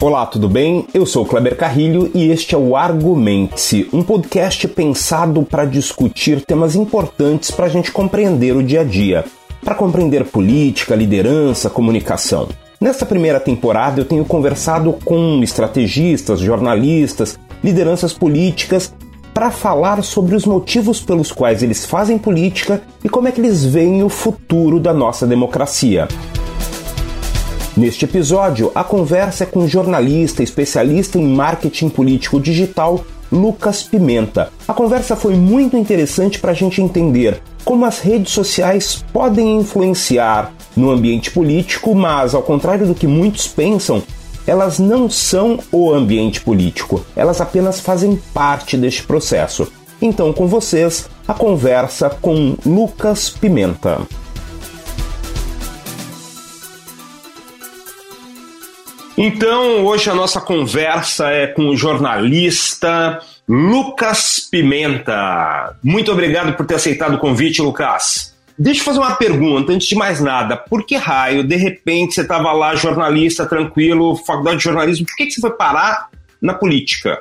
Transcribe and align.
Olá, 0.00 0.24
tudo 0.26 0.48
bem? 0.48 0.86
Eu 0.94 1.04
sou 1.04 1.26
Kleber 1.26 1.56
Carrilho 1.56 2.08
e 2.14 2.30
este 2.30 2.54
é 2.54 2.58
o 2.58 2.76
Argumente-se, 2.76 3.88
um 3.92 4.00
podcast 4.00 4.68
pensado 4.68 5.42
para 5.42 5.64
discutir 5.64 6.40
temas 6.44 6.76
importantes 6.76 7.50
para 7.50 7.66
a 7.66 7.68
gente 7.68 7.90
compreender 7.90 8.54
o 8.54 8.62
dia 8.62 8.82
a 8.82 8.84
dia, 8.84 9.24
para 9.60 9.74
compreender 9.74 10.24
política, 10.24 10.94
liderança, 10.94 11.68
comunicação. 11.68 12.48
Nesta 12.80 13.04
primeira 13.04 13.40
temporada 13.40 14.00
eu 14.00 14.04
tenho 14.04 14.24
conversado 14.24 14.92
com 15.04 15.42
estrategistas, 15.42 16.38
jornalistas, 16.38 17.36
lideranças 17.62 18.12
políticas 18.12 18.94
para 19.34 19.50
falar 19.50 20.04
sobre 20.04 20.36
os 20.36 20.46
motivos 20.46 21.00
pelos 21.00 21.32
quais 21.32 21.60
eles 21.60 21.84
fazem 21.84 22.18
política 22.18 22.80
e 23.02 23.08
como 23.08 23.26
é 23.26 23.32
que 23.32 23.40
eles 23.40 23.64
veem 23.64 24.04
o 24.04 24.08
futuro 24.08 24.78
da 24.78 24.94
nossa 24.94 25.26
democracia. 25.26 26.06
Neste 27.78 28.06
episódio, 28.06 28.72
a 28.74 28.82
conversa 28.82 29.44
é 29.44 29.46
com 29.46 29.60
o 29.60 29.68
jornalista 29.68 30.42
especialista 30.42 31.16
em 31.16 31.24
marketing 31.24 31.88
político 31.88 32.40
digital 32.40 33.04
Lucas 33.30 33.84
Pimenta. 33.84 34.50
A 34.66 34.74
conversa 34.74 35.14
foi 35.14 35.36
muito 35.36 35.76
interessante 35.76 36.40
para 36.40 36.50
a 36.50 36.54
gente 36.54 36.82
entender 36.82 37.40
como 37.64 37.84
as 37.84 38.00
redes 38.00 38.32
sociais 38.32 39.04
podem 39.12 39.58
influenciar 39.58 40.52
no 40.76 40.90
ambiente 40.90 41.30
político, 41.30 41.94
mas 41.94 42.34
ao 42.34 42.42
contrário 42.42 42.84
do 42.84 42.96
que 42.96 43.06
muitos 43.06 43.46
pensam, 43.46 44.02
elas 44.44 44.80
não 44.80 45.08
são 45.08 45.60
o 45.70 45.94
ambiente 45.94 46.40
político, 46.40 47.06
elas 47.14 47.40
apenas 47.40 47.78
fazem 47.78 48.20
parte 48.34 48.76
deste 48.76 49.04
processo. 49.04 49.70
Então, 50.02 50.32
com 50.32 50.48
vocês, 50.48 51.08
a 51.28 51.34
conversa 51.34 52.10
com 52.10 52.56
Lucas 52.66 53.30
Pimenta. 53.30 54.00
Então, 59.20 59.84
hoje 59.84 60.08
a 60.08 60.14
nossa 60.14 60.40
conversa 60.40 61.28
é 61.28 61.48
com 61.48 61.70
o 61.70 61.76
jornalista 61.76 63.20
Lucas 63.48 64.46
Pimenta. 64.48 65.76
Muito 65.82 66.12
obrigado 66.12 66.56
por 66.56 66.64
ter 66.64 66.76
aceitado 66.76 67.14
o 67.14 67.18
convite, 67.18 67.60
Lucas. 67.60 68.32
Deixa 68.56 68.80
eu 68.80 68.84
fazer 68.84 69.00
uma 69.00 69.16
pergunta, 69.16 69.72
antes 69.72 69.88
de 69.88 69.96
mais 69.96 70.20
nada. 70.20 70.56
Por 70.56 70.86
que 70.86 70.94
raio, 70.94 71.42
de 71.42 71.56
repente, 71.56 72.14
você 72.14 72.20
estava 72.20 72.52
lá, 72.52 72.76
jornalista, 72.76 73.44
tranquilo, 73.44 74.14
faculdade 74.14 74.58
de 74.58 74.62
jornalismo, 74.62 75.04
por 75.04 75.16
que, 75.16 75.26
que 75.26 75.32
você 75.32 75.40
foi 75.40 75.50
parar 75.50 76.10
na 76.40 76.54
política? 76.54 77.20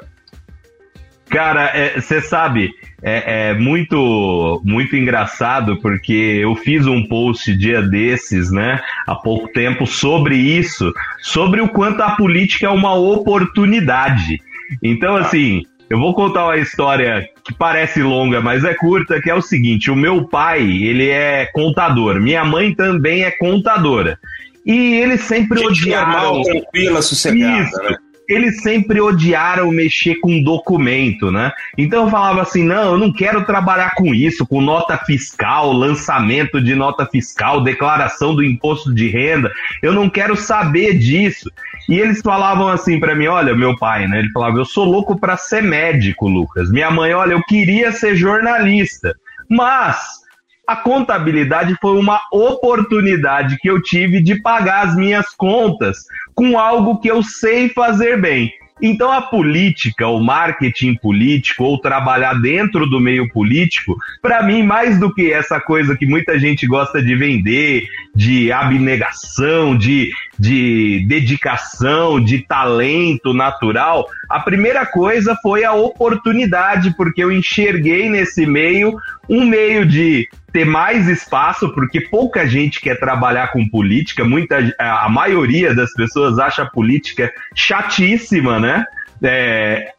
Cara, 1.29 1.71
você 1.99 2.17
é, 2.17 2.21
sabe, 2.21 2.71
é, 3.01 3.49
é, 3.49 3.53
muito 3.53 4.61
muito 4.63 4.95
engraçado 4.95 5.77
porque 5.81 6.39
eu 6.41 6.55
fiz 6.55 6.87
um 6.87 7.05
post 7.05 7.53
dia 7.55 7.81
desses, 7.81 8.49
né, 8.49 8.79
há 9.05 9.13
pouco 9.13 9.49
tempo 9.49 9.85
sobre 9.85 10.35
isso, 10.35 10.93
sobre 11.21 11.59
o 11.61 11.67
quanto 11.67 12.01
a 12.01 12.11
política 12.11 12.67
é 12.67 12.69
uma 12.69 12.95
oportunidade. 12.95 14.41
Então, 14.81 15.15
assim, 15.15 15.63
eu 15.89 15.99
vou 15.99 16.13
contar 16.13 16.45
uma 16.45 16.57
história 16.57 17.27
que 17.43 17.53
parece 17.53 18.01
longa, 18.01 18.41
mas 18.41 18.63
é 18.63 18.73
curta, 18.73 19.21
que 19.21 19.29
é 19.29 19.35
o 19.35 19.41
seguinte: 19.41 19.91
o 19.91 19.95
meu 19.95 20.27
pai, 20.27 20.61
ele 20.61 21.09
é 21.09 21.45
contador, 21.53 22.19
minha 22.21 22.43
mãe 22.43 22.73
também 22.73 23.23
é 23.23 23.31
contadora. 23.31 24.19
E 24.65 24.95
eles 24.95 25.21
sempre 25.21 25.59
Gente 25.59 25.83
odiaram. 25.83 26.33
Normal, 26.33 26.43
tranquila, 26.43 27.01
sossegada, 27.01 27.63
Isso. 27.63 27.83
né? 27.83 27.97
Eles 28.27 28.61
sempre 28.61 28.99
odiaram 28.99 29.71
mexer 29.71 30.15
com 30.15 30.41
documento, 30.41 31.31
né? 31.31 31.51
Então 31.77 32.05
eu 32.05 32.11
falava 32.11 32.41
assim: 32.41 32.63
não, 32.63 32.93
eu 32.93 32.97
não 32.97 33.11
quero 33.11 33.45
trabalhar 33.45 33.91
com 33.95 34.13
isso, 34.13 34.45
com 34.45 34.61
nota 34.61 34.97
fiscal, 34.97 35.71
lançamento 35.71 36.61
de 36.61 36.75
nota 36.75 37.05
fiscal, 37.05 37.63
declaração 37.63 38.35
do 38.35 38.43
imposto 38.43 38.93
de 38.93 39.07
renda, 39.07 39.51
eu 39.81 39.93
não 39.93 40.09
quero 40.09 40.35
saber 40.35 40.97
disso. 40.97 41.49
E 41.87 41.97
eles 41.97 42.21
falavam 42.21 42.67
assim 42.67 42.99
para 42.99 43.15
mim: 43.15 43.27
olha, 43.27 43.55
meu 43.55 43.77
pai, 43.77 44.07
né? 44.07 44.19
Ele 44.19 44.31
falava: 44.31 44.57
eu 44.57 44.65
sou 44.65 44.83
louco 44.83 45.17
para 45.17 45.37
ser 45.37 45.63
médico, 45.63 46.27
Lucas. 46.27 46.69
Minha 46.69 46.91
mãe, 46.91 47.13
olha, 47.13 47.33
eu 47.33 47.43
queria 47.43 47.91
ser 47.93 48.15
jornalista, 48.15 49.15
mas 49.49 50.26
a 50.67 50.75
contabilidade 50.75 51.77
foi 51.81 51.97
uma 51.97 52.19
oportunidade 52.29 53.57
que 53.57 53.69
eu 53.69 53.81
tive 53.81 54.21
de 54.21 54.41
pagar 54.41 54.85
as 54.85 54.95
minhas 54.97 55.29
contas 55.29 55.99
com 56.35 56.59
algo 56.59 56.99
que 56.99 57.07
eu 57.07 57.23
sei 57.23 57.69
fazer 57.69 58.19
bem. 58.19 58.51
Então 58.81 59.11
a 59.11 59.21
política, 59.21 60.07
o 60.07 60.23
marketing 60.23 60.95
político 60.95 61.63
ou 61.63 61.79
trabalhar 61.79 62.35
dentro 62.35 62.85
do 62.87 62.99
meio 62.99 63.27
político, 63.29 63.95
para 64.21 64.43
mim 64.43 64.61
mais 64.61 64.99
do 64.99 65.11
que 65.11 65.31
essa 65.31 65.59
coisa 65.59 65.95
que 65.95 66.05
muita 66.05 66.37
gente 66.37 66.67
gosta 66.67 67.01
de 67.01 67.15
vender, 67.15 67.87
de 68.15 68.51
abnegação, 68.51 69.75
de, 69.75 70.11
de 70.37 71.03
dedicação, 71.07 72.23
de 72.23 72.39
talento 72.39 73.33
natural, 73.33 74.07
a 74.29 74.39
primeira 74.39 74.85
coisa 74.85 75.35
foi 75.41 75.63
a 75.63 75.73
oportunidade, 75.73 76.93
porque 76.95 77.23
eu 77.23 77.31
enxerguei 77.31 78.09
nesse 78.09 78.45
meio 78.45 78.95
um 79.27 79.45
meio 79.45 79.85
de 79.85 80.29
ter 80.57 80.65
mais 80.65 81.07
espaço, 81.07 81.71
porque 81.71 82.01
pouca 82.01 82.47
gente 82.47 82.81
quer 82.81 82.99
trabalhar 82.99 83.51
com 83.51 83.69
política, 83.69 84.25
muita, 84.25 84.57
a 84.79 85.07
maioria 85.07 85.75
das 85.75 85.93
pessoas 85.93 86.39
acha 86.39 86.63
a 86.63 86.69
política 86.69 87.31
chatíssima, 87.53 88.59
né? 88.59 88.83
É, 89.21 89.91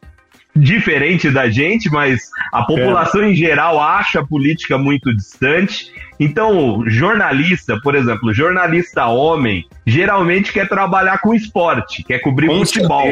diferente 0.57 1.31
da 1.31 1.49
gente, 1.49 1.89
mas 1.91 2.29
a 2.53 2.65
população 2.65 3.23
é. 3.23 3.31
em 3.31 3.35
geral 3.37 3.81
acha 3.81 4.19
a 4.19 4.27
política 4.27 4.77
muito 4.77 5.15
distante. 5.15 5.93
Então, 6.19 6.83
jornalista, 6.89 7.79
por 7.81 7.95
exemplo, 7.95 8.35
jornalista 8.35 9.07
homem, 9.07 9.65
geralmente 9.87 10.53
quer 10.53 10.69
trabalhar 10.69 11.19
com 11.19 11.33
esporte, 11.33 12.03
quer 12.03 12.19
cobrir 12.19 12.49
com 12.49 12.67
futebol. 12.67 13.05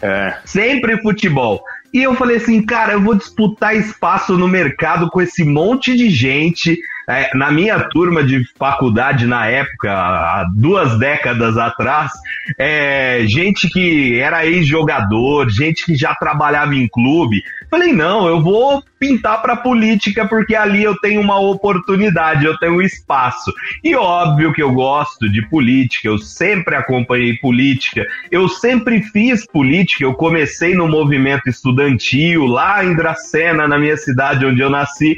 É. 0.00 0.38
Sempre 0.44 1.02
futebol. 1.02 1.60
E 1.92 2.02
eu 2.02 2.14
falei 2.14 2.36
assim, 2.36 2.62
cara, 2.64 2.92
eu 2.92 3.02
vou 3.02 3.14
disputar 3.14 3.76
espaço 3.76 4.36
no 4.36 4.46
mercado 4.46 5.08
com 5.10 5.20
esse 5.20 5.44
monte 5.44 5.96
de 5.96 6.10
gente. 6.10 6.78
É, 7.08 7.30
na 7.34 7.50
minha 7.50 7.80
turma 7.80 8.22
de 8.22 8.44
faculdade, 8.58 9.26
na 9.26 9.46
época, 9.46 9.90
há 9.90 10.46
duas 10.54 10.98
décadas 10.98 11.56
atrás, 11.56 12.12
é, 12.58 13.24
gente 13.26 13.68
que 13.70 14.18
era 14.20 14.44
ex-jogador, 14.44 15.48
gente 15.48 15.86
que 15.86 15.96
já 15.96 16.14
trabalhava 16.14 16.74
em 16.74 16.86
clube. 16.86 17.42
Falei, 17.70 17.92
não, 17.92 18.26
eu 18.26 18.42
vou 18.42 18.82
pintar 18.98 19.40
para 19.40 19.56
política 19.56 20.26
porque 20.26 20.54
ali 20.54 20.82
eu 20.82 20.96
tenho 20.98 21.20
uma 21.20 21.38
oportunidade, 21.38 22.44
eu 22.44 22.58
tenho 22.58 22.74
um 22.74 22.82
espaço. 22.82 23.52
E 23.82 23.94
óbvio 23.94 24.52
que 24.52 24.62
eu 24.62 24.72
gosto 24.72 25.30
de 25.30 25.40
política, 25.48 26.08
eu 26.08 26.18
sempre 26.18 26.74
acompanhei 26.74 27.36
política, 27.36 28.06
eu 28.30 28.48
sempre 28.48 29.02
fiz 29.02 29.46
política, 29.46 30.04
eu 30.04 30.14
comecei 30.14 30.74
no 30.74 30.88
movimento 30.88 31.48
estudantil 31.48 32.44
lá 32.46 32.84
em 32.84 32.94
Dracena, 32.94 33.68
na 33.68 33.78
minha 33.78 33.96
cidade 33.96 34.44
onde 34.44 34.60
eu 34.60 34.70
nasci, 34.70 35.16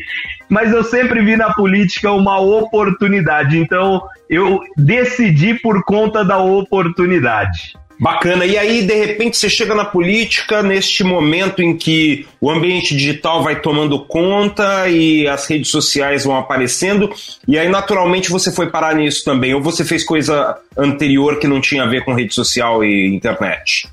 mas 0.51 0.73
eu 0.73 0.83
sempre 0.83 1.23
vi 1.25 1.37
na 1.37 1.55
política 1.55 2.11
uma 2.11 2.41
oportunidade, 2.41 3.57
então 3.57 4.03
eu 4.29 4.61
decidi 4.77 5.55
por 5.55 5.85
conta 5.85 6.25
da 6.25 6.39
oportunidade. 6.39 7.79
Bacana. 8.01 8.47
E 8.47 8.57
aí, 8.57 8.83
de 8.83 8.95
repente, 8.95 9.37
você 9.37 9.51
chega 9.51 9.75
na 9.75 9.85
política 9.85 10.63
neste 10.63 11.05
momento 11.05 11.61
em 11.61 11.77
que 11.77 12.27
o 12.41 12.51
ambiente 12.51 12.97
digital 12.97 13.43
vai 13.43 13.61
tomando 13.61 14.07
conta 14.07 14.89
e 14.89 15.29
as 15.29 15.47
redes 15.47 15.71
sociais 15.71 16.25
vão 16.25 16.35
aparecendo, 16.35 17.11
e 17.47 17.59
aí, 17.59 17.69
naturalmente, 17.69 18.31
você 18.31 18.51
foi 18.51 18.71
parar 18.71 18.95
nisso 18.95 19.23
também. 19.23 19.53
Ou 19.53 19.61
você 19.61 19.85
fez 19.85 20.03
coisa 20.03 20.57
anterior 20.77 21.39
que 21.39 21.47
não 21.47 21.61
tinha 21.61 21.83
a 21.83 21.87
ver 21.87 22.03
com 22.03 22.15
rede 22.15 22.35
social 22.35 22.83
e 22.83 23.15
internet? 23.15 23.87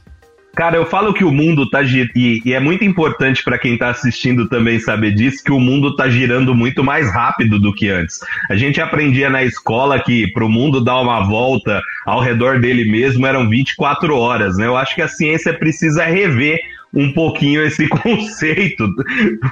Cara, 0.57 0.75
eu 0.75 0.88
falo 0.88 1.13
que 1.13 1.23
o 1.23 1.31
mundo 1.31 1.69
tá 1.69 1.84
girando, 1.84 2.09
e, 2.16 2.41
e, 2.44 2.51
é 2.51 2.59
muito 2.59 2.84
importante 2.84 3.44
para 3.44 3.59
quem 3.59 3.78
tá 3.78 3.90
assistindo 3.90 4.50
também 4.50 4.79
saber 4.79 5.13
disso, 5.13 5.44
que 5.44 5.51
o 5.51 5.59
mundo 5.59 5.95
tá 5.95 6.09
girando 6.09 6.56
muito 6.56 6.84
mais 6.84 7.13
rápido 7.13 7.59
do 7.59 7.72
que 7.72 7.90
antes. 7.90 8.19
A 8.50 8.56
gente 8.56 8.81
aprendia 8.81 9.29
na 9.29 9.44
escola 9.44 10.00
que 10.00 10.25
para 10.31 10.44
o 10.44 10.50
mundo 10.50 10.84
dar 10.84 11.00
uma 11.00 11.23
volta 11.23 11.79
ao 12.07 12.19
redor 12.19 12.59
dele 12.59 12.90
mesmo 12.90 13.28
eram 13.28 13.47
24 13.47 14.18
horas, 14.18 14.57
né? 14.57 14.65
Eu 14.65 14.75
acho 14.75 14.95
que 14.95 15.01
a 15.04 15.07
ciência 15.07 15.54
precisa 15.54 16.06
rever 16.06 16.60
um 16.98 17.14
pouquinho 17.14 17.64
esse 17.64 17.88
conceito, 18.02 18.92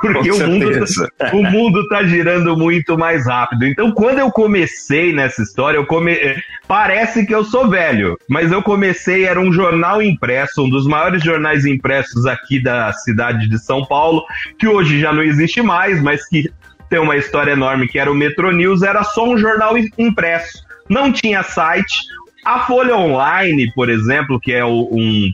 porque 0.02 0.32
o 0.32 0.48
mundo, 0.48 0.72
tá, 1.18 1.32
o 1.32 1.44
mundo 1.44 1.82
está 1.82 2.04
girando 2.04 2.58
muito 2.58 2.98
mais 2.98 3.28
rápido. 3.28 3.66
Então, 3.66 3.92
quando 3.92 4.18
eu 4.18 4.32
comecei 4.32 5.14
nessa 5.14 5.44
história, 5.44 5.78
eu 5.78 5.86
come... 5.86 6.14
Eh, 6.14 6.38
parece 6.68 7.26
que 7.26 7.34
eu 7.34 7.44
sou 7.44 7.70
velho, 7.70 8.18
mas 8.28 8.52
eu 8.52 8.64
comecei, 8.64 9.26
era 9.26 9.40
um 9.40 9.54
jornal 9.54 10.02
impresso, 10.02 10.64
um 10.64 10.70
dos 10.70 10.88
maiores 10.88 11.24
jornais 11.24 11.66
impressos 11.66 12.26
aqui 12.26 12.62
da 12.62 12.92
cidade 12.92 13.48
de 13.48 13.60
São 13.60 13.86
Paulo, 13.86 14.24
que 14.58 14.68
hoje 14.68 15.00
já 15.00 15.14
não 15.14 15.22
existe 15.22 15.62
mais, 15.62 16.02
mas 16.02 16.28
que 16.28 16.50
tem 16.90 17.00
uma 17.00 17.16
história 17.16 17.52
enorme, 17.52 17.88
que 17.88 18.00
era 18.00 18.12
o 18.12 18.16
Metro 18.16 18.52
News, 18.52 18.82
era 18.82 19.04
só 19.04 19.28
um 19.28 19.38
jornal 19.38 19.76
impresso. 19.98 20.64
Não 20.90 21.12
tinha 21.12 21.44
site, 21.44 22.02
a 22.44 22.62
Folha 22.62 22.96
Online, 22.96 23.72
por 23.74 23.90
exemplo, 23.90 24.40
que 24.40 24.52
é 24.52 24.66
um 24.66 25.32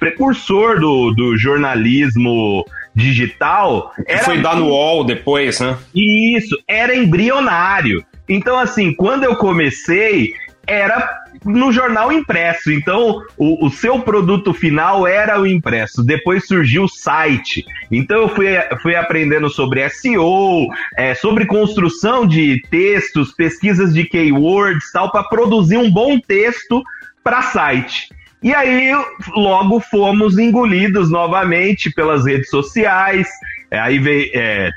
precursor 0.00 0.80
do, 0.80 1.12
do 1.12 1.36
jornalismo 1.36 2.64
digital. 2.94 3.92
Era... 4.06 4.24
Foi 4.24 4.38
dar 4.38 4.56
no 4.56 4.68
UOL 4.68 5.04
depois, 5.04 5.60
né? 5.60 5.76
Isso, 5.94 6.58
era 6.66 6.96
embrionário. 6.96 8.04
Então, 8.28 8.58
assim, 8.58 8.92
quando 8.92 9.24
eu 9.24 9.36
comecei, 9.36 10.32
era 10.66 11.20
no 11.44 11.72
jornal 11.72 12.12
impresso. 12.12 12.70
Então, 12.70 13.22
o, 13.36 13.66
o, 13.66 13.70
seu 13.70 14.00
produto 14.00 14.52
final 14.52 15.06
era 15.06 15.40
o 15.40 15.46
impresso. 15.46 16.02
Depois 16.02 16.46
surgiu 16.46 16.84
o 16.84 16.88
site. 16.88 17.64
Então, 17.90 18.22
eu 18.22 18.28
fui, 18.28 18.46
fui 18.82 18.94
aprendendo 18.94 19.48
sobre 19.48 19.88
SEO, 19.88 20.68
é, 20.96 21.14
sobre 21.14 21.46
construção 21.46 22.26
de 22.26 22.62
textos, 22.70 23.32
pesquisas 23.32 23.92
de 23.92 24.04
keywords, 24.04 24.92
tal, 24.92 25.10
para 25.10 25.24
produzir 25.24 25.76
um 25.76 25.90
bom 25.90 26.18
texto 26.18 26.82
para 27.22 27.42
site. 27.42 28.08
E 28.42 28.54
aí, 28.54 28.90
logo 29.34 29.80
fomos 29.80 30.38
engolidos 30.38 31.10
novamente 31.10 31.90
pelas 31.90 32.24
redes 32.24 32.48
sociais. 32.48 33.28
É, 33.70 33.78
aí 33.78 33.98
veio, 33.98 34.30
é, 34.34 34.70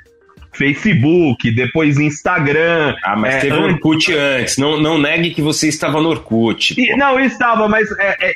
Facebook, 0.53 1.51
depois 1.51 1.99
Instagram. 1.99 2.95
Ah, 3.03 3.15
mas 3.15 3.35
é, 3.35 3.39
teve 3.39 3.55
o 3.55 3.63
Orkut 3.63 4.13
antes. 4.13 4.57
Não, 4.57 4.79
não 4.79 4.97
negue 4.97 5.31
que 5.31 5.41
você 5.41 5.67
estava 5.67 6.01
no 6.01 6.09
Orkut. 6.09 6.75
E, 6.77 6.95
não, 6.95 7.19
estava, 7.19 7.67
mas 7.67 7.89
é, 7.97 8.17
é, 8.29 8.35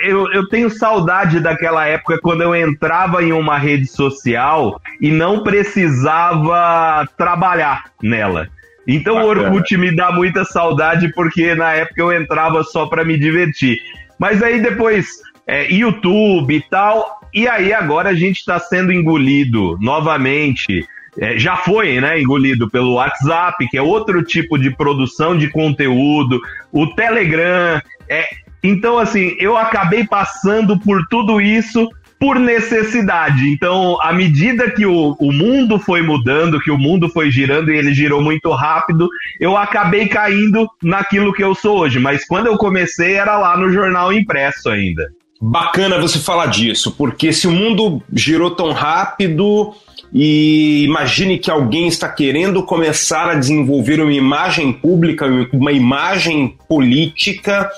eu, 0.00 0.30
eu 0.32 0.48
tenho 0.48 0.70
saudade 0.70 1.40
daquela 1.40 1.86
época 1.86 2.18
quando 2.20 2.42
eu 2.42 2.54
entrava 2.54 3.22
em 3.22 3.32
uma 3.32 3.58
rede 3.58 3.86
social 3.86 4.80
e 5.00 5.10
não 5.10 5.42
precisava 5.42 7.06
trabalhar 7.16 7.84
nela. 8.02 8.48
Então 8.86 9.16
Bacana. 9.16 9.42
o 9.42 9.44
Orkut 9.44 9.76
me 9.76 9.94
dá 9.94 10.10
muita 10.10 10.44
saudade 10.44 11.12
porque 11.12 11.54
na 11.54 11.74
época 11.74 12.00
eu 12.00 12.12
entrava 12.12 12.64
só 12.64 12.86
para 12.86 13.04
me 13.04 13.18
divertir. 13.18 13.78
Mas 14.20 14.42
aí 14.42 14.62
depois 14.62 15.06
é, 15.46 15.72
YouTube 15.72 16.54
e 16.54 16.60
tal, 16.60 17.20
e 17.32 17.48
aí 17.48 17.72
agora 17.72 18.10
a 18.10 18.14
gente 18.14 18.36
está 18.36 18.60
sendo 18.60 18.92
engolido 18.92 19.78
novamente 19.80 20.86
é, 21.18 21.38
já 21.38 21.56
foi 21.56 22.00
né, 22.00 22.20
engolido 22.20 22.70
pelo 22.70 22.94
WhatsApp, 22.94 23.66
que 23.68 23.76
é 23.76 23.82
outro 23.82 24.22
tipo 24.22 24.58
de 24.58 24.70
produção 24.70 25.36
de 25.36 25.48
conteúdo, 25.48 26.40
o 26.70 26.86
Telegram. 26.94 27.80
É, 28.08 28.28
então, 28.62 28.98
assim, 28.98 29.34
eu 29.38 29.56
acabei 29.56 30.06
passando 30.06 30.78
por 30.78 31.04
tudo 31.08 31.40
isso 31.40 31.88
por 32.20 32.38
necessidade. 32.38 33.48
Então, 33.48 33.96
à 34.02 34.12
medida 34.12 34.70
que 34.70 34.84
o, 34.84 35.16
o 35.18 35.32
mundo 35.32 35.78
foi 35.78 36.02
mudando, 36.02 36.60
que 36.60 36.70
o 36.70 36.76
mundo 36.76 37.08
foi 37.08 37.30
girando 37.30 37.72
e 37.72 37.78
ele 37.78 37.94
girou 37.94 38.20
muito 38.20 38.50
rápido, 38.50 39.08
eu 39.40 39.56
acabei 39.56 40.06
caindo 40.06 40.68
naquilo 40.82 41.32
que 41.32 41.42
eu 41.42 41.54
sou 41.54 41.78
hoje. 41.78 41.98
Mas 41.98 42.26
quando 42.26 42.48
eu 42.48 42.58
comecei, 42.58 43.14
era 43.14 43.38
lá 43.38 43.56
no 43.56 43.72
jornal 43.72 44.12
impresso 44.12 44.68
ainda. 44.68 45.10
Bacana 45.40 45.98
você 45.98 46.18
falar 46.18 46.46
disso, 46.46 46.94
porque 46.98 47.32
se 47.32 47.48
o 47.48 47.50
mundo 47.50 48.02
girou 48.12 48.50
tão 48.50 48.72
rápido, 48.72 49.72
e 50.12 50.84
imagine 50.84 51.38
que 51.38 51.50
alguém 51.50 51.88
está 51.88 52.06
querendo 52.06 52.62
começar 52.64 53.30
a 53.30 53.34
desenvolver 53.34 53.98
uma 53.98 54.12
imagem 54.12 54.74
pública, 54.74 55.24
uma 55.54 55.72
imagem 55.72 56.54
política 56.68 57.70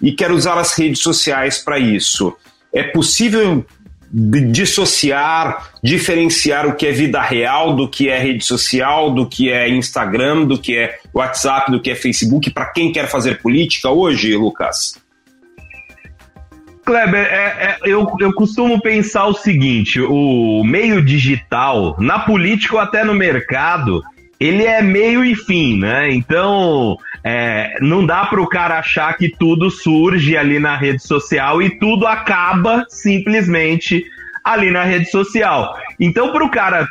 e 0.00 0.12
quer 0.12 0.30
usar 0.30 0.56
as 0.56 0.72
redes 0.78 1.00
sociais 1.00 1.58
para 1.58 1.78
isso. 1.78 2.34
É 2.74 2.82
possível 2.82 3.64
dissociar, 4.12 5.70
diferenciar 5.82 6.66
o 6.66 6.74
que 6.74 6.86
é 6.86 6.92
vida 6.92 7.20
real 7.20 7.74
do 7.74 7.88
que 7.88 8.08
é 8.08 8.18
rede 8.18 8.44
social, 8.44 9.12
do 9.12 9.28
que 9.28 9.50
é 9.50 9.68
Instagram, 9.68 10.44
do 10.44 10.56
que 10.56 10.76
é 10.76 10.98
WhatsApp, 11.12 11.70
do 11.72 11.80
que 11.80 11.90
é 11.90 11.94
Facebook, 11.96 12.50
para 12.50 12.66
quem 12.66 12.92
quer 12.92 13.08
fazer 13.08 13.40
política 13.40 13.90
hoje, 13.90 14.36
Lucas? 14.36 15.02
Kleber, 16.84 17.24
é, 17.24 17.34
é, 17.34 17.78
eu, 17.84 18.06
eu 18.20 18.32
costumo 18.34 18.80
pensar 18.80 19.26
o 19.26 19.34
seguinte: 19.34 20.00
o 20.00 20.62
meio 20.62 21.02
digital, 21.02 21.96
na 21.98 22.20
política 22.20 22.74
ou 22.74 22.80
até 22.80 23.02
no 23.02 23.14
mercado, 23.14 24.02
ele 24.38 24.64
é 24.64 24.82
meio 24.82 25.24
e 25.24 25.34
fim, 25.34 25.78
né? 25.78 26.12
Então, 26.12 26.96
é, 27.24 27.76
não 27.80 28.04
dá 28.04 28.26
para 28.26 28.42
o 28.42 28.46
cara 28.46 28.78
achar 28.78 29.16
que 29.16 29.30
tudo 29.30 29.70
surge 29.70 30.36
ali 30.36 30.58
na 30.58 30.76
rede 30.76 31.02
social 31.02 31.62
e 31.62 31.78
tudo 31.78 32.06
acaba 32.06 32.84
simplesmente 32.88 34.04
ali 34.44 34.70
na 34.70 34.84
rede 34.84 35.10
social. 35.10 35.74
Então, 35.98 36.30
para 36.32 36.44
o 36.44 36.50
cara 36.50 36.86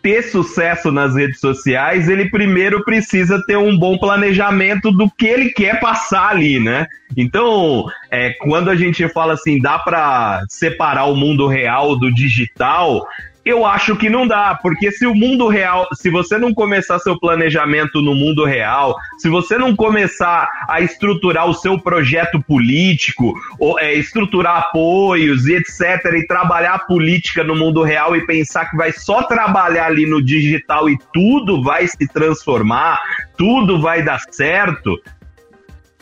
ter 0.00 0.22
sucesso 0.22 0.90
nas 0.90 1.14
redes 1.14 1.40
sociais, 1.40 2.08
ele 2.08 2.30
primeiro 2.30 2.84
precisa 2.84 3.42
ter 3.46 3.56
um 3.56 3.76
bom 3.76 3.96
planejamento 3.98 4.90
do 4.90 5.10
que 5.10 5.26
ele 5.26 5.50
quer 5.50 5.80
passar 5.80 6.30
ali, 6.30 6.58
né? 6.58 6.86
Então, 7.16 7.86
é, 8.10 8.30
quando 8.40 8.70
a 8.70 8.76
gente 8.76 9.06
fala 9.08 9.34
assim, 9.34 9.58
dá 9.58 9.78
para 9.78 10.44
separar 10.48 11.06
o 11.06 11.16
mundo 11.16 11.46
real 11.46 11.98
do 11.98 12.12
digital, 12.12 13.06
eu 13.44 13.66
acho 13.66 13.94
que 13.96 14.08
não 14.08 14.26
dá, 14.26 14.58
porque 14.60 14.90
se 14.90 15.06
o 15.06 15.14
mundo 15.14 15.48
real, 15.48 15.86
se 15.94 16.10
você 16.10 16.38
não 16.38 16.54
começar 16.54 16.98
seu 16.98 17.18
planejamento 17.18 18.00
no 18.00 18.14
mundo 18.14 18.44
real, 18.44 18.96
se 19.18 19.28
você 19.28 19.58
não 19.58 19.76
começar 19.76 20.48
a 20.68 20.80
estruturar 20.80 21.46
o 21.46 21.54
seu 21.54 21.78
projeto 21.78 22.40
político, 22.42 23.34
ou 23.58 23.78
é, 23.78 23.92
estruturar 23.94 24.56
apoios 24.56 25.46
e 25.46 25.54
etc, 25.56 26.04
e 26.14 26.26
trabalhar 26.26 26.74
a 26.74 26.78
política 26.78 27.44
no 27.44 27.54
mundo 27.54 27.82
real 27.82 28.16
e 28.16 28.26
pensar 28.26 28.70
que 28.70 28.76
vai 28.76 28.92
só 28.92 29.22
trabalhar 29.22 29.86
ali 29.86 30.06
no 30.06 30.22
digital 30.22 30.88
e 30.88 30.98
tudo 31.12 31.62
vai 31.62 31.86
se 31.86 32.08
transformar, 32.08 32.98
tudo 33.36 33.80
vai 33.80 34.02
dar 34.02 34.20
certo, 34.30 34.98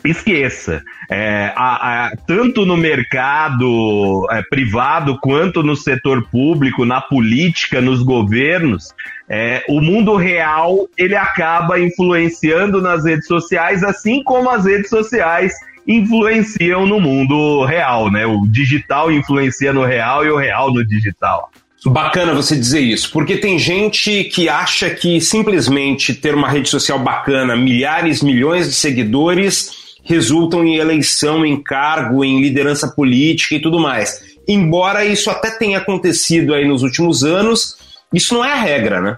esqueça. 0.03 0.83
É, 1.09 1.51
a, 1.55 2.05
a, 2.05 2.15
tanto 2.27 2.65
no 2.65 2.75
mercado 2.75 4.27
é, 4.31 4.41
privado 4.43 5.17
quanto 5.19 5.63
no 5.63 5.75
setor 5.75 6.27
público, 6.29 6.85
na 6.85 7.01
política, 7.01 7.81
nos 7.81 8.03
governos, 8.03 8.93
é, 9.29 9.63
o 9.69 9.79
mundo 9.81 10.15
real 10.15 10.87
ele 10.97 11.15
acaba 11.15 11.79
influenciando 11.79 12.81
nas 12.81 13.05
redes 13.05 13.27
sociais, 13.27 13.83
assim 13.83 14.21
como 14.23 14.49
as 14.49 14.65
redes 14.65 14.89
sociais 14.89 15.53
influenciam 15.87 16.85
no 16.85 16.99
mundo 16.99 17.65
real, 17.65 18.11
né? 18.11 18.25
O 18.25 18.45
digital 18.47 19.11
influencia 19.11 19.73
no 19.73 19.83
real 19.83 20.25
e 20.25 20.29
o 20.29 20.37
real 20.37 20.73
no 20.73 20.85
digital. 20.85 21.49
Bacana 21.85 22.33
você 22.33 22.55
dizer 22.55 22.79
isso, 22.79 23.11
porque 23.11 23.37
tem 23.37 23.59
gente 23.59 24.23
que 24.25 24.47
acha 24.47 24.89
que 24.89 25.19
simplesmente 25.19 26.13
ter 26.13 26.33
uma 26.33 26.49
rede 26.49 26.69
social 26.69 26.97
bacana, 26.97 27.57
milhares, 27.57 28.21
milhões 28.21 28.69
de 28.69 28.73
seguidores, 28.73 29.92
resultam 30.03 30.63
em 30.65 30.75
eleição, 30.75 31.45
em 31.45 31.61
cargo, 31.61 32.23
em 32.23 32.41
liderança 32.41 32.89
política 32.89 33.55
e 33.55 33.61
tudo 33.61 33.79
mais. 33.79 34.21
Embora 34.47 35.05
isso 35.05 35.29
até 35.29 35.51
tenha 35.51 35.77
acontecido 35.77 36.53
aí 36.53 36.67
nos 36.67 36.83
últimos 36.83 37.23
anos, 37.23 37.77
isso 38.13 38.33
não 38.33 38.43
é 38.43 38.51
a 38.51 38.61
regra, 38.61 39.01
né? 39.01 39.17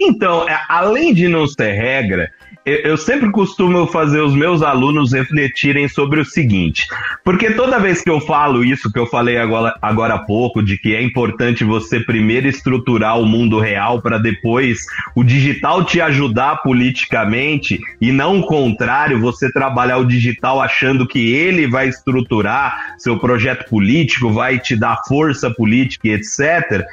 Então, 0.00 0.48
é, 0.48 0.60
além 0.68 1.14
de 1.14 1.28
não 1.28 1.46
ser 1.46 1.72
regra, 1.72 2.30
eu 2.66 2.96
sempre 2.96 3.30
costumo 3.30 3.86
fazer 3.86 4.20
os 4.20 4.34
meus 4.34 4.62
alunos 4.62 5.12
refletirem 5.12 5.86
sobre 5.86 6.20
o 6.20 6.24
seguinte, 6.24 6.86
porque 7.22 7.50
toda 7.50 7.78
vez 7.78 8.00
que 8.00 8.08
eu 8.08 8.20
falo 8.20 8.64
isso 8.64 8.90
que 8.90 8.98
eu 8.98 9.06
falei 9.06 9.36
agora, 9.36 9.76
agora 9.82 10.14
há 10.14 10.18
pouco, 10.18 10.62
de 10.62 10.78
que 10.78 10.94
é 10.94 11.02
importante 11.02 11.62
você 11.62 12.00
primeiro 12.00 12.48
estruturar 12.48 13.20
o 13.20 13.26
mundo 13.26 13.60
real 13.60 14.00
para 14.00 14.16
depois 14.16 14.86
o 15.14 15.22
digital 15.22 15.84
te 15.84 16.00
ajudar 16.00 16.62
politicamente 16.62 17.78
e 18.00 18.10
não 18.10 18.40
o 18.40 18.46
contrário, 18.46 19.20
você 19.20 19.52
trabalhar 19.52 19.98
o 19.98 20.06
digital 20.06 20.60
achando 20.60 21.06
que 21.06 21.34
ele 21.34 21.66
vai 21.66 21.88
estruturar 21.88 22.94
seu 22.98 23.18
projeto 23.18 23.68
político, 23.68 24.32
vai 24.32 24.58
te 24.58 24.74
dar 24.74 25.02
força 25.06 25.50
política 25.50 26.08
etc. 26.08 26.84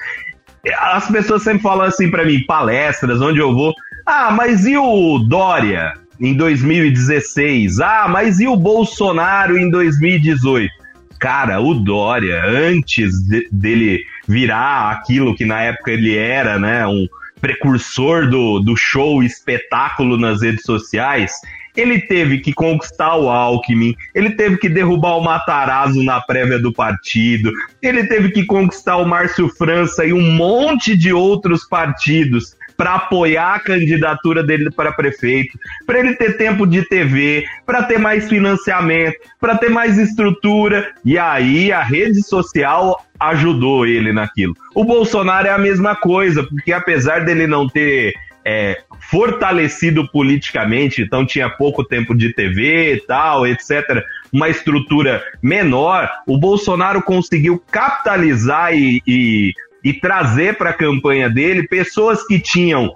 As 0.77 1.07
pessoas 1.09 1.43
sempre 1.43 1.63
falam 1.63 1.85
assim 1.85 2.11
para 2.11 2.25
mim, 2.25 2.43
palestras, 2.45 3.21
onde 3.21 3.39
eu 3.39 3.53
vou, 3.53 3.73
ah, 4.11 4.29
mas 4.29 4.65
e 4.65 4.75
o 4.75 5.19
Dória 5.19 5.93
em 6.19 6.33
2016? 6.33 7.79
Ah, 7.79 8.07
mas 8.09 8.41
e 8.41 8.47
o 8.47 8.57
Bolsonaro 8.57 9.57
em 9.57 9.69
2018? 9.69 10.69
Cara, 11.17 11.61
o 11.61 11.73
Dória, 11.73 12.43
antes 12.45 13.13
de, 13.23 13.47
dele 13.49 14.03
virar 14.27 14.91
aquilo 14.91 15.33
que 15.33 15.45
na 15.45 15.61
época 15.61 15.91
ele 15.91 16.17
era, 16.17 16.59
né, 16.59 16.85
um 16.85 17.07
precursor 17.39 18.29
do, 18.29 18.59
do 18.59 18.75
show 18.75 19.23
espetáculo 19.23 20.17
nas 20.17 20.41
redes 20.41 20.63
sociais, 20.63 21.31
ele 21.75 21.99
teve 22.01 22.39
que 22.39 22.53
conquistar 22.53 23.15
o 23.15 23.29
Alckmin, 23.29 23.95
ele 24.13 24.31
teve 24.31 24.57
que 24.57 24.67
derrubar 24.67 25.17
o 25.17 25.23
Matarazzo 25.23 26.03
na 26.03 26.19
prévia 26.19 26.59
do 26.59 26.73
partido, 26.73 27.49
ele 27.81 28.05
teve 28.07 28.29
que 28.29 28.45
conquistar 28.45 28.97
o 28.97 29.05
Márcio 29.05 29.47
França 29.47 30.05
e 30.05 30.11
um 30.11 30.33
monte 30.33 30.97
de 30.97 31.13
outros 31.13 31.65
partidos 31.65 32.57
para 32.81 32.95
apoiar 32.95 33.53
a 33.53 33.59
candidatura 33.59 34.41
dele 34.41 34.71
para 34.71 34.91
prefeito, 34.91 35.55
para 35.85 35.99
ele 35.99 36.15
ter 36.15 36.35
tempo 36.35 36.65
de 36.65 36.81
TV, 36.83 37.45
para 37.63 37.83
ter 37.83 37.99
mais 37.99 38.27
financiamento, 38.27 39.17
para 39.39 39.55
ter 39.55 39.69
mais 39.69 39.99
estrutura. 39.99 40.91
E 41.05 41.15
aí 41.15 41.71
a 41.71 41.83
rede 41.83 42.23
social 42.23 43.05
ajudou 43.19 43.85
ele 43.85 44.11
naquilo. 44.11 44.55
O 44.73 44.83
Bolsonaro 44.83 45.47
é 45.47 45.51
a 45.51 45.59
mesma 45.59 45.95
coisa, 45.95 46.43
porque 46.43 46.73
apesar 46.73 47.23
dele 47.23 47.45
não 47.45 47.69
ter 47.69 48.15
é, 48.43 48.81
fortalecido 49.11 50.11
politicamente, 50.11 51.03
então 51.03 51.23
tinha 51.23 51.51
pouco 51.51 51.83
tempo 51.83 52.15
de 52.15 52.33
TV 52.33 52.95
e 52.95 53.01
tal, 53.01 53.45
etc., 53.45 54.03
uma 54.33 54.49
estrutura 54.49 55.23
menor, 55.39 56.09
o 56.25 56.35
Bolsonaro 56.35 57.03
conseguiu 57.03 57.61
capitalizar 57.69 58.73
e, 58.73 59.03
e 59.05 59.53
e 59.83 59.93
trazer 59.93 60.57
para 60.57 60.71
a 60.71 60.77
campanha 60.77 61.29
dele 61.29 61.67
pessoas 61.67 62.25
que 62.25 62.39
tinham 62.39 62.93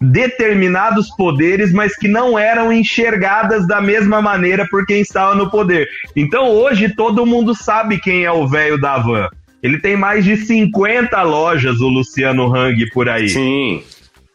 determinados 0.00 1.08
poderes, 1.16 1.72
mas 1.72 1.96
que 1.96 2.06
não 2.06 2.38
eram 2.38 2.72
enxergadas 2.72 3.66
da 3.66 3.80
mesma 3.80 4.22
maneira 4.22 4.66
por 4.68 4.86
quem 4.86 5.00
estava 5.00 5.34
no 5.34 5.50
poder. 5.50 5.88
Então 6.14 6.48
hoje 6.48 6.94
todo 6.94 7.26
mundo 7.26 7.54
sabe 7.54 8.00
quem 8.00 8.24
é 8.24 8.30
o 8.30 8.46
velho 8.46 8.80
da 8.80 8.98
van. 8.98 9.28
Ele 9.62 9.80
tem 9.80 9.96
mais 9.96 10.24
de 10.24 10.36
50 10.36 11.20
lojas, 11.22 11.80
o 11.80 11.88
Luciano 11.88 12.54
Hang, 12.54 12.88
por 12.90 13.08
aí. 13.08 13.28
Sim. 13.28 13.82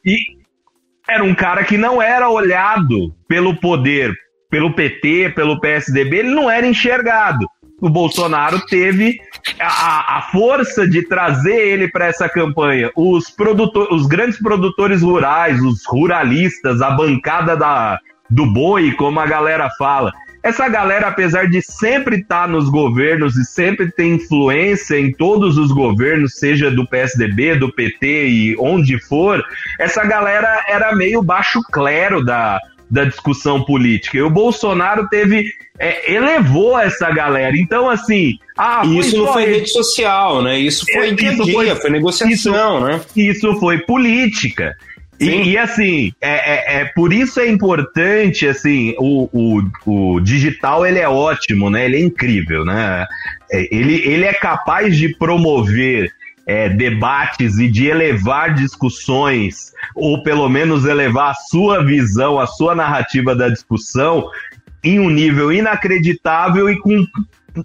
E 0.06 0.18
era 1.08 1.24
um 1.24 1.34
cara 1.34 1.64
que 1.64 1.78
não 1.78 2.02
era 2.02 2.30
olhado 2.30 3.16
pelo 3.28 3.56
poder, 3.56 4.14
pelo 4.50 4.74
PT, 4.74 5.32
pelo 5.34 5.60
PSDB, 5.60 6.18
ele 6.18 6.32
não 6.32 6.50
era 6.50 6.68
enxergado. 6.68 7.48
O 7.82 7.90
Bolsonaro 7.90 8.66
teve 8.68 9.20
a, 9.60 10.18
a 10.18 10.22
força 10.32 10.88
de 10.88 11.08
trazer 11.08 11.56
ele 11.56 11.90
para 11.90 12.08
essa 12.08 12.30
campanha. 12.30 12.90
Os, 12.96 13.30
produtor, 13.30 13.92
os 13.92 14.06
grandes 14.06 14.40
produtores 14.40 15.02
rurais, 15.02 15.62
os 15.62 15.86
ruralistas, 15.86 16.82
a 16.82 16.92
bancada 16.92 17.58
da, 17.58 18.00
do 18.30 18.46
boi, 18.46 18.94
como 18.94 19.20
a 19.20 19.26
galera 19.26 19.70
fala. 19.78 20.14
Essa 20.44 20.68
galera, 20.68 21.08
apesar 21.08 21.50
de 21.50 21.62
sempre 21.62 22.18
estar 22.18 22.42
tá 22.42 22.48
nos 22.48 22.70
governos 22.70 23.38
e 23.38 23.46
sempre 23.46 23.90
ter 23.90 24.08
influência 24.08 25.00
em 25.00 25.10
todos 25.10 25.58
os 25.58 25.72
governos, 25.72 26.34
seja 26.34 26.70
do 26.70 26.86
PSDB, 26.86 27.56
do 27.56 27.72
PT 27.72 28.28
e 28.28 28.58
onde 28.60 29.00
for, 29.00 29.42
essa 29.80 30.04
galera 30.04 30.62
era 30.68 30.94
meio 30.94 31.24
baixo 31.24 31.62
clero 31.72 32.24
da, 32.26 32.60
da 32.92 33.06
discussão 33.06 33.64
política. 33.64 34.18
E 34.18 34.22
o 34.22 34.30
Bolsonaro 34.30 35.08
teve. 35.08 35.50
É, 35.80 36.14
elevou 36.14 36.80
essa 36.80 37.10
galera. 37.12 37.58
Então, 37.58 37.90
assim. 37.90 38.38
Ah, 38.58 38.84
isso 38.86 39.18
não 39.18 39.34
foi 39.34 39.46
rede 39.46 39.70
social, 39.70 40.42
né? 40.44 40.60
Isso 40.60 40.86
foi 40.92 41.10
é, 41.10 41.14
dia 41.14 41.32
a 41.32 41.34
dia, 41.34 41.54
foi, 41.54 41.76
foi 41.76 41.90
negociação, 41.90 42.32
isso, 42.32 42.86
né? 42.86 43.02
Isso 43.16 43.60
foi 43.60 43.80
política. 43.80 44.76
E, 45.20 45.52
e, 45.52 45.58
assim, 45.58 46.14
é, 46.20 46.32
é, 46.32 46.82
é, 46.82 46.86
por 46.86 47.14
isso 47.14 47.40
é 47.40 47.48
importante, 47.48 48.48
assim, 48.48 48.94
o, 48.98 49.30
o, 49.32 50.16
o 50.16 50.20
digital 50.20 50.86
ele 50.86 51.00
é 51.00 51.08
ótimo, 51.08 51.70
né? 51.70 51.86
Ele 51.86 51.98
é 51.98 52.02
incrível, 52.02 52.66
né? 52.66 53.06
É, 53.52 53.76
ele, 53.76 54.02
ele 54.06 54.26
é 54.26 54.34
capaz 54.34 54.98
de 54.98 55.16
promover 55.16 56.12
é, 56.46 56.68
debates 56.70 57.58
e 57.58 57.70
de 57.70 57.88
elevar 57.88 58.54
discussões, 58.54 59.72
ou 59.96 60.24
pelo 60.24 60.50
menos 60.50 60.86
elevar 60.86 61.32
a 61.32 61.36
sua 61.36 61.84
visão, 61.84 62.40
a 62.40 62.48
sua 62.48 62.76
narrativa 62.76 63.36
da 63.36 63.50
discussão 63.50 64.30
em 64.84 65.00
um 65.00 65.10
nível 65.10 65.52
inacreditável 65.52 66.70
e 66.70 66.78
com 66.80 67.06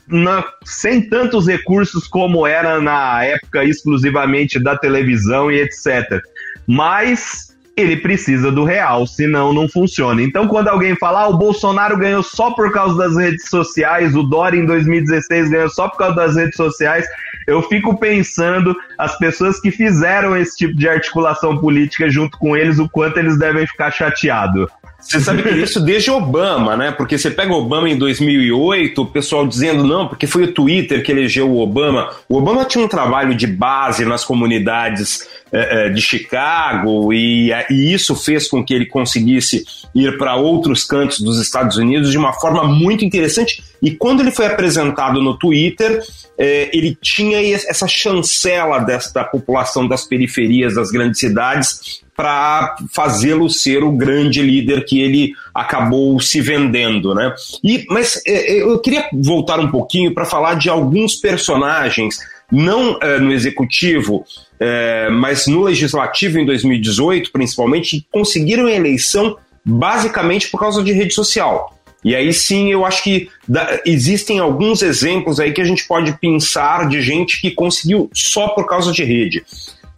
na, 0.06 0.44
sem 0.64 1.08
tantos 1.08 1.46
recursos 1.46 2.06
como 2.06 2.46
era 2.46 2.80
na 2.80 3.25
época 3.25 3.64
exclusivamente 3.64 4.58
da 4.58 4.76
televisão 4.76 5.50
e 5.50 5.60
etc. 5.60 6.20
Mas 6.66 7.48
ele 7.75 7.96
precisa 7.96 8.50
do 8.50 8.64
real, 8.64 9.06
senão 9.06 9.52
não 9.52 9.68
funciona. 9.68 10.20
Então, 10.20 10.48
quando 10.48 10.66
alguém 10.66 10.96
fala, 10.96 11.22
ah, 11.22 11.28
o 11.28 11.38
Bolsonaro 11.38 11.96
ganhou 11.96 12.25
só 12.25 12.50
por 12.50 12.72
causa 12.72 12.96
das 12.98 13.16
redes 13.16 13.48
sociais, 13.48 14.16
o 14.16 14.25
Dória 14.25 14.58
em 14.58 14.66
2016 14.66 15.48
ganhou 15.48 15.70
só 15.70 15.88
por 15.88 15.96
causa 15.96 16.16
das 16.16 16.34
redes 16.34 16.56
sociais, 16.56 17.06
eu 17.46 17.62
fico 17.62 17.96
pensando 17.96 18.76
as 18.98 19.16
pessoas 19.16 19.60
que 19.60 19.70
fizeram 19.70 20.37
esse 20.37 20.56
tipo 20.56 20.76
de 20.76 20.88
articulação 20.88 21.56
política 21.56 22.10
junto 22.10 22.37
com 22.37 22.56
eles, 22.56 22.80
o 22.80 22.88
quanto 22.88 23.18
eles 23.18 23.38
devem 23.38 23.66
ficar 23.66 23.92
chateados. 23.92 24.68
Você 25.00 25.21
sabe 25.21 25.45
que 25.45 25.49
isso 25.50 25.81
desde 25.81 26.11
Obama, 26.11 26.76
né? 26.76 26.90
Porque 26.90 27.17
você 27.17 27.31
pega 27.31 27.55
Obama 27.55 27.88
em 27.88 27.97
2008, 27.97 29.00
o 29.00 29.07
pessoal 29.07 29.47
dizendo 29.47 29.85
não, 29.85 30.09
porque 30.09 30.26
foi 30.26 30.43
o 30.43 30.52
Twitter 30.52 31.05
que 31.05 31.12
elegeu 31.12 31.49
o 31.49 31.61
Obama. 31.61 32.11
O 32.28 32.37
Obama 32.37 32.64
tinha 32.64 32.85
um 32.85 32.88
trabalho 32.88 33.33
de 33.35 33.47
base 33.47 34.05
nas 34.05 34.25
comunidades 34.25 35.26
é, 35.52 35.87
é, 35.87 35.88
de 35.88 36.02
Chicago 36.02 37.12
e, 37.12 37.50
e 37.71 37.93
isso 37.95 38.17
fez 38.17 38.49
com 38.49 38.62
que 38.62 38.75
ele 38.75 38.87
conseguisse 38.87 39.64
ir 39.95 40.19
para 40.19 40.35
outros 40.35 40.83
cantos 40.83 41.21
dos 41.21 41.40
Estados 41.40 41.76
Unidos 41.76 42.11
de 42.11 42.19
uma 42.19 42.33
forma 42.33 42.64
muito 42.64 43.05
interessante. 43.05 43.62
E 43.81 43.93
quando 43.93 44.21
ele 44.21 44.33
foi 44.33 44.47
apresentado 44.47 45.23
no 45.23 45.38
Twitter, 45.38 46.02
ele 46.37 46.99
tinha 47.00 47.40
essa 47.55 47.87
chancela 47.87 48.81
desta 48.81 49.23
população 49.23 49.87
das 49.87 50.05
periferias 50.05 50.75
das 50.75 50.90
grandes 50.90 51.21
cidades 51.21 52.02
para 52.18 52.75
fazê-lo 52.92 53.48
ser 53.48 53.84
o 53.84 53.92
grande 53.92 54.42
líder 54.42 54.84
que 54.84 55.00
ele 55.00 55.34
acabou 55.54 56.18
se 56.18 56.40
vendendo, 56.40 57.14
né? 57.14 57.32
E, 57.62 57.87
mas 57.88 58.20
é, 58.26 58.56
é, 58.56 58.62
eu 58.62 58.76
queria 58.80 59.08
voltar 59.12 59.60
um 59.60 59.70
pouquinho 59.70 60.12
para 60.12 60.25
falar 60.25 60.54
de 60.54 60.68
alguns 60.68 61.14
personagens, 61.14 62.18
não 62.50 62.98
é, 63.00 63.20
no 63.20 63.32
executivo, 63.32 64.25
é, 64.58 65.08
mas 65.10 65.46
no 65.46 65.62
legislativo 65.62 66.40
em 66.40 66.44
2018, 66.44 67.30
principalmente, 67.30 68.04
conseguiram 68.10 68.66
a 68.66 68.72
eleição 68.72 69.37
basicamente 69.64 70.48
por 70.48 70.58
causa 70.58 70.82
de 70.82 70.90
rede 70.90 71.14
social. 71.14 71.72
E 72.02 72.16
aí 72.16 72.32
sim, 72.32 72.72
eu 72.72 72.84
acho 72.84 73.04
que 73.04 73.28
da, 73.46 73.80
existem 73.87 74.40
alguns 74.40 74.82
exemplos 74.82 75.38
aí 75.38 75.52
que 75.52 75.60
a 75.60 75.64
gente 75.64 75.87
pode 75.87 76.18
pensar 76.18 76.88
de 76.88 77.00
gente 77.00 77.40
que 77.40 77.52
conseguiu 77.52 78.10
só 78.12 78.48
por 78.48 78.66
causa 78.66 78.90
de 78.90 79.04
rede. 79.04 79.44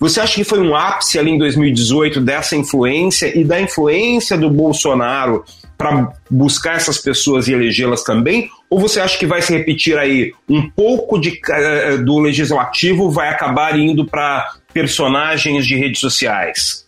Você 0.01 0.19
acha 0.19 0.35
que 0.35 0.45
foi 0.45 0.61
um 0.61 0.75
ápice 0.75 1.19
ali 1.19 1.31
em 1.31 1.39
2018 1.39 2.23
dessa 2.23 2.57
influência 2.57 3.39
e 3.39 3.45
da 3.45 3.61
influência 3.61 4.35
do 4.37 4.51
Bolsonaro 4.51 5.45
para 5.77 6.11
buscar 6.31 6.77
essas 6.77 6.97
pessoas 6.97 7.47
e 7.47 7.53
elegê-las 7.53 8.03
também? 8.03 8.49
Ou 8.71 8.81
você 8.81 8.99
acha 8.99 9.19
que 9.19 9.27
vai 9.27 9.43
se 9.43 9.53
repetir 9.53 9.99
aí 9.99 10.33
um 10.49 10.71
pouco 10.71 11.19
de, 11.19 11.31
uh, 11.31 12.03
do 12.03 12.19
legislativo 12.19 13.11
vai 13.11 13.29
acabar 13.29 13.79
indo 13.79 14.07
para 14.07 14.55
personagens 14.73 15.67
de 15.67 15.77
redes 15.77 16.01
sociais? 16.01 16.80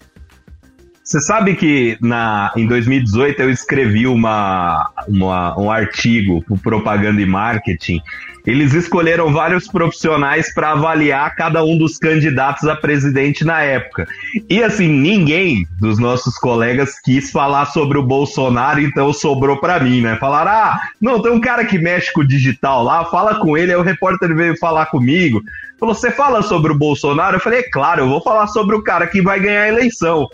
Você 1.12 1.21
sabe 1.21 1.54
que 1.54 1.99
na, 2.00 2.50
em 2.57 2.66
2018 2.66 3.42
eu 3.42 3.50
escrevi 3.50 4.07
uma, 4.07 4.90
uma 5.07 5.61
um 5.61 5.71
artigo 5.71 6.42
para 6.42 6.57
Propaganda 6.57 7.21
e 7.21 7.26
Marketing 7.26 8.00
eles 8.47 8.73
escolheram 8.73 9.33
vários 9.33 9.69
profissionais 9.69 10.52
para 10.52 10.73
avaliar 10.73 11.35
cada 11.37 11.62
um 11.62 11.76
dos 11.76 11.97
candidatos 11.99 12.66
a 12.66 12.75
presidente 12.75 13.45
na 13.45 13.61
época. 13.61 14.07
E 14.49 14.62
assim, 14.62 14.88
ninguém 14.88 15.66
dos 15.78 15.99
nossos 15.99 16.37
colegas 16.38 16.99
quis 16.99 17.31
falar 17.31 17.66
sobre 17.66 17.99
o 17.99 18.02
Bolsonaro, 18.02 18.81
então 18.81 19.12
sobrou 19.12 19.59
para 19.59 19.78
mim, 19.78 20.00
né? 20.00 20.16
Falaram: 20.16 20.50
ah, 20.50 20.81
não, 21.00 21.23
tem 21.23 21.31
um 21.31 21.40
cara 21.40 21.64
que 21.64 21.78
mexe 21.78 22.12
com 22.12 22.23
o 22.23 22.26
digital 22.26 22.83
lá, 22.83 23.04
fala 23.04 23.38
com 23.38 23.57
ele. 23.57 23.71
Aí 23.71 23.78
o 23.78 23.83
repórter 23.83 24.35
veio 24.35 24.59
falar 24.59 24.87
comigo. 24.87 25.42
Falou: 25.78 25.95
você 25.95 26.11
fala 26.11 26.42
sobre 26.42 26.73
o 26.73 26.78
Bolsonaro? 26.78 27.37
Eu 27.37 27.40
falei: 27.40 27.61
é 27.61 27.71
claro, 27.71 28.02
eu 28.02 28.09
vou 28.09 28.21
falar 28.21 28.49
sobre 28.49 28.75
o 28.75 28.83
cara 28.83 29.07
que 29.07 29.23
vai 29.23 29.38
ganhar 29.38 29.62
a 29.62 29.69
eleição 29.69 30.28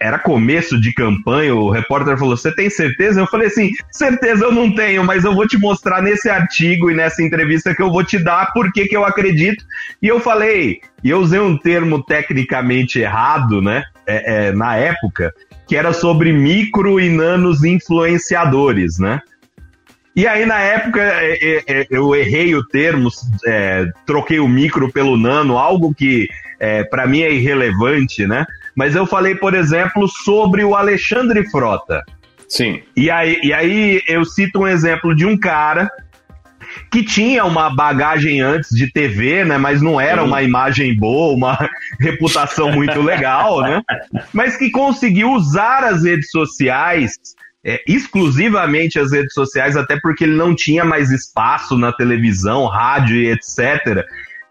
era 0.00 0.18
começo 0.18 0.80
de 0.80 0.92
campanha, 0.92 1.54
o 1.54 1.70
repórter 1.70 2.16
falou: 2.16 2.36
Você 2.36 2.54
tem 2.54 2.70
certeza? 2.70 3.20
Eu 3.20 3.26
falei 3.26 3.48
assim: 3.48 3.72
certeza 3.90 4.44
eu 4.44 4.52
não 4.52 4.74
tenho, 4.74 5.04
mas 5.04 5.24
eu 5.24 5.34
vou 5.34 5.46
te 5.46 5.58
mostrar 5.58 6.02
nesse 6.02 6.28
artigo 6.28 6.90
e 6.90 6.94
nessa 6.94 7.22
entrevista 7.22 7.74
que 7.74 7.82
eu 7.82 7.90
vou 7.90 8.04
te 8.04 8.18
dar 8.18 8.52
por 8.52 8.72
que 8.72 8.88
eu 8.90 9.04
acredito. 9.04 9.64
E 10.02 10.08
eu 10.08 10.20
falei, 10.20 10.80
e 11.02 11.10
eu 11.10 11.18
usei 11.18 11.40
um 11.40 11.56
termo 11.56 12.02
tecnicamente 12.02 12.98
errado, 12.98 13.60
né? 13.60 13.84
É, 14.06 14.48
é, 14.48 14.52
na 14.52 14.76
época, 14.76 15.32
que 15.66 15.76
era 15.76 15.92
sobre 15.92 16.32
micro 16.32 17.00
e 17.00 17.08
nanos 17.08 17.64
influenciadores, 17.64 18.98
né? 18.98 19.20
E 20.16 20.28
aí, 20.28 20.46
na 20.46 20.60
época, 20.60 21.00
é, 21.02 21.38
é, 21.42 21.62
é 21.66 21.86
eu 21.90 22.14
errei 22.14 22.54
o 22.54 22.64
termo, 22.64 23.08
é, 23.46 23.86
troquei 24.06 24.38
o 24.38 24.46
micro 24.46 24.92
pelo 24.92 25.16
nano, 25.16 25.58
algo 25.58 25.92
que 25.92 26.28
é, 26.60 26.84
para 26.84 27.06
mim 27.06 27.22
é 27.22 27.32
irrelevante, 27.32 28.26
né? 28.26 28.46
Mas 28.76 28.94
eu 28.94 29.06
falei, 29.06 29.34
por 29.34 29.54
exemplo, 29.54 30.08
sobre 30.08 30.64
o 30.64 30.74
Alexandre 30.74 31.48
Frota. 31.50 32.02
Sim. 32.48 32.82
E 32.96 33.10
aí, 33.10 33.38
e 33.42 33.52
aí 33.52 34.02
eu 34.06 34.24
cito 34.24 34.60
um 34.60 34.68
exemplo 34.68 35.14
de 35.14 35.24
um 35.24 35.36
cara 35.36 35.90
que 36.90 37.02
tinha 37.02 37.44
uma 37.44 37.74
bagagem 37.74 38.40
antes 38.40 38.70
de 38.70 38.90
TV, 38.90 39.44
né? 39.44 39.58
Mas 39.58 39.80
não 39.80 40.00
era 40.00 40.22
uma 40.22 40.42
imagem 40.42 40.96
boa, 40.96 41.34
uma 41.34 41.70
reputação 42.00 42.72
muito 42.72 43.00
legal, 43.00 43.60
né? 43.60 43.82
Mas 44.32 44.56
que 44.56 44.70
conseguiu 44.70 45.32
usar 45.32 45.84
as 45.84 46.04
redes 46.04 46.30
sociais, 46.30 47.12
é, 47.64 47.80
exclusivamente 47.86 48.98
as 48.98 49.12
redes 49.12 49.34
sociais, 49.34 49.76
até 49.76 49.98
porque 50.00 50.24
ele 50.24 50.36
não 50.36 50.54
tinha 50.54 50.84
mais 50.84 51.10
espaço 51.10 51.76
na 51.76 51.92
televisão, 51.92 52.66
rádio 52.66 53.16
e 53.16 53.30
etc., 53.30 54.04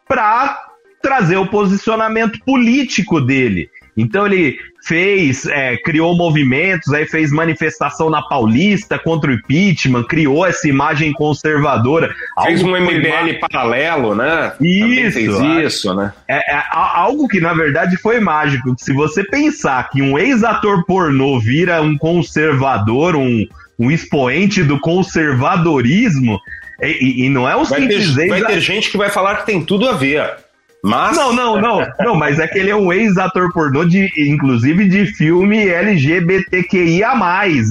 para 0.08 0.60
trazer 1.02 1.38
o 1.38 1.48
posicionamento 1.48 2.40
político 2.46 3.20
dele. 3.20 3.70
Então 3.96 4.26
ele 4.26 4.58
fez, 4.84 5.46
é, 5.46 5.78
criou 5.78 6.16
movimentos, 6.16 6.92
aí 6.94 7.06
fez 7.06 7.32
manifestação 7.32 8.10
na 8.10 8.22
Paulista 8.22 9.00
contra 9.00 9.32
o 9.32 9.34
impeachment, 9.34 10.04
criou 10.04 10.46
essa 10.46 10.68
imagem 10.68 11.14
conservadora. 11.14 12.14
Fez 12.44 12.62
um 12.62 12.72
MBL 12.72 13.40
paralelo, 13.40 14.14
né? 14.16 14.54
Isso. 14.60 15.14
fez 15.14 15.40
isso, 15.66 15.94
né? 15.94 16.12
É, 16.28 16.56
é, 16.56 16.64
algo 16.72 17.28
que 17.28 17.40
na 17.40 17.54
verdade 17.54 17.96
foi 17.98 18.20
mágico. 18.20 18.76
Se 18.78 18.92
você 18.92 19.24
pensar 19.24 19.90
que 19.90 20.02
um 20.02 20.18
ex-ator 20.18 20.84
pornô 20.86 21.40
vira 21.40 21.82
um 21.82 21.98
conservador, 21.98 23.16
um, 23.16 23.46
um 23.80 23.92
expoente 23.92 24.64
do 24.64 24.80
conservadorismo, 24.80 26.40
e, 26.82 27.26
e 27.26 27.30
não 27.30 27.48
é 27.48 27.56
um 27.56 27.64
vai 27.64 27.82
simples 27.82 28.14
ter, 28.14 28.28
Vai 28.28 28.44
ter 28.44 28.60
gente 28.60 28.90
que 28.90 28.98
vai 28.98 29.10
falar 29.10 29.38
que 29.38 29.46
tem 29.46 29.64
tudo 29.64 29.88
a 29.88 29.94
ver. 29.94 30.43
Mas... 30.84 31.16
Não, 31.16 31.32
não, 31.34 31.62
não, 31.62 31.88
não, 32.00 32.16
mas 32.16 32.40
é 32.40 32.48
que 32.48 32.60
ele 32.60 32.70
é 32.70 32.76
um 32.76 32.92
ex-ator 32.92 33.52
pornô, 33.54 33.86
de, 33.86 34.12
inclusive 34.18 34.88
de 34.90 35.06
filme 35.06 35.66
LGBTQIA. 35.66 37.14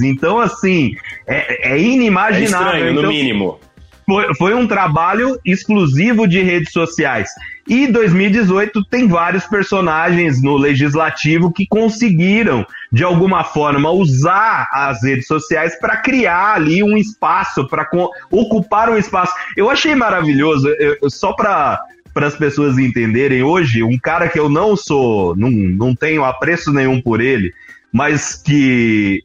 Então, 0.03 0.39
assim, 0.39 0.95
é, 1.27 1.73
é 1.73 1.79
inimaginável. 1.79 2.67
É 2.67 2.71
estranho, 2.71 2.91
então, 2.91 3.03
no 3.03 3.09
mínimo. 3.09 3.59
Foi, 4.05 4.35
foi 4.35 4.53
um 4.53 4.67
trabalho 4.67 5.39
exclusivo 5.45 6.27
de 6.27 6.41
redes 6.41 6.73
sociais. 6.73 7.29
E 7.67 7.87
2018 7.87 8.83
tem 8.85 9.07
vários 9.07 9.45
personagens 9.45 10.41
no 10.41 10.57
legislativo 10.57 11.53
que 11.53 11.65
conseguiram, 11.65 12.65
de 12.91 13.03
alguma 13.05 13.43
forma, 13.45 13.89
usar 13.89 14.67
as 14.73 15.01
redes 15.03 15.27
sociais 15.27 15.79
para 15.79 15.97
criar 15.97 16.55
ali 16.55 16.83
um 16.83 16.97
espaço, 16.97 17.65
para 17.69 17.87
ocupar 18.29 18.89
um 18.89 18.97
espaço. 18.97 19.33
Eu 19.55 19.69
achei 19.69 19.95
maravilhoso, 19.95 20.67
eu, 20.67 21.09
só 21.09 21.31
para 21.31 21.79
para 22.13 22.27
as 22.27 22.35
pessoas 22.35 22.77
entenderem, 22.77 23.43
hoje, 23.43 23.83
um 23.83 23.97
cara 23.97 24.27
que 24.27 24.39
eu 24.39 24.47
não 24.47 24.75
sou, 24.75 25.35
não, 25.35 25.49
não 25.49 25.95
tenho 25.95 26.23
apreço 26.23 26.71
nenhum 26.71 27.01
por 27.01 27.19
ele, 27.19 27.51
mas 27.91 28.35
que 28.35 29.21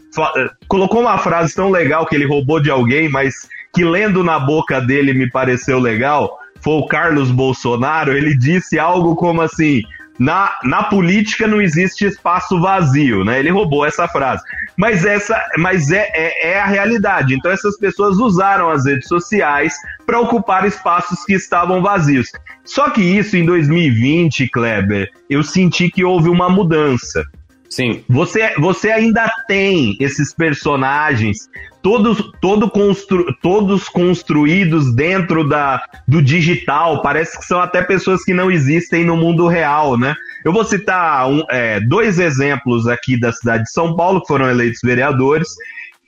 colocou 0.67 1.01
uma 1.01 1.19
frase 1.19 1.55
tão 1.55 1.71
legal 1.71 2.07
que 2.07 2.15
ele 2.15 2.27
roubou 2.27 2.61
de 2.61 2.71
alguém, 2.71 3.09
mas 3.09 3.49
que 3.75 3.85
lendo 3.85 4.25
na 4.25 4.39
boca 4.39 4.81
dele 4.81 5.13
me 5.13 5.31
pareceu 5.31 5.79
legal 5.79 6.39
foi 6.61 6.75
o 6.75 6.87
Carlos 6.87 7.31
Bolsonaro, 7.31 8.13
ele 8.13 8.37
disse 8.37 8.79
algo 8.79 9.15
como 9.15 9.43
assim: 9.43 9.83
na, 10.19 10.59
na 10.65 10.85
política 10.85 11.47
não 11.47 11.63
existe 11.63 12.05
espaço 12.05 12.61
vazio, 12.61 13.25
né? 13.25 13.39
Ele 13.39 13.51
roubou 13.51 13.87
essa 13.87 14.09
frase. 14.09 14.43
Mas 14.77 15.05
essa 15.05 15.41
mas 15.57 15.91
é, 15.91 16.11
é, 16.13 16.53
é 16.53 16.61
a 16.61 16.67
realidade. 16.67 17.35
Então 17.35 17.51
essas 17.51 17.79
pessoas 17.79 18.17
usaram 18.19 18.69
as 18.69 18.85
redes 18.85 19.07
sociais 19.07 19.75
para 20.05 20.21
ocupar 20.21 20.67
espaços 20.67 21.25
que 21.25 21.35
estavam 21.35 21.83
vazios. 21.83 22.33
Só 22.65 22.91
que 22.91 23.01
isso 23.01 23.37
em 23.37 23.45
2020, 23.45 24.49
Kleber, 24.49 25.11
eu 25.31 25.43
senti 25.43 25.91
que 25.91 26.05
houve 26.05 26.29
uma 26.29 26.49
mudança. 26.49 27.25
Sim. 27.69 28.03
Você, 28.09 28.55
você 28.59 28.91
ainda 28.91 29.31
tem 29.47 29.97
esses 30.01 30.33
personagens 30.35 31.49
todos, 31.83 32.19
todo 32.41 32.71
constru, 32.71 33.27
todos 33.43 33.89
construídos 33.89 34.95
dentro 34.95 35.47
da, 35.47 35.83
do 36.07 36.23
digital. 36.23 37.03
Parece 37.03 37.39
que 37.39 37.45
são 37.45 37.61
até 37.61 37.83
pessoas 37.83 38.25
que 38.25 38.33
não 38.33 38.51
existem 38.51 39.05
no 39.05 39.17
mundo 39.17 39.47
real, 39.47 39.99
né? 39.99 40.15
Eu 40.45 40.53
vou 40.53 40.65
citar 40.65 41.29
um, 41.29 41.43
é, 41.51 41.81
dois 41.81 42.19
exemplos 42.19 42.87
aqui 42.87 43.19
da 43.19 43.33
cidade 43.33 43.65
de 43.65 43.73
São 43.73 43.95
Paulo, 43.95 44.21
que 44.21 44.29
foram 44.29 44.49
eleitos 44.49 44.81
vereadores, 44.83 45.49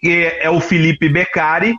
que 0.01 0.25
é 0.41 0.49
o 0.49 0.61
Felipe 0.61 1.09
Beccari, 1.09 1.75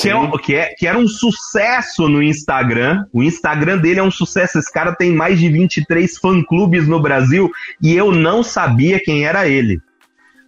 que, 0.00 0.08
é, 0.10 0.38
que, 0.38 0.54
é, 0.54 0.74
que, 0.74 0.86
era 0.86 0.98
um 0.98 1.08
sucesso 1.08 2.08
no 2.08 2.22
Instagram. 2.22 3.04
O 3.12 3.22
Instagram 3.22 3.78
dele 3.78 4.00
é 4.00 4.02
um 4.02 4.10
sucesso. 4.10 4.58
Esse 4.58 4.72
cara 4.72 4.94
tem 4.94 5.12
mais 5.12 5.38
de 5.38 5.48
23 5.48 6.18
fã-clubes 6.18 6.86
no 6.86 7.00
Brasil 7.00 7.50
e 7.82 7.94
eu 7.94 8.12
não 8.12 8.42
sabia 8.42 9.00
quem 9.00 9.26
era 9.26 9.48
ele. 9.48 9.80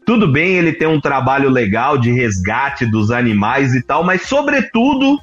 Tudo 0.07 0.27
bem 0.27 0.57
ele 0.57 0.73
tem 0.73 0.89
um 0.89 1.01
trabalho 1.01 1.49
legal 1.49 1.99
de 1.99 2.11
resgate 2.11 2.87
dos 2.87 3.11
animais 3.11 3.75
e 3.75 3.83
tal, 3.83 4.03
mas 4.03 4.23
sobretudo 4.23 5.19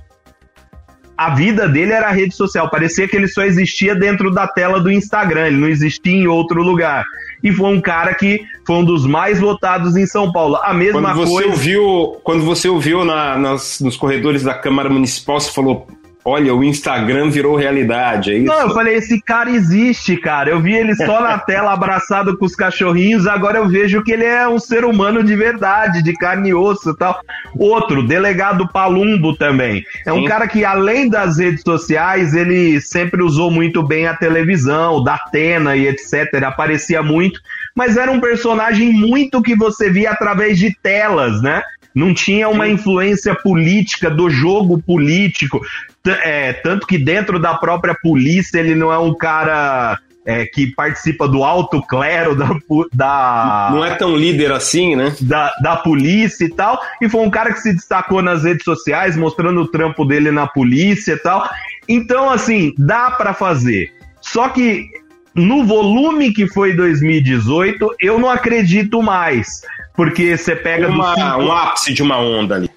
a 1.18 1.34
vida 1.34 1.68
dele 1.68 1.94
era 1.94 2.08
a 2.08 2.12
rede 2.12 2.36
social. 2.36 2.70
Parecia 2.70 3.08
que 3.08 3.16
ele 3.16 3.28
só 3.28 3.44
existia 3.44 3.96
dentro 3.96 4.32
da 4.32 4.48
tela 4.48 4.80
do 4.80 4.92
Instagram, 4.92 5.48
ele 5.48 5.58
não 5.58 5.68
existia 5.68 6.14
em 6.14 6.28
outro 6.28 6.62
lugar. 6.62 7.04
E 7.44 7.52
foi 7.52 7.70
um 7.70 7.82
cara 7.82 8.14
que 8.14 8.40
foi 8.66 8.76
um 8.78 8.84
dos 8.84 9.06
mais 9.06 9.40
votados 9.40 9.96
em 9.96 10.06
São 10.06 10.32
Paulo. 10.32 10.56
A 10.58 10.74
mesma 10.74 11.02
quando 11.02 11.16
você 11.16 11.32
coisa. 11.32 11.50
Ouviu, 11.50 12.18
quando 12.24 12.44
você 12.44 12.68
ouviu 12.68 13.06
na, 13.06 13.38
nas, 13.38 13.80
nos 13.80 13.96
corredores 13.96 14.44
da 14.44 14.54
Câmara 14.54 14.90
Municipal, 14.90 15.40
você 15.40 15.52
falou: 15.52 15.88
olha, 16.28 16.54
o 16.54 16.62
Instagram 16.62 17.30
virou 17.30 17.56
realidade, 17.56 18.32
é 18.32 18.38
isso? 18.40 18.48
Não, 18.48 18.60
eu 18.64 18.70
falei, 18.72 18.96
esse 18.96 19.22
cara 19.22 19.50
existe, 19.50 20.18
cara. 20.18 20.50
Eu 20.50 20.60
vi 20.60 20.76
ele 20.76 20.94
só 20.94 21.22
na 21.22 21.40
tela 21.40 21.72
abraçado 21.72 22.38
com 22.38 22.46
os 22.46 22.54
cachorrinhos, 22.54 23.26
agora 23.26 23.60
eu 23.60 23.70
vejo 23.70 24.04
que 24.04 24.12
ele 24.12 24.26
é 24.26 24.46
um 24.46 24.60
ser 24.60 24.84
humano 24.84 25.24
de 25.24 25.34
verdade, 25.38 26.04
de 26.04 26.14
carne 26.14 26.50
e 26.50 26.54
osso 26.54 26.90
e 26.90 26.98
tal. 26.98 27.22
Outro, 27.58 28.06
delegado 28.06 28.68
Palumbo 28.68 29.38
também. 29.38 29.86
É 30.06 30.12
Sim. 30.12 30.20
um 30.20 30.26
cara 30.26 30.50
que, 30.50 30.66
além 30.66 31.08
das 31.08 31.38
redes 31.38 31.62
sociais, 31.62 32.34
ele 32.34 32.82
sempre 32.82 33.24
usou 33.24 33.50
muito 33.50 33.82
bem 33.82 34.06
a 34.06 34.14
televisão, 34.14 35.02
da 35.02 35.16
Atena 35.16 35.78
e 35.78 35.88
etc. 35.88 36.44
Aparecia 36.44 37.02
muito, 37.02 37.40
mas 37.74 37.96
era 37.96 38.12
um 38.12 38.20
personagem 38.20 38.92
muito 38.92 39.42
que 39.42 39.56
você 39.56 39.90
via 39.90 40.12
através 40.12 40.60
de 40.60 40.76
telas, 40.84 41.42
né? 41.42 41.64
não 41.98 42.14
tinha 42.14 42.48
uma 42.48 42.68
influência 42.68 43.34
política 43.34 44.08
do 44.08 44.30
jogo 44.30 44.80
político. 44.80 45.60
É, 46.06 46.54
tanto 46.54 46.88
que 46.88 46.98
dentro 46.98 47.40
da 47.40 47.56
própria 47.56 47.96
polícia 47.96 48.60
ele 48.60 48.76
não 48.76 48.92
é 48.92 48.98
um 48.98 49.14
cara 49.14 50.00
é, 50.28 50.46
que 50.46 50.68
participa 50.68 51.26
do 51.26 51.44
alto 51.44 51.82
clero 51.82 52.36
da, 52.36 52.50
da. 52.94 53.70
Não 53.72 53.86
é 53.86 53.96
tão 53.96 54.16
líder 54.16 54.52
assim, 54.52 54.94
né? 54.94 55.16
Da, 55.22 55.54
da 55.62 55.78
polícia 55.78 56.44
e 56.44 56.50
tal. 56.50 56.78
E 57.02 57.08
foi 57.08 57.22
um 57.22 57.30
cara 57.30 57.54
que 57.54 57.62
se 57.62 57.74
destacou 57.74 58.22
nas 58.22 58.44
redes 58.44 58.66
sociais, 58.66 59.16
mostrando 59.16 59.62
o 59.62 59.68
trampo 59.68 60.04
dele 60.04 60.30
na 60.30 60.46
polícia 60.46 61.14
e 61.14 61.18
tal. 61.18 61.50
Então, 61.88 62.30
assim, 62.30 62.74
dá 62.78 63.12
para 63.12 63.34
fazer. 63.34 63.94
Só 64.20 64.50
que 64.50 64.90
no 65.34 65.64
volume 65.64 66.34
que 66.34 66.46
foi 66.46 66.74
2018, 66.74 67.96
eu 68.02 68.20
não 68.20 68.30
acredito 68.30 69.02
mais. 69.02 69.62
Porque 69.96 70.38
você 70.38 70.56
pega 70.56 70.90
Uma, 70.90 71.16
cinco... 71.16 71.42
um 71.42 71.52
ápice 71.52 71.94
de 71.94 72.04
uma 72.04 72.20
onda 72.20 72.56
ali. 72.56 72.70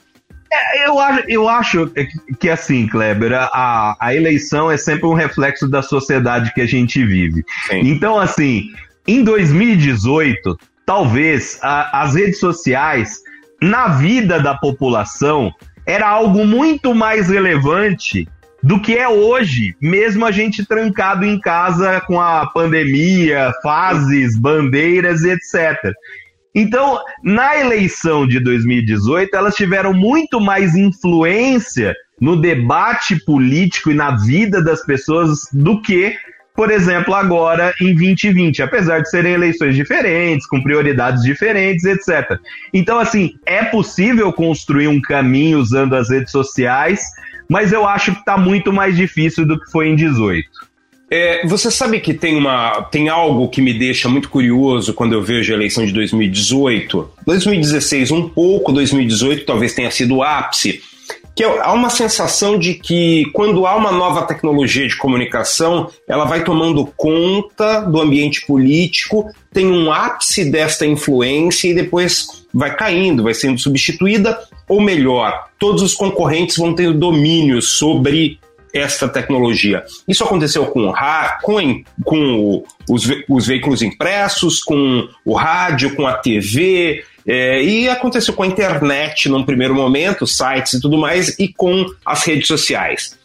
É, 0.53 0.87
eu, 0.89 0.99
acho, 0.99 1.25
eu 1.29 1.49
acho 1.49 1.93
que 2.41 2.49
assim, 2.49 2.87
Kleber, 2.89 3.33
a, 3.35 3.97
a 4.01 4.15
eleição 4.15 4.71
é 4.71 4.77
sempre 4.77 5.07
um 5.07 5.15
reflexo 5.15 5.69
da 5.69 5.81
sociedade 5.81 6.53
que 6.53 6.61
a 6.61 6.67
gente 6.67 7.05
vive. 7.05 7.45
Sim. 7.69 7.81
Então, 7.85 8.19
assim, 8.19 8.65
em 9.07 9.23
2018, 9.23 10.59
talvez 10.85 11.59
a, 11.63 12.03
as 12.03 12.15
redes 12.15 12.41
sociais, 12.41 13.21
na 13.63 13.89
vida 13.89 14.41
da 14.41 14.55
população, 14.57 15.53
era 15.87 16.09
algo 16.09 16.45
muito 16.45 16.95
mais 16.95 17.29
relevante 17.29 18.27
do 18.63 18.81
que 18.81 18.97
é 18.97 19.09
hoje, 19.09 19.75
mesmo 19.81 20.27
a 20.27 20.31
gente 20.31 20.67
trancado 20.67 21.25
em 21.25 21.41
casa 21.41 22.01
com 22.03 22.21
a 22.21 22.47
pandemia, 22.47 23.53
fases, 23.63 24.39
bandeiras, 24.39 25.23
etc. 25.25 25.93
Então, 26.55 26.99
na 27.23 27.59
eleição 27.59 28.27
de 28.27 28.41
2018, 28.41 29.35
elas 29.35 29.55
tiveram 29.55 29.93
muito 29.93 30.41
mais 30.41 30.75
influência 30.75 31.95
no 32.21 32.37
debate 32.37 33.17
político 33.25 33.91
e 33.91 33.95
na 33.95 34.17
vida 34.17 34.63
das 34.63 34.85
pessoas 34.85 35.39
do 35.53 35.81
que, 35.81 36.15
por 36.55 36.71
exemplo, 36.71 37.15
agora 37.15 37.73
em 37.81 37.95
2020, 37.95 38.63
apesar 38.63 39.01
de 39.01 39.09
serem 39.09 39.33
eleições 39.33 39.75
diferentes, 39.75 40.47
com 40.47 40.63
prioridades 40.63 41.23
diferentes, 41.23 41.85
etc. 41.85 42.39
Então, 42.75 42.99
assim, 42.99 43.35
é 43.47 43.65
possível 43.65 44.33
construir 44.33 44.89
um 44.89 45.01
caminho 45.01 45.59
usando 45.59 45.95
as 45.95 46.11
redes 46.11 46.33
sociais, 46.33 47.03
mas 47.49 47.73
eu 47.73 47.87
acho 47.87 48.13
que 48.13 48.19
está 48.19 48.37
muito 48.37 48.73
mais 48.73 48.97
difícil 48.97 49.47
do 49.47 49.59
que 49.59 49.71
foi 49.71 49.89
em 49.89 49.97
18. 49.97 50.70
É, 51.11 51.45
você 51.45 51.73
sabe 51.73 51.99
que 51.99 52.15
tem, 52.15 52.37
uma, 52.37 52.83
tem 52.83 53.09
algo 53.09 53.49
que 53.49 53.61
me 53.61 53.75
deixa 53.75 54.09
muito 54.09 54.29
curioso 54.29 54.95
quando 54.95 55.13
eu 55.13 55.21
vejo 55.21 55.53
a 55.53 55.57
eleição 55.57 55.85
de 55.85 55.93
2018? 55.93 57.11
2016, 57.27 58.13
um 58.13 58.29
pouco, 58.29 58.71
2018 58.71 59.45
talvez 59.45 59.75
tenha 59.75 59.91
sido 59.91 60.17
o 60.17 60.23
ápice. 60.23 60.81
Que 61.35 61.43
é, 61.43 61.61
há 61.63 61.73
uma 61.73 61.91
sensação 61.91 62.57
de 62.57 62.75
que 62.75 63.25
quando 63.33 63.67
há 63.67 63.75
uma 63.75 63.91
nova 63.91 64.23
tecnologia 64.23 64.87
de 64.87 64.97
comunicação, 64.97 65.91
ela 66.07 66.27
vai 66.27 66.45
tomando 66.45 66.87
conta 66.97 67.81
do 67.81 68.01
ambiente 68.01 68.47
político, 68.47 69.29
tem 69.53 69.67
um 69.67 69.91
ápice 69.91 70.49
desta 70.49 70.87
influência 70.87 71.67
e 71.67 71.75
depois 71.75 72.45
vai 72.55 72.77
caindo, 72.77 73.25
vai 73.25 73.35
sendo 73.35 73.59
substituída, 73.59 74.39
ou 74.69 74.81
melhor, 74.81 75.49
todos 75.59 75.83
os 75.83 75.93
concorrentes 75.93 76.57
vão 76.57 76.73
ter 76.73 76.93
domínio 76.93 77.61
sobre 77.61 78.39
esta 78.73 79.09
tecnologia. 79.09 79.85
Isso 80.07 80.25
aconteceu 80.25 80.67
com 80.67 80.89
o 80.89 80.95
com, 81.43 81.83
com 82.05 82.65
os, 82.89 83.09
os 83.29 83.47
veículos 83.47 83.83
impressos, 83.83 84.63
com 84.63 85.09
o 85.25 85.35
rádio, 85.35 85.95
com 85.95 86.07
a 86.07 86.15
TV, 86.15 87.05
é, 87.27 87.63
e 87.63 87.89
aconteceu 87.89 88.35
com 88.35 88.43
a 88.43 88.47
internet 88.47 89.29
num 89.29 89.45
primeiro 89.45 89.75
momento, 89.75 90.27
sites 90.27 90.75
e 90.75 90.81
tudo 90.81 90.97
mais, 90.97 91.39
e 91.39 91.49
com 91.49 91.87
as 92.05 92.25
redes 92.25 92.47
sociais. 92.47 93.19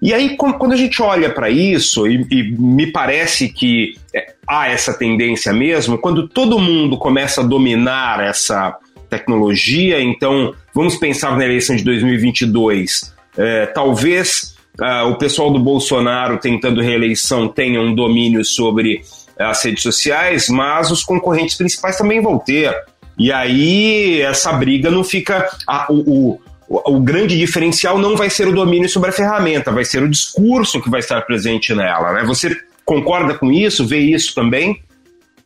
E 0.00 0.12
aí, 0.12 0.36
quando 0.36 0.72
a 0.72 0.76
gente 0.76 1.00
olha 1.00 1.30
para 1.30 1.48
isso, 1.48 2.06
e, 2.06 2.26
e, 2.30 2.52
me 2.52 2.86
parece 2.86 3.48
que 3.48 3.96
é, 4.14 4.34
há 4.46 4.68
essa 4.68 4.92
tendência 4.92 5.52
mesmo, 5.52 5.98
quando 5.98 6.28
todo 6.28 6.58
mundo 6.58 6.98
começa 6.98 7.40
a 7.40 7.44
dominar 7.44 8.22
essa 8.22 8.76
tecnologia, 9.08 10.00
então 10.00 10.54
vamos 10.74 10.96
pensar 10.96 11.36
na 11.36 11.44
eleição 11.44 11.74
de 11.76 11.84
2022, 11.84 13.14
é, 13.38 13.66
talvez 13.66 14.55
uh, 14.80 15.08
o 15.10 15.16
pessoal 15.16 15.50
do 15.50 15.58
Bolsonaro 15.58 16.38
tentando 16.38 16.80
reeleição 16.80 17.48
tenha 17.48 17.80
um 17.80 17.94
domínio 17.94 18.44
sobre 18.44 19.02
as 19.38 19.62
redes 19.62 19.82
sociais, 19.82 20.48
mas 20.48 20.90
os 20.90 21.02
concorrentes 21.02 21.56
principais 21.56 21.96
também 21.96 22.20
vão 22.20 22.38
ter. 22.38 22.74
E 23.18 23.32
aí 23.32 24.20
essa 24.20 24.52
briga 24.52 24.90
não 24.90 25.04
fica. 25.04 25.48
A, 25.66 25.90
o, 25.90 26.40
o, 26.68 26.96
o 26.96 27.00
grande 27.00 27.38
diferencial 27.38 27.98
não 27.98 28.16
vai 28.16 28.28
ser 28.28 28.48
o 28.48 28.52
domínio 28.52 28.88
sobre 28.88 29.10
a 29.10 29.12
ferramenta, 29.12 29.70
vai 29.70 29.84
ser 29.84 30.02
o 30.02 30.08
discurso 30.08 30.80
que 30.80 30.90
vai 30.90 31.00
estar 31.00 31.22
presente 31.22 31.74
nela. 31.74 32.12
Né? 32.12 32.24
Você 32.24 32.56
concorda 32.84 33.34
com 33.34 33.52
isso? 33.52 33.86
Vê 33.86 33.98
isso 33.98 34.34
também? 34.34 34.80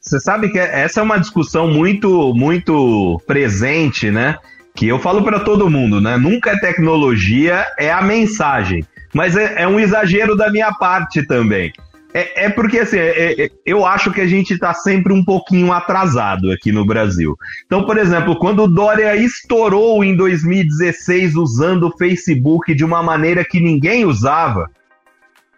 Você 0.00 0.18
sabe 0.18 0.50
que 0.50 0.58
essa 0.58 1.00
é 1.00 1.02
uma 1.02 1.18
discussão 1.18 1.68
muito, 1.68 2.32
muito 2.34 3.20
presente, 3.26 4.10
né? 4.10 4.36
Que 4.74 4.88
eu 4.88 4.98
falo 4.98 5.22
para 5.22 5.40
todo 5.40 5.68
mundo, 5.68 6.00
né? 6.00 6.16
Nunca 6.16 6.52
é 6.52 6.58
tecnologia, 6.58 7.66
é 7.78 7.92
a 7.92 8.00
mensagem. 8.00 8.82
Mas 9.12 9.36
é, 9.36 9.62
é 9.62 9.68
um 9.68 9.80
exagero 9.80 10.36
da 10.36 10.50
minha 10.50 10.72
parte 10.72 11.26
também. 11.26 11.72
É, 12.12 12.46
é, 12.46 12.50
porque 12.50 12.80
assim, 12.80 12.98
é, 12.98 13.44
é, 13.44 13.50
eu 13.64 13.86
acho 13.86 14.10
que 14.10 14.20
a 14.20 14.26
gente 14.26 14.54
está 14.54 14.74
sempre 14.74 15.12
um 15.12 15.24
pouquinho 15.24 15.72
atrasado 15.72 16.50
aqui 16.50 16.72
no 16.72 16.84
Brasil. 16.84 17.36
Então, 17.66 17.84
por 17.84 17.96
exemplo, 17.96 18.36
quando 18.36 18.64
o 18.64 18.68
Dória 18.68 19.14
estourou 19.16 20.02
em 20.02 20.16
2016 20.16 21.36
usando 21.36 21.84
o 21.84 21.96
Facebook 21.96 22.74
de 22.74 22.84
uma 22.84 23.02
maneira 23.02 23.44
que 23.44 23.60
ninguém 23.60 24.04
usava, 24.04 24.68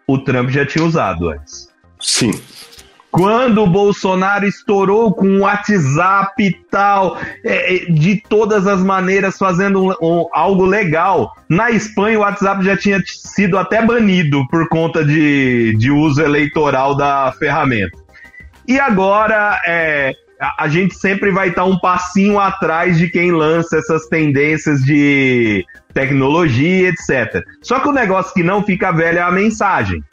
o 0.07 0.17
Trump 0.19 0.49
já 0.49 0.65
tinha 0.65 0.85
usado 0.85 1.29
antes. 1.29 1.69
Sim. 1.99 2.31
Quando 3.13 3.61
o 3.61 3.67
Bolsonaro 3.67 4.43
estourou 4.43 5.13
com 5.13 5.27
o 5.27 5.39
WhatsApp 5.41 6.33
e 6.43 6.51
tal, 6.71 7.15
é, 7.43 7.75
é, 7.75 7.85
de 7.85 8.19
todas 8.27 8.65
as 8.65 8.81
maneiras 8.81 9.37
fazendo 9.37 9.83
um, 9.83 9.93
um, 10.01 10.27
algo 10.33 10.65
legal. 10.65 11.31
Na 11.47 11.69
Espanha, 11.69 12.17
o 12.17 12.21
WhatsApp 12.21 12.65
já 12.65 12.75
tinha 12.75 12.99
sido 13.05 13.55
até 13.59 13.85
banido 13.85 14.43
por 14.47 14.67
conta 14.67 15.05
de, 15.05 15.75
de 15.77 15.91
uso 15.91 16.23
eleitoral 16.23 16.97
da 16.97 17.31
ferramenta. 17.37 17.95
E 18.67 18.79
agora, 18.79 19.61
é, 19.63 20.13
a, 20.41 20.63
a 20.63 20.67
gente 20.67 20.95
sempre 20.95 21.29
vai 21.29 21.49
estar 21.49 21.65
um 21.65 21.77
passinho 21.77 22.39
atrás 22.39 22.97
de 22.97 23.07
quem 23.11 23.31
lança 23.31 23.77
essas 23.77 24.07
tendências 24.07 24.83
de 24.83 25.63
tecnologia, 25.93 26.89
etc. 26.89 27.43
Só 27.61 27.79
que 27.79 27.89
o 27.89 27.93
negócio 27.93 28.33
que 28.33 28.41
não 28.41 28.63
fica 28.63 28.91
velho 28.91 29.19
é 29.19 29.21
a 29.21 29.29
mensagem. 29.29 30.03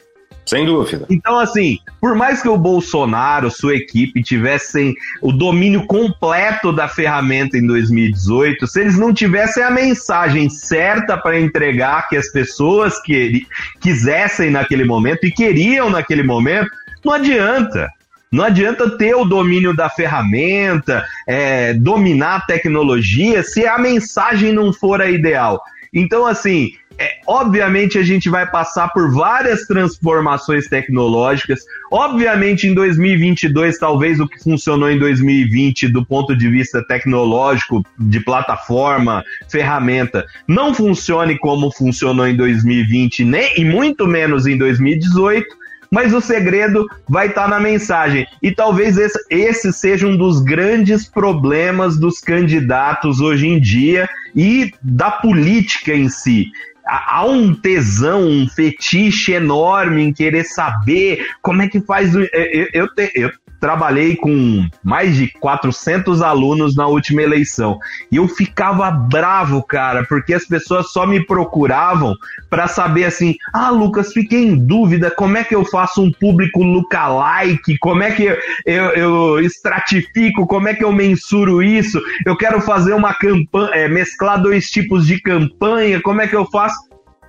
Sem 0.45 0.65
dúvida. 0.65 1.05
Então, 1.09 1.39
assim, 1.39 1.77
por 1.99 2.15
mais 2.15 2.41
que 2.41 2.49
o 2.49 2.57
Bolsonaro, 2.57 3.49
sua 3.51 3.75
equipe, 3.75 4.23
tivessem 4.23 4.95
o 5.21 5.31
domínio 5.31 5.85
completo 5.85 6.73
da 6.73 6.87
ferramenta 6.87 7.57
em 7.57 7.65
2018, 7.65 8.67
se 8.67 8.81
eles 8.81 8.97
não 8.97 9.13
tivessem 9.13 9.63
a 9.63 9.71
mensagem 9.71 10.49
certa 10.49 11.17
para 11.17 11.39
entregar 11.39 12.09
que 12.09 12.17
as 12.17 12.31
pessoas 12.31 12.99
que 13.01 13.45
quisessem 13.79 14.49
naquele 14.49 14.83
momento 14.83 15.25
e 15.25 15.31
queriam 15.31 15.89
naquele 15.89 16.23
momento, 16.23 16.69
não 17.03 17.13
adianta. 17.13 17.89
Não 18.31 18.45
adianta 18.45 18.97
ter 18.97 19.13
o 19.13 19.25
domínio 19.25 19.75
da 19.75 19.89
ferramenta, 19.89 21.03
é, 21.27 21.73
dominar 21.73 22.37
a 22.37 22.41
tecnologia, 22.41 23.43
se 23.43 23.67
a 23.67 23.77
mensagem 23.77 24.53
não 24.53 24.71
for 24.71 25.01
a 25.01 25.11
ideal. 25.11 25.61
Então, 25.93 26.25
assim, 26.25 26.71
é, 27.01 27.17
obviamente 27.25 27.97
a 27.97 28.03
gente 28.03 28.29
vai 28.29 28.45
passar 28.45 28.89
por 28.89 29.11
várias 29.11 29.65
transformações 29.65 30.67
tecnológicas. 30.67 31.61
Obviamente 31.91 32.67
em 32.67 32.75
2022, 32.75 33.79
talvez 33.79 34.19
o 34.19 34.27
que 34.27 34.37
funcionou 34.37 34.87
em 34.87 34.99
2020 34.99 35.87
do 35.87 36.05
ponto 36.05 36.37
de 36.37 36.47
vista 36.47 36.85
tecnológico, 36.85 37.83
de 37.97 38.19
plataforma, 38.19 39.23
ferramenta, 39.49 40.23
não 40.47 40.75
funcione 40.75 41.39
como 41.39 41.71
funcionou 41.71 42.27
em 42.27 42.35
2020, 42.35 43.25
nem 43.25 43.59
e 43.59 43.65
muito 43.65 44.05
menos 44.05 44.45
em 44.45 44.55
2018 44.55 45.61
mas 45.93 46.13
o 46.13 46.21
segredo 46.21 46.87
vai 47.09 47.27
estar 47.27 47.43
tá 47.43 47.47
na 47.49 47.59
mensagem. 47.59 48.25
E 48.41 48.49
talvez 48.49 48.97
esse, 48.97 49.19
esse 49.29 49.73
seja 49.73 50.07
um 50.07 50.15
dos 50.15 50.39
grandes 50.39 51.05
problemas 51.05 51.99
dos 51.99 52.21
candidatos 52.21 53.19
hoje 53.19 53.45
em 53.45 53.59
dia 53.59 54.07
e 54.33 54.71
da 54.81 55.11
política 55.11 55.93
em 55.93 56.07
si 56.07 56.49
há 56.91 57.25
um 57.25 57.53
tesão, 57.53 58.27
um 58.27 58.47
fetiche 58.47 59.31
enorme 59.31 60.01
em 60.01 60.13
querer 60.13 60.43
saber 60.43 61.25
como 61.41 61.61
é 61.61 61.69
que 61.69 61.79
faz. 61.79 62.13
Eu, 62.13 62.27
eu, 62.73 62.87
eu 63.15 63.31
trabalhei 63.61 64.15
com 64.15 64.67
mais 64.83 65.15
de 65.15 65.31
400 65.39 66.21
alunos 66.21 66.75
na 66.75 66.87
última 66.87 67.21
eleição 67.21 67.77
e 68.11 68.17
eu 68.17 68.27
ficava 68.27 68.89
bravo, 68.89 69.63
cara, 69.63 70.03
porque 70.05 70.33
as 70.33 70.45
pessoas 70.45 70.91
só 70.91 71.05
me 71.05 71.23
procuravam 71.25 72.15
para 72.49 72.67
saber 72.67 73.05
assim: 73.05 73.35
ah, 73.53 73.69
Lucas, 73.69 74.11
fiquei 74.11 74.43
em 74.43 74.55
dúvida, 74.55 75.11
como 75.11 75.37
é 75.37 75.43
que 75.43 75.55
eu 75.55 75.63
faço 75.63 76.03
um 76.03 76.11
público 76.11 76.63
lookalike? 76.63 77.77
Como 77.77 78.01
é 78.01 78.11
que 78.11 78.23
eu, 78.23 78.37
eu, 78.65 78.83
eu 78.95 79.39
estratifico? 79.39 80.47
Como 80.47 80.67
é 80.67 80.73
que 80.73 80.83
eu 80.83 80.91
mensuro 80.91 81.61
isso? 81.61 82.01
Eu 82.25 82.35
quero 82.35 82.59
fazer 82.59 82.93
uma 82.93 83.13
campanha, 83.13 83.75
é, 83.75 83.87
mesclar 83.87 84.41
dois 84.41 84.69
tipos 84.69 85.05
de 85.05 85.21
campanha, 85.21 86.01
como 86.01 86.21
é 86.21 86.27
que 86.27 86.35
eu 86.35 86.45
faço? 86.45 86.75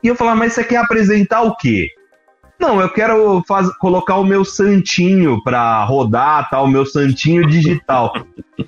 E 0.02 0.08
eu 0.08 0.16
falava, 0.16 0.38
mas 0.38 0.54
você 0.54 0.64
quer 0.64 0.78
apresentar 0.78 1.42
o 1.42 1.54
quê? 1.54 1.88
Não, 2.62 2.80
eu 2.80 2.88
quero 2.88 3.42
faz, 3.46 3.68
colocar 3.78 4.14
o 4.18 4.24
meu 4.24 4.44
santinho 4.44 5.42
para 5.42 5.84
rodar, 5.84 6.48
tá? 6.48 6.60
O 6.62 6.68
meu 6.68 6.86
santinho 6.86 7.44
digital. 7.44 8.14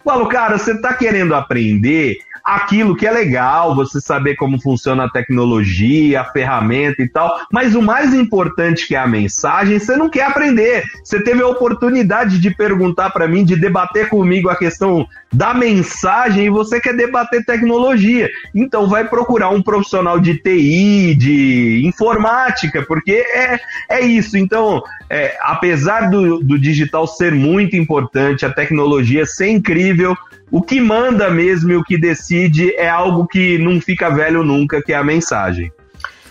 Falo, 0.05 0.27
cara, 0.27 0.59
você 0.59 0.81
tá 0.81 0.93
querendo 0.95 1.33
aprender 1.33 2.19
aquilo 2.45 2.95
que 2.95 3.07
é 3.07 3.11
legal, 3.11 3.75
você 3.75 4.01
saber 4.01 4.37
como 4.37 4.61
funciona 4.61 5.05
a 5.05 5.11
tecnologia, 5.11 6.21
a 6.21 6.25
ferramenta 6.25 7.03
e 7.03 7.09
tal, 7.09 7.41
mas 7.51 7.75
o 7.75 7.81
mais 7.81 8.13
importante 8.13 8.87
que 8.87 8.95
é 8.95 8.99
a 8.99 9.07
mensagem, 9.07 9.79
você 9.79 9.97
não 9.97 10.11
quer 10.11 10.25
aprender. 10.25 10.85
Você 11.03 11.23
teve 11.23 11.43
a 11.43 11.47
oportunidade 11.47 12.39
de 12.39 12.55
perguntar 12.55 13.11
para 13.11 13.27
mim, 13.27 13.45
de 13.45 13.57
debater 13.57 14.11
comigo 14.11 14.51
a 14.51 14.57
questão 14.57 15.09
da 15.33 15.55
mensagem 15.55 16.47
e 16.47 16.51
você 16.51 16.79
quer 16.81 16.95
debater 16.95 17.45
tecnologia. 17.45 18.29
Então 18.55 18.87
vai 18.87 19.09
procurar 19.09 19.49
um 19.49 19.63
profissional 19.63 20.21
de 20.21 20.37
TI, 20.37 21.15
de 21.15 21.83
informática, 21.87 22.85
porque 22.87 23.13
é, 23.13 23.59
é 23.89 24.01
isso. 24.01 24.37
Então, 24.37 24.83
é, 25.09 25.37
apesar 25.41 26.11
do, 26.11 26.41
do 26.41 26.59
digital 26.59 27.07
ser 27.07 27.33
muito 27.33 27.77
importante, 27.77 28.45
a 28.45 28.53
tecnologia 28.53 29.27
ser 29.27 29.49
incrível, 29.49 30.17
o 30.51 30.63
que 30.63 30.81
manda 30.81 31.31
mesmo 31.31 31.73
e 31.73 31.77
o 31.77 31.85
que 31.85 31.99
decide 31.99 32.75
é 32.77 32.89
algo 32.89 33.27
que 33.27 33.59
não 33.59 33.81
fica 33.81 34.11
velho 34.11 34.45
nunca, 34.45 34.83
que 34.83 34.93
é 34.93 34.97
a 34.97 35.05
mensagem. 35.05 35.73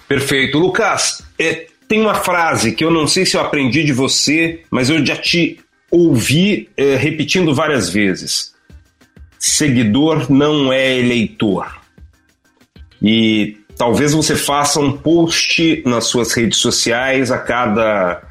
Perfeito. 0.08 0.58
Lucas, 0.58 1.24
é, 1.40 1.68
tem 1.88 2.02
uma 2.02 2.16
frase 2.16 2.72
que 2.72 2.84
eu 2.84 2.92
não 2.92 3.08
sei 3.08 3.26
se 3.26 3.36
eu 3.36 3.42
aprendi 3.42 3.84
de 3.84 3.94
você, 3.94 4.62
mas 4.70 4.90
eu 4.90 5.06
já 5.06 5.16
te 5.16 5.60
ouvi 5.92 6.70
é, 6.76 6.96
repetindo 6.96 7.54
várias 7.54 7.90
vezes. 7.90 8.54
Seguidor 9.38 10.32
não 10.32 10.72
é 10.72 10.98
eleitor. 10.98 11.80
E 13.02 13.58
talvez 13.78 14.14
você 14.14 14.36
faça 14.36 14.80
um 14.80 14.92
post 14.92 15.84
nas 15.86 16.06
suas 16.06 16.34
redes 16.34 16.60
sociais 16.60 17.32
a 17.32 17.38
cada 17.38 18.22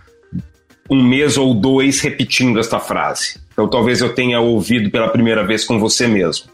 um 0.88 1.02
mês 1.02 1.37
ou 1.37 1.55
dois 1.55 2.00
repetindo 2.00 2.59
esta 2.59 2.78
frase. 2.78 3.40
Então 3.52 3.68
talvez 3.68 4.00
eu 4.00 4.14
tenha 4.14 4.40
ouvido 4.40 4.90
pela 4.90 5.09
primeira 5.09 5.46
vez 5.46 5.64
com 5.64 5.78
você 5.78 6.07
mesmo. 6.07 6.50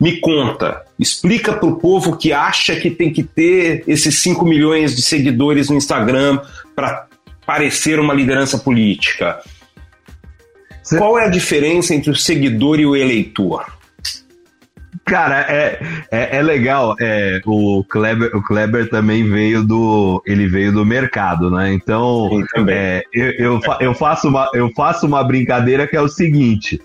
Me 0.00 0.20
conta, 0.20 0.82
explica 0.98 1.52
para 1.52 1.68
o 1.68 1.76
povo 1.76 2.16
que 2.16 2.32
acha 2.32 2.76
que 2.76 2.90
tem 2.90 3.12
que 3.12 3.22
ter 3.22 3.84
esses 3.86 4.20
5 4.22 4.44
milhões 4.44 4.94
de 4.94 5.02
seguidores 5.02 5.70
no 5.70 5.76
Instagram 5.76 6.40
para 6.74 7.06
parecer 7.46 7.98
uma 7.98 8.14
liderança 8.14 8.58
política. 8.58 9.40
Qual 10.98 11.18
é 11.18 11.24
a 11.24 11.30
diferença 11.30 11.94
entre 11.94 12.10
o 12.10 12.16
seguidor 12.16 12.78
e 12.78 12.86
o 12.86 12.94
eleitor? 12.94 13.73
Cara, 15.04 15.40
é, 15.48 15.78
é, 16.10 16.38
é 16.38 16.42
legal. 16.42 16.96
É, 16.98 17.40
o, 17.44 17.84
Kleber, 17.84 18.34
o 18.34 18.42
Kleber 18.42 18.88
também 18.88 19.28
veio 19.28 19.62
do. 19.62 20.22
Ele 20.26 20.46
veio 20.46 20.72
do 20.72 20.84
mercado, 20.84 21.50
né? 21.50 21.72
Então, 21.72 22.30
é, 22.68 23.04
eu, 23.12 23.32
eu, 23.32 23.60
eu, 23.80 23.94
faço 23.94 24.28
uma, 24.28 24.50
eu 24.54 24.70
faço 24.74 25.06
uma 25.06 25.22
brincadeira 25.22 25.86
que 25.86 25.96
é 25.96 26.00
o 26.00 26.08
seguinte: 26.08 26.80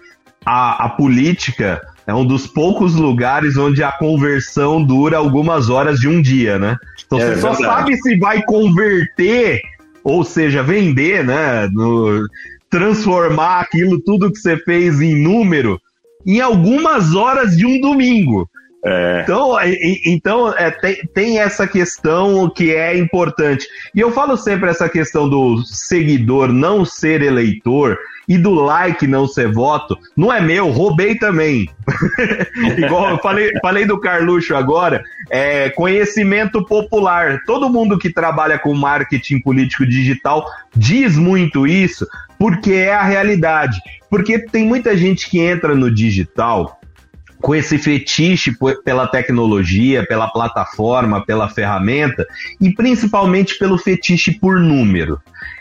a, 0.46 0.86
a 0.86 0.90
política 0.90 1.82
é 2.06 2.14
um 2.14 2.26
dos 2.26 2.46
poucos 2.46 2.96
lugares 2.96 3.56
onde 3.56 3.84
a 3.84 3.92
conversão 3.92 4.84
dura 4.84 5.18
algumas 5.18 5.70
horas 5.70 6.00
de 6.00 6.08
um 6.08 6.22
dia, 6.22 6.60
né? 6.60 6.78
Então 7.06 7.20
é, 7.20 7.36
você 7.36 7.42
só 7.42 7.54
sabe 7.54 7.96
se 7.98 8.18
vai 8.18 8.42
converter, 8.44 9.62
ou 10.04 10.26
seja, 10.26 10.62
vender, 10.62 11.24
né? 11.24 11.70
No, 11.72 12.28
transformar 12.70 13.62
aquilo 13.62 14.00
tudo 14.00 14.32
que 14.32 14.38
você 14.38 14.58
fez 14.58 15.02
em 15.02 15.22
número 15.22 15.82
em 16.30 16.40
algumas 16.42 17.16
horas 17.16 17.58
de 17.58 17.66
um 17.66 17.82
domingo. 17.82 18.48
É. 18.86 19.22
Então, 19.24 19.58
então 20.06 20.54
é, 20.54 20.72
tem, 20.72 20.96
tem, 21.14 21.40
essa 21.40 21.68
questão 21.68 22.50
que 22.50 22.74
é 22.74 22.96
importante. 22.96 23.68
E 23.96 24.00
eu 24.00 24.12
falo 24.12 24.38
sempre 24.38 24.70
essa 24.70 24.88
questão 24.88 25.28
do 25.28 25.64
seguidor 25.66 26.54
não 26.54 26.86
ser 26.86 27.22
eleitor 27.22 27.98
e 28.28 28.38
do 28.38 28.54
like 28.54 29.08
não 29.08 29.28
ser 29.28 29.52
voto. 29.52 29.98
Não 30.16 30.32
é 30.32 30.40
meu, 30.40 30.70
roubei 30.70 31.16
também. 31.16 31.68
Igual 32.78 33.10
eu 33.10 33.18
falei, 33.18 33.52
falei 33.60 33.86
do 33.86 34.00
Carluxo 34.00 34.56
agora, 34.56 35.04
é 35.32 35.72
conhecimento 35.72 36.64
popular. 36.64 37.40
Todo 37.46 37.72
mundo 37.72 37.98
que 37.98 38.14
trabalha 38.14 38.60
com 38.60 38.74
marketing 38.76 39.40
político 39.40 39.86
digital 39.86 40.46
diz 40.74 41.18
muito 41.18 41.66
isso, 41.66 42.08
porque 42.40 42.72
é 42.72 42.94
a 42.94 43.04
realidade. 43.04 43.80
Porque 44.10 44.40
tem 44.40 44.66
muita 44.66 44.98
gente 44.98 45.30
que 45.30 45.40
entra 45.40 45.76
no 45.76 45.94
digital 45.94 46.80
com 47.42 47.56
esse 47.56 47.78
fetiche 47.78 48.52
pela 48.84 49.08
tecnologia, 49.08 50.06
pela 50.06 50.28
plataforma, 50.30 51.26
pela 51.26 51.50
ferramenta 51.50 52.26
e 52.60 52.74
principalmente 52.74 53.58
pelo 53.58 53.78
fetiche 53.78 54.32
por 54.40 54.60
número. 54.60 55.20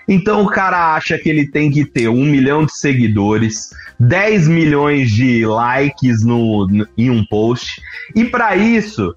Então 0.08 0.42
o 0.42 0.48
cara 0.48 0.94
acha 0.94 1.18
que 1.18 1.28
ele 1.28 1.46
tem 1.46 1.70
que 1.70 1.84
ter 1.84 2.08
um 2.08 2.24
milhão 2.24 2.64
de 2.64 2.72
seguidores, 2.72 3.70
10 4.00 4.48
milhões 4.48 5.10
de 5.10 5.44
likes 5.44 6.24
no, 6.24 6.66
no 6.66 6.88
em 6.96 7.10
um 7.10 7.24
post, 7.24 7.80
e 8.14 8.24
para 8.24 8.56
isso, 8.56 9.14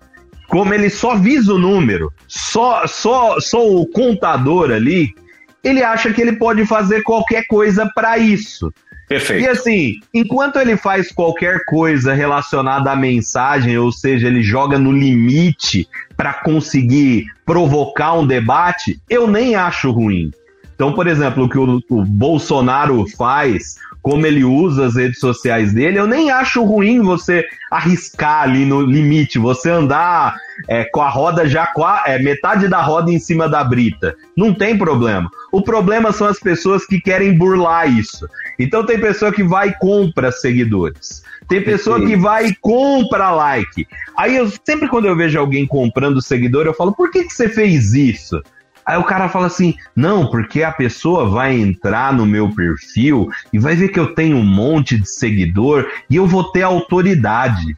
como 0.47 0.73
ele 0.73 0.89
só 0.89 1.15
visa 1.15 1.53
o 1.53 1.57
número, 1.57 2.11
só, 2.27 2.85
só, 2.85 3.39
só 3.39 3.65
o 3.65 3.87
contador 3.87 4.69
ali, 4.69 5.15
ele 5.63 5.83
acha 5.83 6.11
que 6.11 6.21
ele 6.21 6.33
pode 6.33 6.65
fazer 6.65 7.03
qualquer 7.03 7.45
coisa 7.47 7.89
para 7.93 8.17
isso. 8.17 8.73
Perfeito. 9.07 9.43
E 9.43 9.47
assim, 9.49 9.99
enquanto 10.13 10.57
ele 10.57 10.77
faz 10.77 11.11
qualquer 11.11 11.65
coisa 11.65 12.13
relacionada 12.13 12.91
à 12.91 12.95
mensagem, 12.95 13.77
ou 13.77 13.91
seja, 13.91 14.27
ele 14.27 14.41
joga 14.41 14.79
no 14.79 14.91
limite 14.91 15.87
para 16.15 16.33
conseguir 16.33 17.25
provocar 17.45 18.13
um 18.13 18.25
debate, 18.25 19.01
eu 19.09 19.27
nem 19.27 19.53
acho 19.53 19.91
ruim. 19.91 20.31
Então, 20.73 20.93
por 20.93 21.07
exemplo, 21.07 21.43
o 21.43 21.49
que 21.49 21.59
o, 21.59 21.81
o 21.89 22.05
Bolsonaro 22.05 23.05
faz, 23.17 23.75
como 24.01 24.25
ele 24.25 24.43
usa 24.43 24.85
as 24.87 24.95
redes 24.95 25.19
sociais 25.19 25.73
dele, 25.73 25.99
eu 25.99 26.07
nem 26.07 26.31
acho 26.31 26.63
ruim 26.63 27.01
você 27.01 27.45
arriscar 27.69 28.43
ali 28.43 28.65
no 28.65 28.81
limite, 28.81 29.37
você 29.37 29.69
andar 29.69 30.35
é, 30.67 30.85
com 30.85 31.01
a 31.01 31.09
roda 31.09 31.47
já 31.47 31.71
é, 32.05 32.19
metade 32.19 32.67
da 32.67 32.81
roda 32.81 33.11
em 33.11 33.19
cima 33.19 33.47
da 33.47 33.63
brita. 33.63 34.15
Não 34.35 34.53
tem 34.53 34.77
problema. 34.77 35.29
O 35.51 35.61
problema 35.61 36.11
são 36.11 36.27
as 36.27 36.39
pessoas 36.39 36.85
que 36.85 36.99
querem 36.99 37.37
burlar 37.37 37.89
isso. 37.89 38.27
Então 38.57 38.85
tem 38.85 38.99
pessoa 38.99 39.31
que 39.31 39.43
vai 39.43 39.69
e 39.69 39.79
compra 39.79 40.31
seguidores. 40.31 41.23
Tem 41.47 41.61
pessoa 41.61 41.99
que 41.99 42.15
vai 42.15 42.47
e 42.47 42.55
compra 42.55 43.31
like. 43.31 43.87
Aí 44.17 44.35
eu 44.35 44.51
sempre 44.65 44.87
quando 44.87 45.05
eu 45.05 45.15
vejo 45.15 45.39
alguém 45.39 45.65
comprando 45.65 46.21
seguidor, 46.21 46.65
eu 46.65 46.73
falo, 46.73 46.93
por 46.93 47.11
que, 47.11 47.23
que 47.23 47.33
você 47.33 47.49
fez 47.49 47.93
isso? 47.93 48.41
Aí 48.85 48.97
o 48.97 49.03
cara 49.03 49.29
fala 49.29 49.47
assim: 49.47 49.75
não, 49.95 50.29
porque 50.29 50.63
a 50.63 50.71
pessoa 50.71 51.29
vai 51.29 51.55
entrar 51.55 52.13
no 52.13 52.25
meu 52.25 52.49
perfil 52.49 53.29
e 53.51 53.59
vai 53.59 53.75
ver 53.75 53.89
que 53.89 53.99
eu 53.99 54.13
tenho 54.13 54.37
um 54.37 54.45
monte 54.45 54.99
de 54.99 55.07
seguidor 55.07 55.89
e 56.09 56.15
eu 56.15 56.25
vou 56.25 56.51
ter 56.51 56.63
autoridade. 56.63 57.77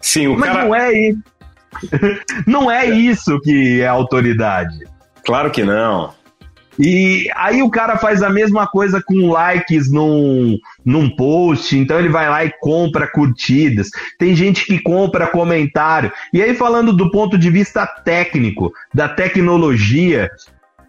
Sim, 0.00 0.28
o 0.28 0.38
Mas 0.38 0.50
cara. 0.50 0.64
não 0.64 0.74
é 0.74 0.92
isso. 0.92 1.22
não 2.46 2.70
é 2.70 2.86
isso 2.86 3.40
que 3.40 3.80
é 3.80 3.86
autoridade. 3.86 4.78
Claro 5.24 5.50
que 5.50 5.62
não. 5.62 6.12
E 6.84 7.28
aí 7.36 7.62
o 7.62 7.70
cara 7.70 7.96
faz 7.96 8.24
a 8.24 8.28
mesma 8.28 8.66
coisa 8.66 9.00
com 9.00 9.30
likes 9.30 9.88
num, 9.88 10.58
num 10.84 11.08
post, 11.14 11.78
então 11.78 11.96
ele 11.96 12.08
vai 12.08 12.28
lá 12.28 12.44
e 12.44 12.52
compra 12.60 13.06
curtidas. 13.06 13.88
Tem 14.18 14.34
gente 14.34 14.66
que 14.66 14.80
compra 14.80 15.28
comentário. 15.28 16.10
E 16.32 16.42
aí, 16.42 16.56
falando 16.56 16.92
do 16.92 17.08
ponto 17.08 17.38
de 17.38 17.50
vista 17.50 17.86
técnico, 17.86 18.72
da 18.92 19.08
tecnologia, 19.08 20.28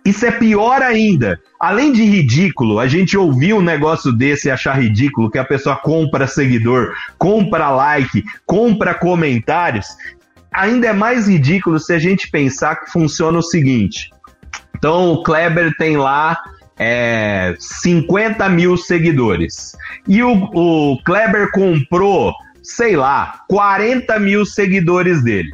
isso 0.04 0.26
é 0.26 0.32
pior 0.32 0.82
ainda. 0.82 1.40
Além 1.60 1.92
de 1.92 2.04
ridículo, 2.04 2.80
a 2.80 2.88
gente 2.88 3.16
ouvir 3.16 3.54
um 3.54 3.62
negócio 3.62 4.12
desse 4.12 4.48
e 4.48 4.52
achar 4.52 4.82
ridículo 4.82 5.30
que 5.30 5.38
a 5.38 5.46
pessoa 5.46 5.76
compra 5.76 6.26
seguidor, 6.26 6.92
compra 7.20 7.70
like, 7.70 8.24
compra 8.48 8.96
comentários. 8.96 9.86
Ainda 10.52 10.88
é 10.88 10.94
mais 10.94 11.28
ridículo 11.28 11.80
se 11.80 11.94
a 11.94 12.00
gente 12.00 12.32
pensar 12.32 12.78
que 12.78 12.92
funciona 12.92 13.38
o 13.38 13.44
seguinte: 13.44 14.10
então 14.84 15.14
o 15.14 15.24
Kleber 15.24 15.74
tem 15.78 15.96
lá 15.96 16.38
é, 16.78 17.56
50 17.58 18.50
mil 18.50 18.76
seguidores. 18.76 19.78
E 20.06 20.22
o, 20.22 20.34
o 20.54 21.02
Kleber 21.06 21.52
comprou, 21.52 22.34
sei 22.62 22.98
lá, 22.98 23.44
40 23.48 24.20
mil 24.20 24.46
seguidores 24.46 25.24
dele. 25.24 25.54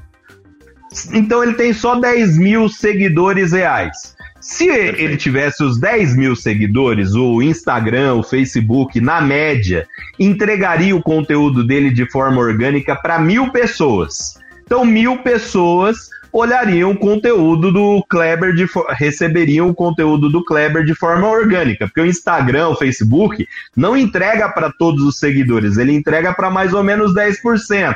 Então 1.13 1.43
ele 1.43 1.53
tem 1.53 1.71
só 1.73 1.99
10 1.99 2.39
mil 2.39 2.67
seguidores 2.69 3.51
reais. 3.51 4.15
Se 4.41 4.65
Perfeito. 4.65 4.99
ele 4.99 5.15
tivesse 5.15 5.63
os 5.63 5.79
10 5.79 6.17
mil 6.17 6.35
seguidores, 6.35 7.13
o 7.13 7.39
Instagram, 7.39 8.15
o 8.15 8.23
Facebook, 8.23 8.99
na 8.99 9.21
média, 9.21 9.85
entregaria 10.19 10.95
o 10.95 11.03
conteúdo 11.03 11.63
dele 11.63 11.91
de 11.91 12.09
forma 12.09 12.41
orgânica 12.41 12.95
para 12.95 13.19
mil 13.19 13.51
pessoas. 13.51 14.39
Então, 14.65 14.83
mil 14.83 15.19
pessoas 15.19 16.09
olhariam 16.31 16.91
o 16.91 16.97
conteúdo 16.97 17.71
do 17.71 18.03
Kleber, 18.09 18.53
de, 18.53 18.67
receberiam 18.89 19.69
o 19.69 19.73
conteúdo 19.73 20.29
do 20.29 20.43
Kleber 20.43 20.83
de 20.83 20.93
forma 20.93 21.27
orgânica, 21.27 21.87
porque 21.87 22.01
o 22.01 22.05
Instagram, 22.05 22.69
o 22.69 22.75
Facebook, 22.75 23.47
não 23.75 23.97
entrega 23.97 24.49
para 24.49 24.71
todos 24.71 25.03
os 25.03 25.17
seguidores, 25.17 25.77
ele 25.77 25.93
entrega 25.93 26.33
para 26.33 26.49
mais 26.49 26.73
ou 26.73 26.83
menos 26.83 27.13
10%. 27.13 27.95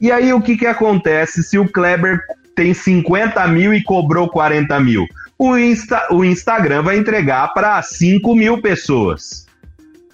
E 0.00 0.12
aí 0.12 0.32
o 0.32 0.40
que, 0.40 0.56
que 0.56 0.66
acontece 0.66 1.42
se 1.42 1.58
o 1.58 1.68
Kleber 1.68 2.20
tem 2.54 2.72
50 2.72 3.46
mil 3.48 3.74
e 3.74 3.82
cobrou 3.82 4.28
40 4.28 4.78
mil? 4.80 5.06
O, 5.38 5.56
Insta, 5.56 6.06
o 6.10 6.24
Instagram 6.24 6.82
vai 6.82 6.96
entregar 6.96 7.52
para 7.52 7.80
5 7.82 8.34
mil 8.34 8.60
pessoas. 8.60 9.46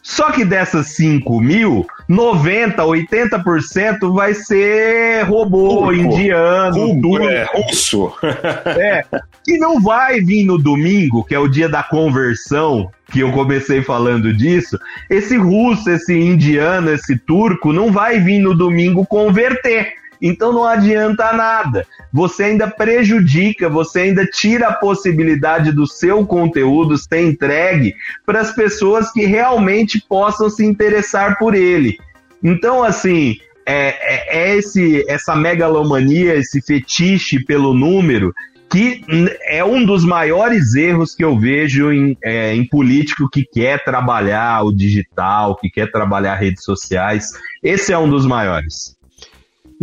Só 0.03 0.33
que 0.33 0.45
dessas 0.45 0.88
5 0.88 1.41
mil, 1.41 1.87
90, 2.12 2.83
80% 2.83 4.12
vai 4.12 4.35
ser 4.35 5.22
robô, 5.22 5.87
Turco. 5.87 5.94
indiano, 5.94 7.01
turco. 7.01 7.27
É, 7.27 7.46
russo. 7.55 8.12
é, 8.22 9.03
que 9.42 9.57
não 9.57 9.81
vai 9.81 10.20
vir 10.20 10.44
no 10.44 10.59
domingo, 10.59 11.25
que 11.25 11.35
é 11.35 11.38
o 11.38 11.48
dia 11.48 11.70
da 11.70 11.83
conversão, 11.83 12.90
que 13.11 13.20
eu 13.20 13.33
comecei 13.33 13.83
falando 13.83 14.31
disso. 14.31 14.79
Esse 15.09 15.38
russo, 15.38 15.88
esse 15.88 16.14
indiano, 16.14 16.92
esse 16.92 17.16
turco, 17.16 17.72
não 17.72 17.90
vai 17.90 18.20
vir 18.20 18.40
no 18.40 18.55
domingo 18.55 19.07
converter. 19.07 20.02
Então 20.22 20.52
não 20.52 20.64
adianta 20.64 21.32
nada. 21.32 21.85
Você 22.12 22.44
ainda 22.44 22.70
prejudica, 22.70 23.68
você 23.68 24.02
ainda 24.02 24.24
tira 24.24 24.68
a 24.68 24.72
possibilidade 24.72 25.72
do 25.72 25.85
seu 25.85 26.24
conteúdo 26.24 26.96
ser 26.96 27.26
entregue 27.26 27.94
para 28.24 28.40
as 28.40 28.54
pessoas 28.54 29.11
que 29.11 29.26
realmente 29.26 30.00
possam 30.08 30.48
se 30.48 30.64
interessar 30.64 31.38
por 31.38 31.56
ele. 31.56 31.98
Então, 32.40 32.85
assim, 32.85 33.37
é, 33.66 33.88
é, 33.88 34.52
é 34.52 34.56
esse, 34.56 35.04
essa 35.08 35.35
megalomania, 35.35 36.37
esse 36.37 36.62
fetiche 36.62 37.44
pelo 37.44 37.74
número 37.74 38.32
que 38.70 39.04
é 39.42 39.62
um 39.62 39.85
dos 39.85 40.02
maiores 40.02 40.74
erros 40.74 41.14
que 41.14 41.22
eu 41.22 41.38
vejo 41.38 41.92
em, 41.92 42.16
é, 42.24 42.54
em, 42.54 42.66
político 42.66 43.28
que 43.28 43.44
quer 43.44 43.85
trabalhar 43.85 44.64
o 44.64 44.72
digital, 44.72 45.56
que 45.56 45.68
quer 45.68 45.92
trabalhar 45.92 46.37
redes 46.37 46.64
sociais. 46.64 47.32
Esse 47.62 47.92
é 47.92 47.98
um 47.98 48.08
dos 48.08 48.24
maiores. 48.24 48.96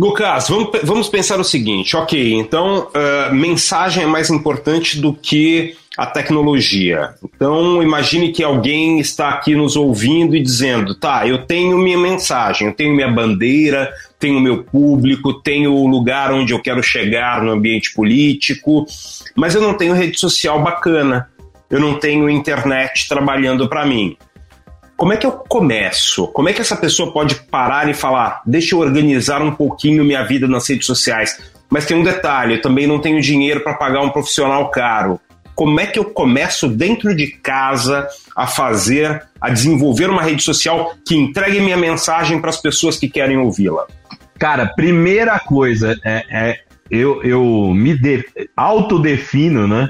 Lucas, 0.00 0.48
vamos, 0.48 0.70
vamos 0.82 1.08
pensar 1.10 1.38
o 1.38 1.44
seguinte, 1.44 1.94
ok, 1.94 2.32
então 2.32 2.88
uh, 2.88 3.34
mensagem 3.34 4.04
é 4.04 4.06
mais 4.06 4.30
importante 4.30 4.98
do 4.98 5.12
que 5.12 5.76
a 5.94 6.06
tecnologia. 6.06 7.10
Então 7.22 7.82
imagine 7.82 8.32
que 8.32 8.42
alguém 8.42 8.98
está 8.98 9.28
aqui 9.28 9.54
nos 9.54 9.76
ouvindo 9.76 10.34
e 10.34 10.42
dizendo, 10.42 10.94
tá, 10.94 11.28
eu 11.28 11.44
tenho 11.44 11.76
minha 11.76 11.98
mensagem, 11.98 12.68
eu 12.68 12.72
tenho 12.72 12.94
minha 12.94 13.10
bandeira, 13.10 13.92
tenho 14.18 14.40
meu 14.40 14.64
público, 14.64 15.34
tenho 15.34 15.74
o 15.74 15.86
lugar 15.86 16.32
onde 16.32 16.54
eu 16.54 16.62
quero 16.62 16.82
chegar 16.82 17.42
no 17.42 17.50
ambiente 17.50 17.92
político, 17.92 18.86
mas 19.36 19.54
eu 19.54 19.60
não 19.60 19.74
tenho 19.74 19.92
rede 19.92 20.18
social 20.18 20.62
bacana, 20.62 21.28
eu 21.68 21.78
não 21.78 21.98
tenho 21.98 22.30
internet 22.30 23.06
trabalhando 23.06 23.68
para 23.68 23.84
mim 23.84 24.16
como 25.00 25.14
é 25.14 25.16
que 25.16 25.26
eu 25.26 25.32
começo? 25.32 26.28
Como 26.28 26.50
é 26.50 26.52
que 26.52 26.60
essa 26.60 26.76
pessoa 26.76 27.10
pode 27.10 27.34
parar 27.34 27.88
e 27.88 27.94
falar, 27.94 28.42
deixa 28.44 28.74
eu 28.74 28.80
organizar 28.80 29.40
um 29.40 29.50
pouquinho 29.50 30.04
minha 30.04 30.22
vida 30.24 30.46
nas 30.46 30.68
redes 30.68 30.84
sociais? 30.84 31.40
Mas 31.70 31.86
tem 31.86 31.96
um 31.96 32.02
detalhe, 32.02 32.56
eu 32.56 32.60
também 32.60 32.86
não 32.86 33.00
tenho 33.00 33.18
dinheiro 33.18 33.60
para 33.60 33.72
pagar 33.72 34.02
um 34.02 34.10
profissional 34.10 34.70
caro. 34.70 35.18
Como 35.54 35.80
é 35.80 35.86
que 35.86 35.98
eu 35.98 36.04
começo 36.04 36.68
dentro 36.68 37.16
de 37.16 37.28
casa 37.28 38.06
a 38.36 38.46
fazer, 38.46 39.22
a 39.40 39.48
desenvolver 39.48 40.10
uma 40.10 40.20
rede 40.20 40.42
social 40.42 40.92
que 41.06 41.16
entregue 41.16 41.60
minha 41.60 41.78
mensagem 41.78 42.38
para 42.38 42.50
as 42.50 42.60
pessoas 42.60 42.98
que 42.98 43.08
querem 43.08 43.38
ouvi-la? 43.38 43.86
Cara, 44.38 44.66
primeira 44.66 45.38
coisa 45.38 45.98
é, 46.04 46.24
é 46.30 46.56
eu, 46.90 47.22
eu 47.22 47.72
me 47.74 47.96
de, 47.96 48.22
autodefino, 48.54 49.66
né? 49.66 49.88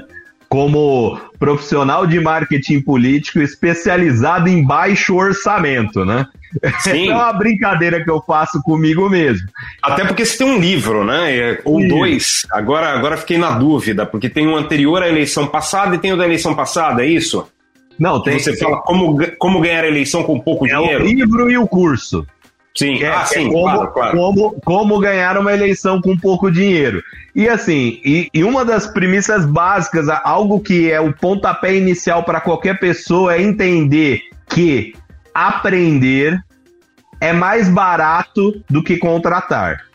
Como 0.51 1.17
profissional 1.39 2.05
de 2.05 2.19
marketing 2.19 2.81
político 2.81 3.39
especializado 3.39 4.49
em 4.49 4.61
baixo 4.61 5.15
orçamento, 5.15 6.03
né? 6.03 6.27
Sim. 6.79 7.09
é 7.09 7.15
uma 7.15 7.31
brincadeira 7.31 8.03
que 8.03 8.11
eu 8.11 8.21
faço 8.21 8.61
comigo 8.61 9.09
mesmo. 9.09 9.47
Até 9.81 10.03
porque 10.03 10.25
você 10.25 10.37
tem 10.37 10.45
um 10.45 10.59
livro, 10.59 11.05
né? 11.05 11.37
É, 11.37 11.61
ou 11.63 11.79
Sim. 11.79 11.87
dois. 11.87 12.45
Agora, 12.51 12.89
agora 12.89 13.15
fiquei 13.15 13.37
na 13.37 13.51
dúvida, 13.51 14.05
porque 14.05 14.29
tem 14.29 14.45
um 14.45 14.57
anterior 14.57 15.01
à 15.01 15.07
eleição 15.07 15.47
passada 15.47 15.95
e 15.95 15.99
tem 15.99 16.11
o 16.11 16.17
da 16.17 16.25
eleição 16.25 16.53
passada, 16.53 17.01
é 17.01 17.07
isso? 17.07 17.47
Não, 17.97 18.21
tem. 18.21 18.37
Você 18.37 18.57
fala 18.57 18.81
como, 18.81 19.17
como 19.37 19.61
ganhar 19.61 19.85
a 19.85 19.87
eleição 19.87 20.21
com 20.21 20.37
pouco 20.37 20.67
é 20.67 20.75
dinheiro. 20.75 21.01
É 21.01 21.05
o 21.05 21.07
livro 21.07 21.49
e 21.49 21.57
o 21.57 21.65
curso. 21.65 22.27
Sim, 22.75 23.03
é, 23.03 23.09
ah, 23.09 23.25
sim, 23.25 23.51
como, 23.51 23.63
claro, 23.63 23.91
claro. 23.91 24.17
Como, 24.17 24.61
como 24.61 24.99
ganhar 24.99 25.37
uma 25.37 25.53
eleição 25.53 25.99
com 26.01 26.17
pouco 26.17 26.49
dinheiro. 26.49 27.03
E 27.35 27.47
assim, 27.47 27.99
e, 28.03 28.29
e, 28.33 28.43
uma 28.43 28.63
das 28.63 28.87
premissas 28.87 29.45
básicas, 29.45 30.07
algo 30.23 30.59
que 30.59 30.89
é 30.91 30.99
o 30.99 31.13
pontapé 31.13 31.75
inicial 31.75 32.23
para 32.23 32.39
qualquer 32.39 32.79
pessoa 32.79 33.35
é 33.35 33.41
entender 33.41 34.21
que 34.49 34.93
aprender 35.33 36.41
é 37.19 37.33
mais 37.33 37.69
barato 37.69 38.61
do 38.69 38.83
que 38.83 38.97
contratar. 38.97 39.85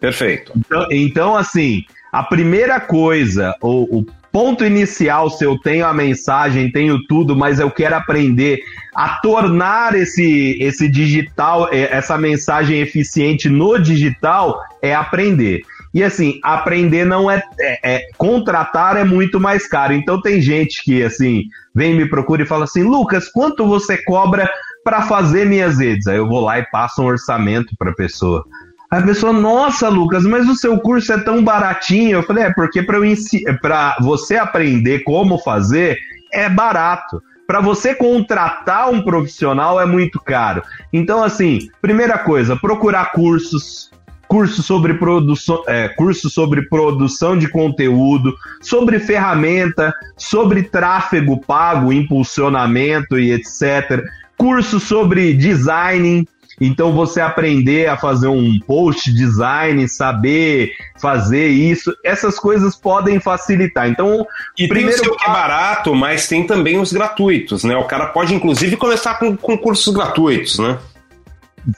Perfeito. 0.00 0.52
Então, 0.56 0.86
então 0.90 1.36
assim, 1.36 1.84
a 2.12 2.22
primeira 2.22 2.80
coisa, 2.80 3.54
o, 3.60 3.98
o 3.98 4.06
ponto 4.36 4.66
inicial, 4.66 5.30
se 5.30 5.46
eu 5.46 5.58
tenho 5.58 5.86
a 5.86 5.94
mensagem, 5.94 6.70
tenho 6.70 7.02
tudo, 7.06 7.34
mas 7.34 7.58
eu 7.58 7.70
quero 7.70 7.94
aprender 7.94 8.60
a 8.94 9.18
tornar 9.20 9.94
esse, 9.94 10.58
esse 10.60 10.90
digital, 10.90 11.70
é, 11.72 11.90
essa 11.90 12.18
mensagem 12.18 12.78
eficiente 12.82 13.48
no 13.48 13.78
digital, 13.78 14.60
é 14.82 14.94
aprender. 14.94 15.62
E 15.94 16.04
assim, 16.04 16.38
aprender 16.42 17.06
não 17.06 17.30
é, 17.30 17.42
é, 17.58 17.94
é, 17.94 18.02
contratar 18.18 18.98
é 18.98 19.04
muito 19.04 19.40
mais 19.40 19.66
caro. 19.66 19.94
Então 19.94 20.20
tem 20.20 20.42
gente 20.42 20.84
que 20.84 21.02
assim 21.02 21.44
vem 21.74 21.94
me 21.94 22.06
procura 22.06 22.42
e 22.42 22.46
fala 22.46 22.64
assim, 22.64 22.82
Lucas, 22.82 23.30
quanto 23.30 23.66
você 23.66 23.96
cobra 23.96 24.46
para 24.84 25.00
fazer 25.00 25.46
minhas 25.46 25.78
redes? 25.78 26.06
Aí 26.06 26.18
eu 26.18 26.28
vou 26.28 26.40
lá 26.40 26.58
e 26.58 26.70
passo 26.70 27.00
um 27.00 27.06
orçamento 27.06 27.74
para 27.78 27.90
a 27.90 27.94
pessoa. 27.94 28.44
A 28.90 29.02
pessoa, 29.02 29.32
nossa, 29.32 29.88
Lucas, 29.88 30.24
mas 30.24 30.48
o 30.48 30.54
seu 30.54 30.78
curso 30.78 31.12
é 31.12 31.18
tão 31.18 31.42
baratinho. 31.42 32.18
Eu 32.18 32.22
falei, 32.22 32.44
é 32.44 32.52
porque 32.52 32.82
para 32.82 33.96
você 34.00 34.36
aprender 34.36 35.00
como 35.00 35.38
fazer 35.38 35.98
é 36.32 36.48
barato. 36.48 37.20
Para 37.46 37.60
você 37.60 37.94
contratar 37.94 38.90
um 38.90 39.02
profissional 39.02 39.80
é 39.80 39.86
muito 39.86 40.20
caro. 40.20 40.62
Então, 40.92 41.22
assim, 41.22 41.68
primeira 41.80 42.18
coisa, 42.18 42.56
procurar 42.56 43.12
cursos, 43.12 43.90
curso 44.28 44.62
sobre 44.62 44.94
produção, 44.94 45.62
é, 45.68 45.88
curso 45.88 46.28
sobre 46.28 46.68
produção 46.68 47.38
de 47.38 47.48
conteúdo, 47.48 48.34
sobre 48.60 48.98
ferramenta, 48.98 49.94
sobre 50.16 50.64
tráfego 50.64 51.40
pago, 51.40 51.92
impulsionamento 51.92 53.18
e 53.18 53.32
etc. 53.32 54.02
Curso 54.36 54.80
sobre 54.80 55.32
design, 55.32 56.28
então 56.60 56.92
você 56.92 57.20
aprender 57.20 57.88
a 57.88 57.96
fazer 57.96 58.28
um 58.28 58.58
post 58.60 59.12
design, 59.12 59.86
saber 59.88 60.72
fazer 60.98 61.48
isso, 61.48 61.94
essas 62.04 62.38
coisas 62.38 62.74
podem 62.74 63.20
facilitar. 63.20 63.88
Então, 63.88 64.26
e 64.58 64.66
primeiro 64.66 65.00
tem 65.00 65.08
o 65.08 65.12
seu 65.12 65.16
que 65.16 65.24
é 65.24 65.32
barato, 65.32 65.94
mas 65.94 66.26
tem 66.26 66.46
também 66.46 66.78
os 66.78 66.92
gratuitos, 66.92 67.64
né? 67.64 67.76
O 67.76 67.84
cara 67.84 68.06
pode 68.06 68.34
inclusive 68.34 68.76
começar 68.76 69.14
com, 69.18 69.36
com 69.36 69.56
cursos 69.58 69.92
gratuitos, 69.94 70.58
né? 70.58 70.78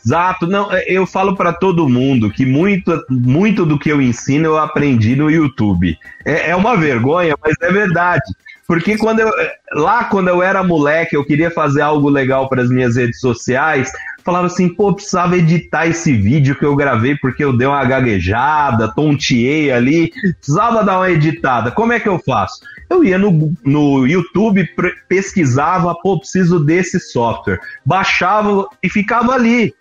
Exato, 0.04 0.46
não, 0.46 0.70
é, 0.70 0.84
eu 0.86 1.06
falo 1.06 1.34
para 1.34 1.52
todo 1.52 1.88
mundo 1.88 2.30
que 2.30 2.44
muito, 2.44 3.02
muito 3.08 3.64
do 3.64 3.78
que 3.78 3.90
eu 3.90 4.02
ensino 4.02 4.46
eu 4.46 4.58
aprendi 4.58 5.16
no 5.16 5.30
YouTube. 5.30 5.96
É, 6.24 6.50
é 6.50 6.56
uma 6.56 6.76
vergonha, 6.76 7.34
mas 7.42 7.54
é 7.62 7.72
verdade. 7.72 8.30
Porque 8.66 8.98
quando 8.98 9.20
eu, 9.20 9.32
lá 9.72 10.04
quando 10.04 10.28
eu 10.28 10.42
era 10.42 10.62
moleque, 10.62 11.16
eu 11.16 11.24
queria 11.24 11.50
fazer 11.50 11.80
algo 11.80 12.10
legal 12.10 12.50
para 12.50 12.60
as 12.60 12.68
minhas 12.68 12.96
redes 12.96 13.18
sociais, 13.18 13.90
falava 14.28 14.46
assim, 14.46 14.68
pô, 14.68 14.92
precisava 14.92 15.38
editar 15.38 15.86
esse 15.86 16.12
vídeo 16.12 16.54
que 16.54 16.62
eu 16.62 16.76
gravei 16.76 17.16
porque 17.16 17.42
eu 17.42 17.56
dei 17.56 17.66
uma 17.66 17.82
gaguejada, 17.82 18.92
tonteei 18.94 19.72
ali, 19.72 20.12
precisava 20.36 20.84
dar 20.84 20.98
uma 20.98 21.10
editada. 21.10 21.70
Como 21.70 21.94
é 21.94 21.98
que 21.98 22.10
eu 22.10 22.18
faço? 22.18 22.60
Eu 22.90 23.02
ia 23.02 23.16
no, 23.16 23.54
no 23.64 24.06
YouTube, 24.06 24.68
pesquisava, 25.08 25.94
pô, 25.94 26.18
preciso 26.18 26.60
desse 26.60 27.00
software. 27.00 27.58
Baixava 27.86 28.68
e 28.82 28.90
ficava 28.90 29.32
ali. 29.32 29.74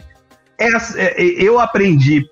É, 0.60 0.70
é, 0.96 1.22
eu 1.22 1.60
aprendi 1.60 2.26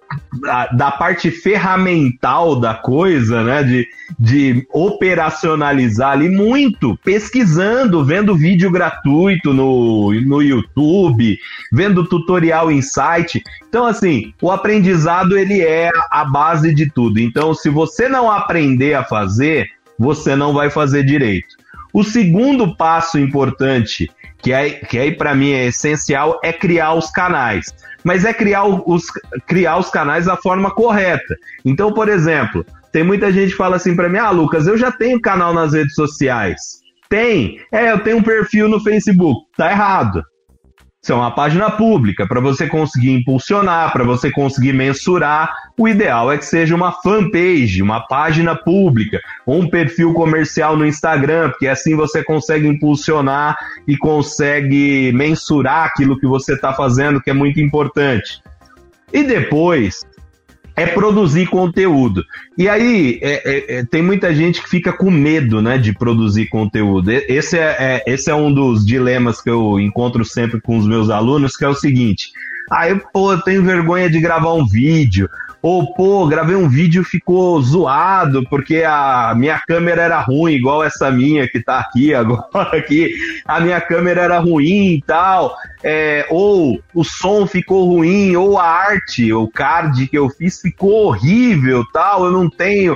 da 0.73 0.89
parte 0.89 1.29
ferramental 1.29 2.59
da 2.59 2.73
coisa, 2.73 3.43
né? 3.43 3.63
De, 3.63 3.87
de 4.19 4.67
operacionalizar 4.73 6.11
ali 6.13 6.27
muito, 6.27 6.97
pesquisando, 7.03 8.03
vendo 8.03 8.35
vídeo 8.35 8.71
gratuito 8.71 9.53
no, 9.53 10.11
no 10.21 10.41
YouTube, 10.41 11.37
vendo 11.71 12.05
tutorial 12.05 12.71
em 12.71 12.81
site. 12.81 13.43
Então, 13.69 13.85
assim, 13.85 14.33
o 14.41 14.49
aprendizado 14.49 15.37
ele 15.37 15.61
é 15.61 15.91
a 16.09 16.25
base 16.25 16.73
de 16.73 16.89
tudo. 16.89 17.19
Então, 17.19 17.53
se 17.53 17.69
você 17.69 18.09
não 18.09 18.31
aprender 18.31 18.95
a 18.95 19.03
fazer, 19.03 19.67
você 19.99 20.35
não 20.35 20.51
vai 20.51 20.71
fazer 20.71 21.03
direito. 21.03 21.55
O 21.93 22.03
segundo 22.03 22.75
passo 22.75 23.19
importante, 23.19 24.09
que 24.39 24.51
é, 24.51 24.71
que 24.71 24.97
aí 24.97 25.11
para 25.11 25.33
mim 25.35 25.51
é 25.51 25.67
essencial, 25.67 26.39
é 26.43 26.51
criar 26.51 26.93
os 26.93 27.09
canais. 27.09 27.73
Mas 28.05 28.23
é 28.23 28.33
criar 28.33 28.65
os, 28.65 29.05
criar 29.47 29.77
os 29.77 29.89
canais 29.89 30.25
da 30.27 30.37
forma 30.37 30.69
correta. 30.69 31.35
Então, 31.65 31.91
por 31.91 32.07
exemplo, 32.07 32.63
tem 32.91 33.03
muita 33.03 33.33
gente 33.33 33.51
que 33.51 33.57
fala 33.57 33.77
assim 33.77 33.95
para 33.95 34.07
mim: 34.07 34.19
ah, 34.19 34.29
Lucas, 34.29 34.67
eu 34.67 34.77
já 34.77 34.91
tenho 34.91 35.19
canal 35.19 35.53
nas 35.53 35.73
redes 35.73 35.95
sociais. 35.95 36.61
Tem. 37.09 37.59
É, 37.71 37.91
eu 37.91 37.99
tenho 37.99 38.17
um 38.17 38.23
perfil 38.23 38.69
no 38.69 38.79
Facebook. 38.79 39.47
Tá 39.57 39.71
errado. 39.71 40.23
Isso 41.05 41.13
é 41.13 41.15
uma 41.15 41.29
página 41.29 41.69
pública 41.69 42.25
para 42.25 42.41
você 42.41 42.65
conseguir 42.65 43.11
impulsionar, 43.11 43.93
para 43.93 44.03
você 44.03 44.31
conseguir 44.31 44.73
mensurar. 44.73 45.53
O 45.77 45.87
ideal 45.87 46.31
é 46.31 46.37
que 46.39 46.45
seja 46.45 46.73
uma 46.73 46.93
fanpage, 46.93 47.79
uma 47.79 48.07
página 48.07 48.55
pública, 48.55 49.21
um 49.45 49.69
perfil 49.69 50.15
comercial 50.15 50.75
no 50.75 50.83
Instagram, 50.83 51.51
porque 51.51 51.67
assim 51.67 51.95
você 51.95 52.23
consegue 52.23 52.67
impulsionar 52.67 53.55
e 53.87 53.95
consegue 53.95 55.11
mensurar 55.11 55.85
aquilo 55.85 56.19
que 56.19 56.25
você 56.25 56.55
está 56.55 56.73
fazendo, 56.73 57.21
que 57.21 57.29
é 57.29 57.33
muito 57.33 57.59
importante. 57.59 58.41
E 59.13 59.21
depois, 59.21 60.03
é 60.75 60.85
produzir 60.87 61.47
conteúdo. 61.47 62.23
E 62.57 62.67
aí 62.67 63.19
é, 63.21 63.41
é, 63.45 63.77
é, 63.77 63.85
tem 63.85 64.01
muita 64.01 64.33
gente 64.33 64.61
que 64.61 64.69
fica 64.69 64.91
com 64.91 65.09
medo 65.09 65.61
né, 65.61 65.77
de 65.77 65.93
produzir 65.93 66.47
conteúdo. 66.47 67.11
Esse 67.11 67.57
é, 67.57 67.75
é, 67.79 68.03
esse 68.05 68.29
é 68.29 68.35
um 68.35 68.53
dos 68.53 68.85
dilemas 68.85 69.41
que 69.41 69.49
eu 69.49 69.79
encontro 69.79 70.25
sempre 70.25 70.59
com 70.59 70.77
os 70.77 70.85
meus 70.85 71.09
alunos, 71.09 71.55
que 71.55 71.63
é 71.63 71.69
o 71.69 71.75
seguinte. 71.75 72.31
Ah, 72.69 72.89
eu, 72.89 72.99
pô, 73.13 73.31
eu 73.31 73.41
tenho 73.41 73.63
vergonha 73.63 74.09
de 74.09 74.19
gravar 74.19 74.53
um 74.53 74.65
vídeo, 74.65 75.29
ou, 75.65 75.95
pô, 75.95 76.27
gravei 76.27 76.55
um 76.55 76.69
vídeo 76.69 77.03
ficou 77.03 77.59
zoado 77.59 78.47
porque 78.47 78.83
a 78.83 79.33
minha 79.35 79.59
câmera 79.67 80.03
era 80.03 80.21
ruim, 80.21 80.53
igual 80.53 80.83
essa 80.83 81.09
minha 81.09 81.47
que 81.47 81.59
tá 81.59 81.79
aqui 81.79 82.13
agora, 82.13 82.77
aqui, 82.77 83.15
a 83.43 83.59
minha 83.59 83.81
câmera 83.81 84.21
era 84.21 84.37
ruim 84.37 84.93
e 84.93 85.01
tal, 85.01 85.57
é, 85.83 86.23
ou 86.29 86.79
o 86.93 87.03
som 87.03 87.47
ficou 87.47 87.87
ruim, 87.87 88.35
ou 88.35 88.59
a 88.59 88.63
arte, 88.63 89.33
o 89.33 89.47
card 89.47 90.07
que 90.07 90.15
eu 90.15 90.29
fiz 90.29 90.61
ficou 90.61 91.07
horrível, 91.07 91.83
tal, 91.91 92.25
eu 92.25 92.31
não 92.31 92.47
tenho 92.47 92.95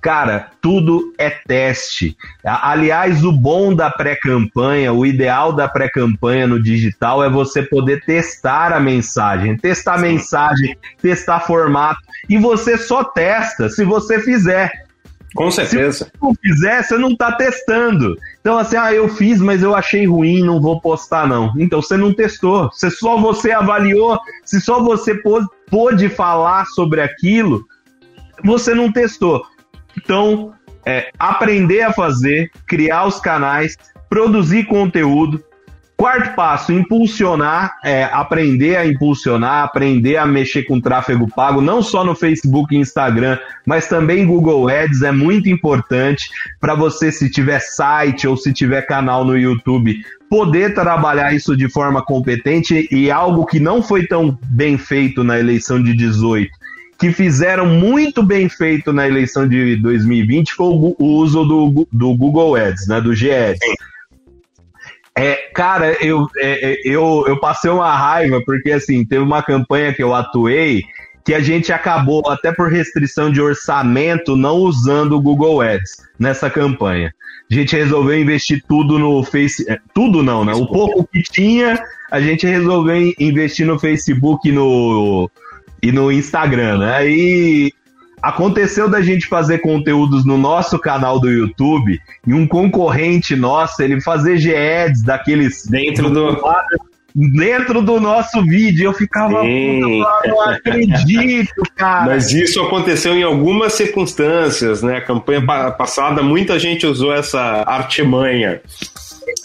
Cara, 0.00 0.50
tudo 0.60 1.12
é 1.18 1.28
teste. 1.28 2.16
Aliás, 2.44 3.24
o 3.24 3.32
bom 3.32 3.74
da 3.74 3.90
pré-campanha, 3.90 4.92
o 4.92 5.04
ideal 5.04 5.52
da 5.52 5.66
pré-campanha 5.66 6.46
no 6.46 6.62
digital 6.62 7.24
é 7.24 7.28
você 7.28 7.62
poder 7.62 8.04
testar 8.04 8.72
a 8.72 8.78
mensagem, 8.78 9.56
testar 9.56 9.94
a 9.94 9.98
mensagem, 9.98 10.76
testar 11.02 11.40
formato. 11.40 12.00
E 12.28 12.38
você 12.38 12.78
só 12.78 13.02
testa 13.02 13.68
se 13.68 13.84
você 13.84 14.20
fizer. 14.20 14.70
Com 15.34 15.50
certeza. 15.50 16.04
Se 16.04 16.04
você 16.04 16.10
não 16.22 16.34
fizer, 16.34 16.82
você 16.82 16.98
não 16.98 17.10
está 17.10 17.32
testando. 17.32 18.16
Então, 18.40 18.56
assim, 18.56 18.76
ah, 18.76 18.94
eu 18.94 19.08
fiz, 19.08 19.40
mas 19.40 19.62
eu 19.62 19.74
achei 19.74 20.06
ruim, 20.06 20.44
não 20.44 20.60
vou 20.60 20.80
postar, 20.80 21.26
não. 21.26 21.52
Então, 21.58 21.82
você 21.82 21.96
não 21.96 22.14
testou. 22.14 22.70
Se 22.72 22.88
só 22.90 23.18
você 23.18 23.50
avaliou, 23.50 24.18
se 24.44 24.60
só 24.60 24.80
você 24.80 25.20
pôde 25.70 26.08
falar 26.08 26.64
sobre 26.66 27.00
aquilo, 27.00 27.66
você 28.44 28.72
não 28.74 28.90
testou. 28.92 29.44
Então, 29.98 30.52
é, 30.86 31.10
aprender 31.18 31.82
a 31.82 31.92
fazer, 31.92 32.50
criar 32.66 33.06
os 33.06 33.20
canais, 33.20 33.76
produzir 34.08 34.64
conteúdo. 34.64 35.42
Quarto 35.96 36.36
passo, 36.36 36.72
impulsionar, 36.72 37.76
é, 37.84 38.04
aprender 38.04 38.76
a 38.76 38.86
impulsionar, 38.86 39.64
aprender 39.64 40.16
a 40.16 40.24
mexer 40.24 40.62
com 40.62 40.80
tráfego 40.80 41.26
pago, 41.34 41.60
não 41.60 41.82
só 41.82 42.04
no 42.04 42.14
Facebook 42.14 42.72
e 42.72 42.78
Instagram, 42.78 43.36
mas 43.66 43.88
também 43.88 44.24
Google 44.24 44.68
Ads 44.68 45.02
é 45.02 45.10
muito 45.10 45.48
importante 45.48 46.30
para 46.60 46.76
você, 46.76 47.10
se 47.10 47.28
tiver 47.28 47.58
site 47.58 48.28
ou 48.28 48.36
se 48.36 48.52
tiver 48.52 48.82
canal 48.82 49.24
no 49.24 49.36
YouTube, 49.36 50.00
poder 50.30 50.72
trabalhar 50.72 51.34
isso 51.34 51.56
de 51.56 51.68
forma 51.68 52.00
competente 52.00 52.86
e 52.92 53.10
algo 53.10 53.44
que 53.44 53.58
não 53.58 53.82
foi 53.82 54.06
tão 54.06 54.38
bem 54.44 54.78
feito 54.78 55.24
na 55.24 55.36
eleição 55.36 55.82
de 55.82 55.92
18 55.92 56.48
que 56.98 57.12
fizeram 57.12 57.64
muito 57.64 58.22
bem 58.22 58.48
feito 58.48 58.92
na 58.92 59.06
eleição 59.06 59.48
de 59.48 59.76
2020 59.76 60.52
foi 60.52 60.66
o, 60.66 60.96
o 60.98 61.04
uso 61.18 61.44
do, 61.44 61.88
do 61.92 62.14
Google 62.16 62.56
Ads, 62.56 62.88
né, 62.88 63.00
do 63.00 63.12
GS. 63.12 63.58
É, 65.16 65.34
cara, 65.54 65.92
eu, 66.04 66.26
é, 66.36 66.72
é, 66.72 66.80
eu, 66.84 67.24
eu 67.26 67.38
passei 67.38 67.70
uma 67.70 67.94
raiva, 67.96 68.40
porque 68.44 68.72
assim, 68.72 69.04
teve 69.04 69.22
uma 69.22 69.42
campanha 69.42 69.92
que 69.92 70.02
eu 70.02 70.14
atuei 70.14 70.82
que 71.24 71.34
a 71.34 71.40
gente 71.40 71.72
acabou, 71.72 72.22
até 72.30 72.50
por 72.52 72.70
restrição 72.70 73.30
de 73.30 73.38
orçamento, 73.38 74.34
não 74.34 74.56
usando 74.56 75.12
o 75.12 75.20
Google 75.20 75.60
Ads 75.60 75.98
nessa 76.18 76.48
campanha. 76.48 77.12
A 77.50 77.54
gente 77.54 77.76
resolveu 77.76 78.18
investir 78.18 78.64
tudo 78.66 78.98
no 78.98 79.22
Face. 79.22 79.70
É, 79.70 79.78
tudo 79.92 80.22
não, 80.22 80.42
né? 80.42 80.54
O 80.54 80.66
pouco 80.66 81.06
que 81.06 81.22
tinha, 81.22 81.78
a 82.10 82.18
gente 82.18 82.46
resolveu 82.46 83.12
investir 83.18 83.66
no 83.66 83.78
Facebook 83.78 84.48
e 84.48 84.52
no, 84.52 85.30
e 85.82 85.92
no 85.92 86.10
Instagram, 86.10 86.78
né? 86.78 87.08
E 87.08 87.72
aconteceu 88.22 88.88
da 88.88 89.00
gente 89.00 89.26
fazer 89.26 89.58
conteúdos 89.58 90.24
no 90.24 90.36
nosso 90.36 90.78
canal 90.78 91.20
do 91.20 91.30
YouTube 91.30 91.98
e 92.26 92.34
um 92.34 92.46
concorrente 92.46 93.36
nosso, 93.36 93.82
ele 93.82 94.00
fazer 94.00 94.38
GEDs 94.38 95.02
daqueles 95.02 95.66
dentro 95.66 96.10
do 96.10 96.36
dentro 97.14 97.82
do 97.82 98.00
nosso 98.00 98.42
vídeo. 98.44 98.86
Eu 98.86 98.92
ficava, 98.92 99.40
puta, 99.40 100.28
não 100.28 100.40
acredito, 100.42 101.62
cara. 101.74 102.06
Mas 102.06 102.32
isso 102.32 102.60
aconteceu 102.60 103.14
em 103.14 103.22
algumas 103.22 103.72
circunstâncias, 103.72 104.82
né? 104.82 104.98
A 104.98 105.04
campanha 105.04 105.44
passada, 105.72 106.22
muita 106.22 106.58
gente 106.58 106.86
usou 106.86 107.12
essa 107.12 107.64
artimanha. 107.66 108.60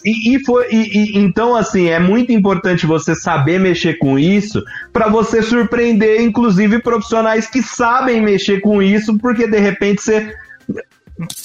E, 0.06 0.36
e, 0.36 0.44
foi, 0.44 0.68
e, 0.70 1.18
e, 1.18 1.18
então, 1.18 1.56
assim, 1.56 1.88
é 1.88 2.00
muito 2.00 2.32
importante 2.32 2.86
você 2.86 3.16
saber 3.16 3.60
mexer 3.60 3.98
com 3.98 4.20
isso 4.20 4.62
para 4.92 5.08
você 5.08 5.42
surpreender, 5.42 6.22
inclusive, 6.22 6.80
profissionais 6.80 7.48
que 7.50 7.62
sabem 7.62 8.22
mexer 8.22 8.60
com 8.60 8.82
isso, 8.82 9.18
porque 9.18 9.48
de 9.48 9.60
repente 9.60 10.02
você 10.02 10.34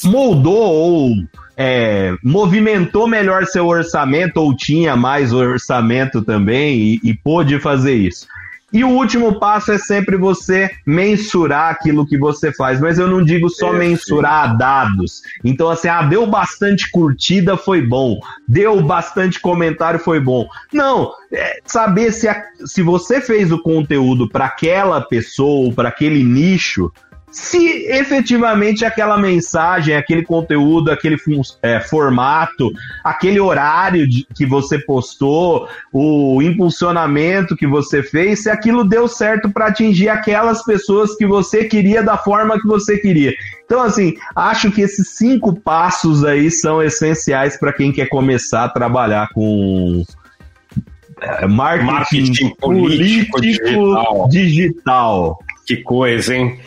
moldou 0.04 0.56
ou 0.56 1.14
é, 1.56 2.14
movimentou 2.22 3.06
melhor 3.06 3.44
seu 3.46 3.66
orçamento 3.66 4.38
ou 4.38 4.56
tinha 4.56 4.96
mais 4.96 5.32
orçamento 5.32 6.22
também 6.22 6.78
e, 6.78 7.00
e 7.02 7.14
pôde 7.14 7.58
fazer 7.60 7.94
isso. 7.94 8.26
E 8.72 8.84
o 8.84 8.88
último 8.88 9.38
passo 9.38 9.72
é 9.72 9.78
sempre 9.78 10.16
você 10.16 10.70
mensurar 10.84 11.70
aquilo 11.72 12.06
que 12.06 12.18
você 12.18 12.52
faz, 12.52 12.78
mas 12.80 12.98
eu 12.98 13.08
não 13.08 13.24
digo 13.24 13.48
só 13.48 13.74
é, 13.74 13.78
mensurar 13.78 14.50
sim. 14.50 14.58
dados. 14.58 15.22
Então, 15.42 15.70
assim, 15.70 15.88
ah, 15.88 16.02
deu 16.02 16.26
bastante 16.26 16.90
curtida, 16.90 17.56
foi 17.56 17.80
bom. 17.80 18.20
Deu 18.46 18.82
bastante 18.82 19.40
comentário, 19.40 19.98
foi 19.98 20.20
bom. 20.20 20.46
Não, 20.72 21.12
é 21.32 21.60
saber 21.64 22.12
se, 22.12 22.28
a, 22.28 22.44
se 22.66 22.82
você 22.82 23.22
fez 23.22 23.50
o 23.50 23.62
conteúdo 23.62 24.28
para 24.28 24.44
aquela 24.44 25.00
pessoa, 25.00 25.72
para 25.72 25.88
aquele 25.88 26.22
nicho, 26.22 26.92
se 27.30 27.86
efetivamente 27.86 28.84
aquela 28.84 29.18
mensagem, 29.18 29.94
aquele 29.94 30.24
conteúdo, 30.24 30.90
aquele 30.90 31.16
é, 31.62 31.80
formato, 31.80 32.70
aquele 33.04 33.38
horário 33.38 34.08
de, 34.08 34.26
que 34.34 34.46
você 34.46 34.78
postou, 34.78 35.68
o 35.92 36.40
impulsionamento 36.42 37.56
que 37.56 37.66
você 37.66 38.02
fez, 38.02 38.42
se 38.42 38.50
aquilo 38.50 38.84
deu 38.84 39.06
certo 39.06 39.50
para 39.50 39.66
atingir 39.66 40.08
aquelas 40.08 40.64
pessoas 40.64 41.14
que 41.16 41.26
você 41.26 41.64
queria 41.64 42.02
da 42.02 42.16
forma 42.16 42.60
que 42.60 42.66
você 42.66 42.98
queria. 42.98 43.34
Então, 43.64 43.82
assim, 43.82 44.14
acho 44.34 44.70
que 44.70 44.80
esses 44.80 45.10
cinco 45.10 45.54
passos 45.54 46.24
aí 46.24 46.50
são 46.50 46.82
essenciais 46.82 47.58
para 47.58 47.72
quem 47.72 47.92
quer 47.92 48.08
começar 48.08 48.64
a 48.64 48.68
trabalhar 48.70 49.28
com 49.34 50.02
é, 51.20 51.46
marketing, 51.46 51.86
marketing 51.92 52.54
político, 52.54 53.32
político 53.32 53.40
digital. 53.40 54.28
digital. 54.28 55.38
Que 55.66 55.76
coisa, 55.76 56.34
hein? 56.34 56.58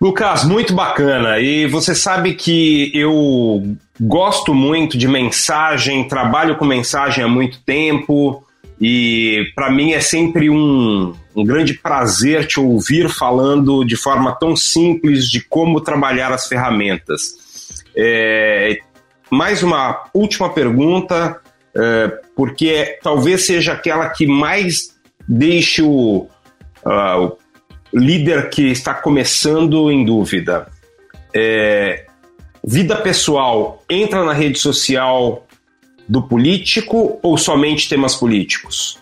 Lucas, 0.00 0.44
muito 0.44 0.72
bacana. 0.74 1.40
E 1.40 1.66
você 1.66 1.94
sabe 1.94 2.34
que 2.34 2.90
eu 2.94 3.76
gosto 4.00 4.54
muito 4.54 4.96
de 4.96 5.08
mensagem, 5.08 6.06
trabalho 6.06 6.56
com 6.56 6.64
mensagem 6.64 7.24
há 7.24 7.28
muito 7.28 7.60
tempo 7.64 8.44
e 8.80 9.50
para 9.56 9.70
mim 9.72 9.92
é 9.92 10.00
sempre 10.00 10.48
um, 10.48 11.12
um 11.34 11.44
grande 11.44 11.74
prazer 11.74 12.46
te 12.46 12.60
ouvir 12.60 13.08
falando 13.08 13.84
de 13.84 13.96
forma 13.96 14.32
tão 14.38 14.54
simples 14.54 15.28
de 15.28 15.40
como 15.40 15.80
trabalhar 15.80 16.32
as 16.32 16.46
ferramentas. 16.46 17.82
É, 17.96 18.78
mais 19.28 19.64
uma 19.64 20.04
última 20.14 20.48
pergunta, 20.48 21.40
é, 21.74 22.08
porque 22.36 23.00
talvez 23.02 23.46
seja 23.46 23.72
aquela 23.72 24.08
que 24.10 24.28
mais 24.28 24.96
deixe 25.28 25.82
o, 25.82 26.28
uh, 26.86 27.36
líder 27.92 28.50
que 28.50 28.62
está 28.70 28.94
começando 28.94 29.90
em 29.90 30.04
dúvida, 30.04 30.68
é, 31.34 32.06
vida 32.64 32.96
pessoal 32.96 33.82
entra 33.88 34.24
na 34.24 34.32
rede 34.32 34.58
social 34.58 35.46
do 36.08 36.22
político 36.22 37.18
ou 37.22 37.36
somente 37.36 37.88
temas 37.88 38.14
políticos? 38.14 38.98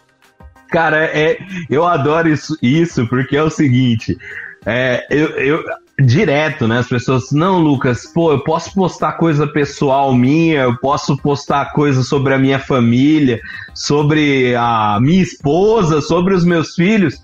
Cara, 0.71 1.05
é, 1.05 1.39
eu 1.71 1.87
adoro 1.87 2.29
isso, 2.29 2.57
isso 2.61 3.07
porque 3.09 3.37
é 3.37 3.43
o 3.43 3.51
seguinte, 3.51 4.17
é, 4.65 5.07
eu, 5.11 5.29
eu, 5.39 5.65
direto, 5.99 6.67
né? 6.67 6.79
As 6.79 6.89
pessoas, 6.89 7.31
não, 7.31 7.61
Lucas, 7.61 8.07
pô, 8.07 8.33
eu 8.33 8.41
posso 8.41 8.75
postar 8.75 9.13
coisa 9.13 9.47
pessoal 9.47 10.13
minha, 10.13 10.63
eu 10.63 10.77
posso 10.79 11.17
postar 11.17 11.73
coisa 11.73 12.03
sobre 12.03 12.35
a 12.35 12.39
minha 12.39 12.59
família, 12.59 13.41
sobre 13.75 14.55
a 14.57 14.99
minha 15.01 15.23
esposa, 15.23 16.01
sobre 16.01 16.35
os 16.35 16.45
meus 16.45 16.75
filhos 16.75 17.21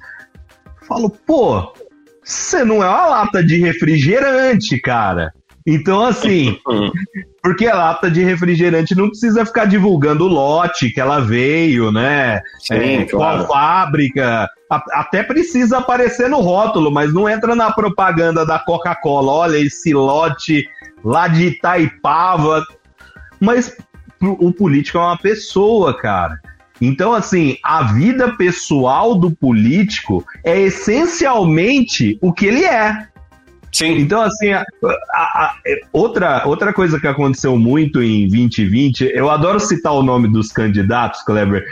falo, 0.95 1.11
pô, 1.11 1.73
você 2.23 2.65
não 2.65 2.83
é 2.83 2.89
uma 2.89 3.07
lata 3.07 3.43
de 3.43 3.57
refrigerante, 3.59 4.79
cara. 4.79 5.33
Então, 5.67 6.05
assim, 6.05 6.59
porque 7.43 7.67
a 7.67 7.75
lata 7.75 8.11
de 8.11 8.23
refrigerante 8.23 8.95
não 8.95 9.09
precisa 9.09 9.45
ficar 9.47 9.65
divulgando 9.65 10.25
o 10.25 10.29
lote 10.29 10.91
que 10.91 11.01
ela 11.01 11.21
veio, 11.21 11.91
né? 11.93 12.41
Sim, 12.59 12.75
é, 12.75 13.05
claro. 13.05 13.47
Qual 13.47 13.49
fábrica. 13.49 14.49
até 14.93 15.23
precisa 15.23 15.79
aparecer 15.79 16.29
no 16.29 16.41
rótulo, 16.41 16.91
mas 16.91 17.13
não 17.13 17.29
entra 17.29 17.55
na 17.55 17.71
propaganda 17.71 18.45
da 18.45 18.59
Coca-Cola. 18.59 19.33
Olha 19.33 19.59
esse 19.59 19.93
lote 19.93 20.67
lá 21.05 21.29
de 21.29 21.49
Itaipava. 21.49 22.65
Mas 23.41 23.77
o 24.21 24.53
político 24.53 24.99
é 24.99 25.01
uma 25.01 25.19
pessoa, 25.19 25.97
cara. 25.97 26.41
Então, 26.85 27.15
assim, 27.15 27.57
a 27.63 27.85
vida 27.85 28.37
pessoal 28.37 29.15
do 29.15 29.31
político 29.31 30.27
é 30.45 30.61
essencialmente 30.63 32.19
o 32.21 32.33
que 32.33 32.47
ele 32.47 32.65
é. 32.65 33.07
Sim. 33.71 33.99
Então, 34.01 34.21
assim, 34.21 34.53
a, 34.53 34.65
a, 35.15 35.23
a, 35.23 35.55
outra, 35.93 36.43
outra 36.45 36.73
coisa 36.73 36.99
que 36.99 37.07
aconteceu 37.07 37.57
muito 37.57 38.03
em 38.03 38.27
2020, 38.27 39.13
eu 39.15 39.31
adoro 39.31 39.61
citar 39.61 39.93
o 39.93 40.03
nome 40.03 40.27
dos 40.27 40.51
candidatos, 40.51 41.23
Kleber, 41.23 41.65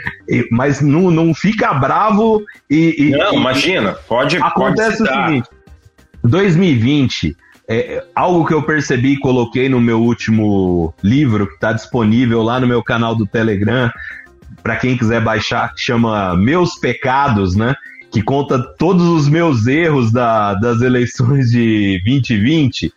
mas 0.49 0.79
não, 0.79 1.11
não 1.11 1.33
fica 1.33 1.73
bravo 1.73 2.41
e. 2.69 2.95
e 2.97 3.09
não, 3.11 3.33
imagina, 3.33 3.91
pode 4.07 4.37
Acontece 4.37 5.03
pode 5.03 5.09
o 5.09 5.25
seguinte: 5.25 5.49
2020. 6.23 7.35
É, 7.67 8.03
algo 8.13 8.45
que 8.45 8.53
eu 8.53 8.63
percebi 8.63 9.13
e 9.13 9.19
coloquei 9.19 9.69
no 9.69 9.79
meu 9.79 10.01
último 10.01 10.93
livro, 11.01 11.47
que 11.47 11.53
está 11.53 11.71
disponível 11.71 12.41
lá 12.41 12.59
no 12.59 12.67
meu 12.67 12.83
canal 12.83 13.15
do 13.15 13.25
Telegram, 13.25 13.89
para 14.63 14.75
quem 14.75 14.97
quiser 14.97 15.21
baixar, 15.21 15.73
chama 15.75 16.35
Meus 16.35 16.75
Pecados, 16.75 17.55
né? 17.55 17.75
Que 18.11 18.21
conta 18.21 18.59
todos 18.77 19.07
os 19.07 19.29
meus 19.29 19.67
erros 19.67 20.11
da, 20.11 20.53
das 20.55 20.81
eleições 20.81 21.51
de 21.51 22.01
2020. 22.05 22.93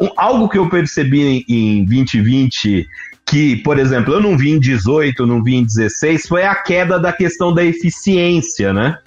Um, 0.00 0.08
algo 0.16 0.48
que 0.48 0.58
eu 0.58 0.68
percebi 0.68 1.44
em, 1.48 1.80
em 1.80 1.84
2020 1.84 2.86
que, 3.26 3.56
por 3.56 3.78
exemplo, 3.78 4.12
eu 4.12 4.20
não 4.20 4.36
vi 4.36 4.50
em 4.50 4.58
18, 4.58 5.26
não 5.26 5.42
vi 5.42 5.54
em 5.54 5.64
16, 5.64 6.26
foi 6.26 6.44
a 6.44 6.54
queda 6.54 6.98
da 6.98 7.12
questão 7.12 7.54
da 7.54 7.64
eficiência, 7.64 8.72
né? 8.72 8.98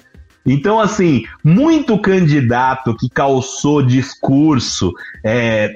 Então, 0.46 0.80
assim, 0.80 1.26
muito 1.44 1.98
candidato 2.00 2.96
que 2.96 3.10
calçou 3.10 3.82
discurso, 3.82 4.94
é, 5.24 5.76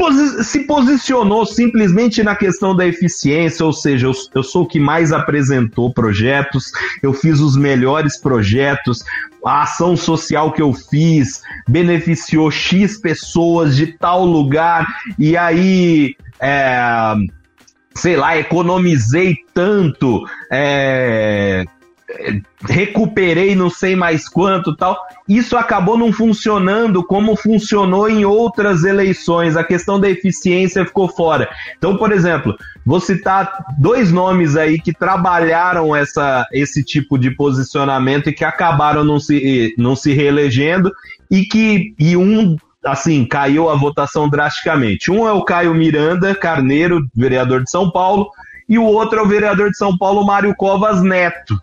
posi 0.00 0.42
se 0.42 0.60
posicionou 0.60 1.44
simplesmente 1.44 2.22
na 2.22 2.34
questão 2.34 2.74
da 2.74 2.86
eficiência, 2.86 3.66
ou 3.66 3.72
seja, 3.72 4.06
eu, 4.06 4.12
eu 4.34 4.42
sou 4.42 4.62
o 4.62 4.66
que 4.66 4.80
mais 4.80 5.12
apresentou 5.12 5.92
projetos, 5.92 6.72
eu 7.02 7.12
fiz 7.12 7.38
os 7.38 7.54
melhores 7.54 8.16
projetos, 8.16 9.04
a 9.44 9.62
ação 9.62 9.98
social 9.98 10.52
que 10.52 10.62
eu 10.62 10.72
fiz 10.72 11.42
beneficiou 11.68 12.50
X 12.50 12.96
pessoas 12.98 13.76
de 13.76 13.88
tal 13.98 14.24
lugar, 14.24 14.86
e 15.18 15.36
aí. 15.36 16.16
É, 16.40 17.14
sei 17.92 18.16
lá, 18.16 18.38
economizei 18.38 19.36
tanto, 19.52 20.24
é, 20.50 21.66
recuperei 22.68 23.54
não 23.54 23.70
sei 23.70 23.96
mais 23.96 24.28
quanto 24.28 24.74
tal. 24.76 24.98
Isso 25.28 25.56
acabou 25.56 25.96
não 25.96 26.12
funcionando 26.12 27.04
como 27.04 27.36
funcionou 27.36 28.08
em 28.08 28.24
outras 28.24 28.84
eleições. 28.84 29.56
A 29.56 29.64
questão 29.64 29.98
da 29.98 30.08
eficiência 30.08 30.84
ficou 30.84 31.08
fora. 31.08 31.48
Então, 31.76 31.96
por 31.96 32.12
exemplo, 32.12 32.56
vou 32.84 33.00
citar 33.00 33.64
dois 33.78 34.12
nomes 34.12 34.56
aí 34.56 34.80
que 34.80 34.92
trabalharam 34.92 35.94
essa, 35.94 36.46
esse 36.52 36.82
tipo 36.82 37.18
de 37.18 37.30
posicionamento 37.30 38.28
e 38.28 38.32
que 38.32 38.44
acabaram 38.44 39.04
não 39.04 39.18
se, 39.18 39.74
não 39.78 39.94
se 39.94 40.12
reelegendo 40.12 40.92
e 41.30 41.44
que 41.44 41.94
e 41.98 42.16
um 42.16 42.56
assim, 42.82 43.26
caiu 43.26 43.68
a 43.68 43.74
votação 43.74 44.26
drasticamente. 44.28 45.10
Um 45.10 45.28
é 45.28 45.32
o 45.32 45.44
Caio 45.44 45.74
Miranda 45.74 46.34
Carneiro, 46.34 47.06
vereador 47.14 47.62
de 47.62 47.70
São 47.70 47.90
Paulo, 47.90 48.30
e 48.66 48.78
o 48.78 48.84
outro 48.84 49.18
é 49.18 49.22
o 49.22 49.28
vereador 49.28 49.70
de 49.70 49.76
São 49.76 49.98
Paulo, 49.98 50.24
Mário 50.24 50.54
Covas 50.56 51.02
Neto, 51.02 51.60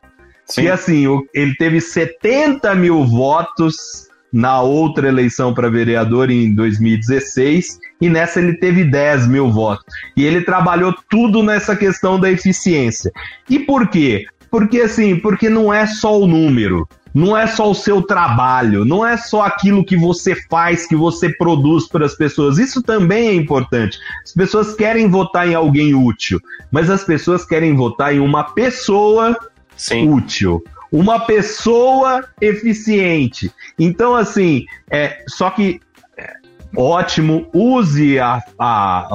Sim. 0.49 0.63
E 0.63 0.69
assim, 0.69 1.05
ele 1.33 1.55
teve 1.55 1.81
70 1.81 2.73
mil 2.75 3.05
votos 3.05 4.07
na 4.31 4.61
outra 4.61 5.07
eleição 5.07 5.53
para 5.53 5.69
vereador 5.69 6.29
em 6.29 6.53
2016 6.53 7.79
e 8.01 8.09
nessa 8.09 8.39
ele 8.39 8.53
teve 8.53 8.83
10 8.83 9.27
mil 9.27 9.51
votos. 9.51 9.85
E 10.15 10.25
ele 10.25 10.41
trabalhou 10.41 10.93
tudo 11.09 11.41
nessa 11.43 11.75
questão 11.75 12.19
da 12.19 12.31
eficiência. 12.31 13.11
E 13.49 13.59
por 13.59 13.87
quê? 13.89 14.25
Porque 14.49 14.81
assim, 14.81 15.17
porque 15.17 15.49
não 15.49 15.73
é 15.73 15.85
só 15.85 16.19
o 16.19 16.27
número, 16.27 16.87
não 17.13 17.35
é 17.35 17.47
só 17.47 17.69
o 17.69 17.75
seu 17.75 18.01
trabalho, 18.01 18.85
não 18.85 19.05
é 19.05 19.17
só 19.17 19.41
aquilo 19.41 19.83
que 19.83 19.97
você 19.97 20.35
faz, 20.49 20.85
que 20.85 20.95
você 20.95 21.29
produz 21.29 21.87
para 21.87 22.05
as 22.05 22.15
pessoas. 22.15 22.57
Isso 22.57 22.81
também 22.81 23.29
é 23.29 23.33
importante. 23.33 23.97
As 24.23 24.33
pessoas 24.33 24.75
querem 24.75 25.09
votar 25.09 25.47
em 25.47 25.55
alguém 25.55 25.93
útil, 25.95 26.39
mas 26.71 26.89
as 26.89 27.03
pessoas 27.03 27.45
querem 27.45 27.75
votar 27.75 28.13
em 28.13 28.19
uma 28.19 28.43
pessoa 28.43 29.35
Sim. 29.77 30.09
útil. 30.09 30.63
Uma 30.91 31.19
pessoa 31.19 32.25
eficiente. 32.41 33.51
Então, 33.77 34.15
assim, 34.15 34.65
é, 34.89 35.23
só 35.27 35.49
que 35.49 35.79
é, 36.17 36.33
ótimo, 36.75 37.47
use 37.53 38.19
a, 38.19 38.41
a, 38.57 39.07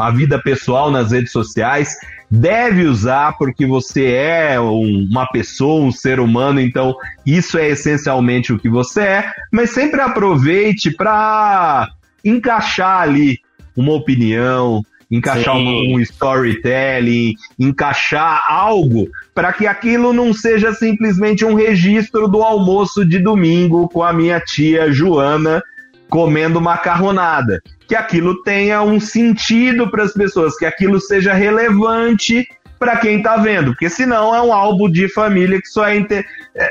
a 0.00 0.10
vida 0.10 0.40
pessoal 0.42 0.90
nas 0.90 1.12
redes 1.12 1.32
sociais, 1.32 1.96
deve 2.30 2.84
usar 2.84 3.36
porque 3.36 3.66
você 3.66 4.12
é 4.12 4.60
um, 4.60 5.08
uma 5.10 5.26
pessoa, 5.26 5.84
um 5.84 5.90
ser 5.90 6.20
humano, 6.20 6.60
então 6.60 6.94
isso 7.26 7.58
é 7.58 7.70
essencialmente 7.70 8.52
o 8.52 8.58
que 8.58 8.68
você 8.68 9.00
é, 9.00 9.32
mas 9.52 9.70
sempre 9.70 10.00
aproveite 10.00 10.92
para 10.92 11.88
encaixar 12.24 13.02
ali 13.02 13.38
uma 13.76 13.92
opinião, 13.92 14.84
encaixar 15.10 15.56
um, 15.56 15.94
um, 15.94 16.00
storytelling, 16.00 17.34
encaixar 17.58 18.44
algo 18.48 19.08
para 19.34 19.52
que 19.52 19.66
aquilo 19.66 20.12
não 20.12 20.32
seja 20.32 20.72
simplesmente 20.72 21.44
um 21.44 21.54
registro 21.54 22.28
do 22.28 22.42
almoço 22.42 23.04
de 23.04 23.18
domingo 23.18 23.88
com 23.88 24.02
a 24.02 24.12
minha 24.12 24.40
tia 24.40 24.92
Joana 24.92 25.62
comendo 26.08 26.60
macarronada. 26.60 27.62
Que 27.88 27.94
aquilo 27.94 28.42
tenha 28.42 28.82
um 28.82 29.00
sentido 29.00 29.90
para 29.90 30.04
as 30.04 30.12
pessoas, 30.12 30.56
que 30.56 30.64
aquilo 30.64 31.00
seja 31.00 31.32
relevante 31.32 32.46
para 32.78 32.96
quem 32.96 33.18
está 33.18 33.36
vendo, 33.36 33.72
porque 33.72 33.90
senão 33.90 34.34
é 34.34 34.40
um 34.40 34.54
álbum 34.54 34.90
de 34.90 35.06
família 35.12 35.60
que 35.60 35.68
só 35.68 35.86
é, 35.86 35.96
inter... 35.96 36.24
é 36.54 36.70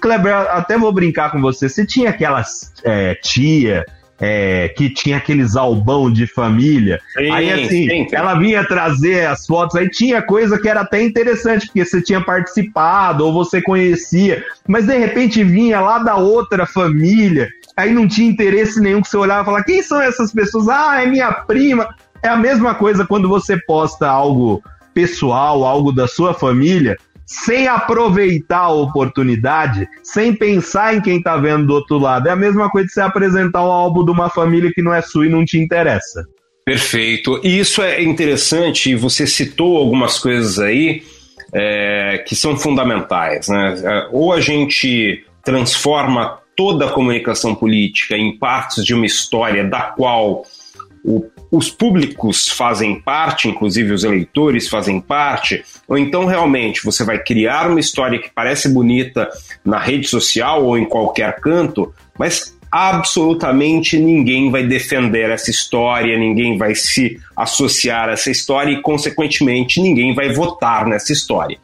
Kleber, 0.00 0.32
até 0.32 0.78
vou 0.78 0.92
brincar 0.92 1.32
com 1.32 1.40
você. 1.40 1.68
Você 1.68 1.84
tinha 1.84 2.10
aquelas 2.10 2.72
é, 2.84 3.16
tia 3.16 3.84
é, 4.20 4.68
que 4.68 4.90
tinha 4.90 5.16
aqueles 5.16 5.56
albão 5.56 6.12
de 6.12 6.26
família. 6.26 7.00
Sim, 7.16 7.30
aí 7.30 7.52
assim, 7.52 7.88
sim, 7.88 8.08
sim. 8.08 8.16
ela 8.16 8.34
vinha 8.34 8.66
trazer 8.66 9.26
as 9.26 9.46
fotos, 9.46 9.76
aí 9.76 9.88
tinha 9.88 10.20
coisa 10.20 10.58
que 10.58 10.68
era 10.68 10.80
até 10.80 11.02
interessante, 11.02 11.66
porque 11.66 11.84
você 11.84 12.02
tinha 12.02 12.20
participado 12.20 13.24
ou 13.24 13.32
você 13.32 13.62
conhecia, 13.62 14.44
mas 14.66 14.86
de 14.86 14.96
repente 14.96 15.44
vinha 15.44 15.80
lá 15.80 15.98
da 15.98 16.16
outra 16.16 16.66
família, 16.66 17.48
aí 17.76 17.92
não 17.92 18.08
tinha 18.08 18.28
interesse 18.28 18.80
nenhum 18.80 19.00
que 19.00 19.08
você 19.08 19.16
olhava 19.16 19.42
e 19.42 19.44
falava, 19.44 19.64
quem 19.64 19.82
são 19.82 20.00
essas 20.00 20.32
pessoas? 20.32 20.68
Ah, 20.68 21.02
é 21.02 21.06
minha 21.06 21.32
prima. 21.32 21.94
É 22.20 22.28
a 22.28 22.36
mesma 22.36 22.74
coisa 22.74 23.06
quando 23.06 23.28
você 23.28 23.56
posta 23.56 24.08
algo 24.08 24.60
pessoal, 24.92 25.64
algo 25.64 25.92
da 25.92 26.08
sua 26.08 26.34
família, 26.34 26.96
sem 27.28 27.68
aproveitar 27.68 28.60
a 28.60 28.72
oportunidade, 28.72 29.86
sem 30.02 30.34
pensar 30.34 30.96
em 30.96 31.00
quem 31.02 31.22
tá 31.22 31.36
vendo 31.36 31.66
do 31.66 31.74
outro 31.74 31.98
lado. 31.98 32.26
É 32.26 32.30
a 32.30 32.36
mesma 32.36 32.70
coisa 32.70 32.86
de 32.86 32.94
você 32.94 33.02
apresentar 33.02 33.62
um 33.62 33.70
álbum 33.70 34.02
de 34.02 34.10
uma 34.10 34.30
família 34.30 34.72
que 34.74 34.80
não 34.80 34.94
é 34.94 35.02
sua 35.02 35.26
e 35.26 35.28
não 35.28 35.44
te 35.44 35.58
interessa. 35.58 36.26
Perfeito. 36.64 37.38
E 37.44 37.58
isso 37.58 37.82
é 37.82 38.02
interessante, 38.02 38.94
você 38.94 39.26
citou 39.26 39.76
algumas 39.76 40.18
coisas 40.18 40.58
aí 40.58 41.02
é, 41.52 42.24
que 42.26 42.34
são 42.34 42.56
fundamentais. 42.56 43.48
Né? 43.48 43.74
É, 43.84 44.08
ou 44.10 44.32
a 44.32 44.40
gente 44.40 45.22
transforma 45.44 46.38
toda 46.56 46.86
a 46.86 46.90
comunicação 46.90 47.54
política 47.54 48.16
em 48.16 48.38
partes 48.38 48.84
de 48.84 48.94
uma 48.94 49.06
história 49.06 49.64
da 49.64 49.82
qual 49.82 50.44
o 51.04 51.26
os 51.50 51.70
públicos 51.70 52.48
fazem 52.48 53.00
parte, 53.00 53.48
inclusive 53.48 53.92
os 53.92 54.04
eleitores 54.04 54.68
fazem 54.68 55.00
parte, 55.00 55.64
ou 55.86 55.96
então 55.96 56.26
realmente 56.26 56.84
você 56.84 57.04
vai 57.04 57.18
criar 57.18 57.70
uma 57.70 57.80
história 57.80 58.18
que 58.18 58.30
parece 58.34 58.68
bonita 58.68 59.28
na 59.64 59.78
rede 59.78 60.06
social 60.08 60.64
ou 60.64 60.76
em 60.76 60.84
qualquer 60.84 61.40
canto, 61.40 61.92
mas 62.18 62.56
absolutamente 62.70 63.98
ninguém 63.98 64.50
vai 64.50 64.66
defender 64.66 65.30
essa 65.30 65.50
história, 65.50 66.18
ninguém 66.18 66.58
vai 66.58 66.74
se 66.74 67.18
associar 67.34 68.10
a 68.10 68.12
essa 68.12 68.30
história 68.30 68.72
e, 68.72 68.82
consequentemente, 68.82 69.80
ninguém 69.80 70.14
vai 70.14 70.32
votar 70.32 70.86
nessa 70.86 71.12
história. 71.12 71.56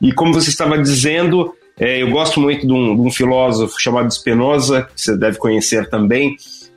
E 0.00 0.12
como 0.12 0.34
você 0.34 0.50
estava 0.50 0.76
dizendo, 0.76 1.54
é, 1.78 2.02
eu 2.02 2.10
gosto 2.10 2.40
muito 2.40 2.66
de 2.66 2.72
um, 2.72 2.96
de 2.96 3.02
um 3.02 3.10
filósofo 3.10 3.80
chamado 3.80 4.12
Spinoza, 4.12 4.88
que 4.94 5.00
você 5.00 5.16
deve 5.16 5.38
conhecer 5.38 5.88
também, 5.88 6.36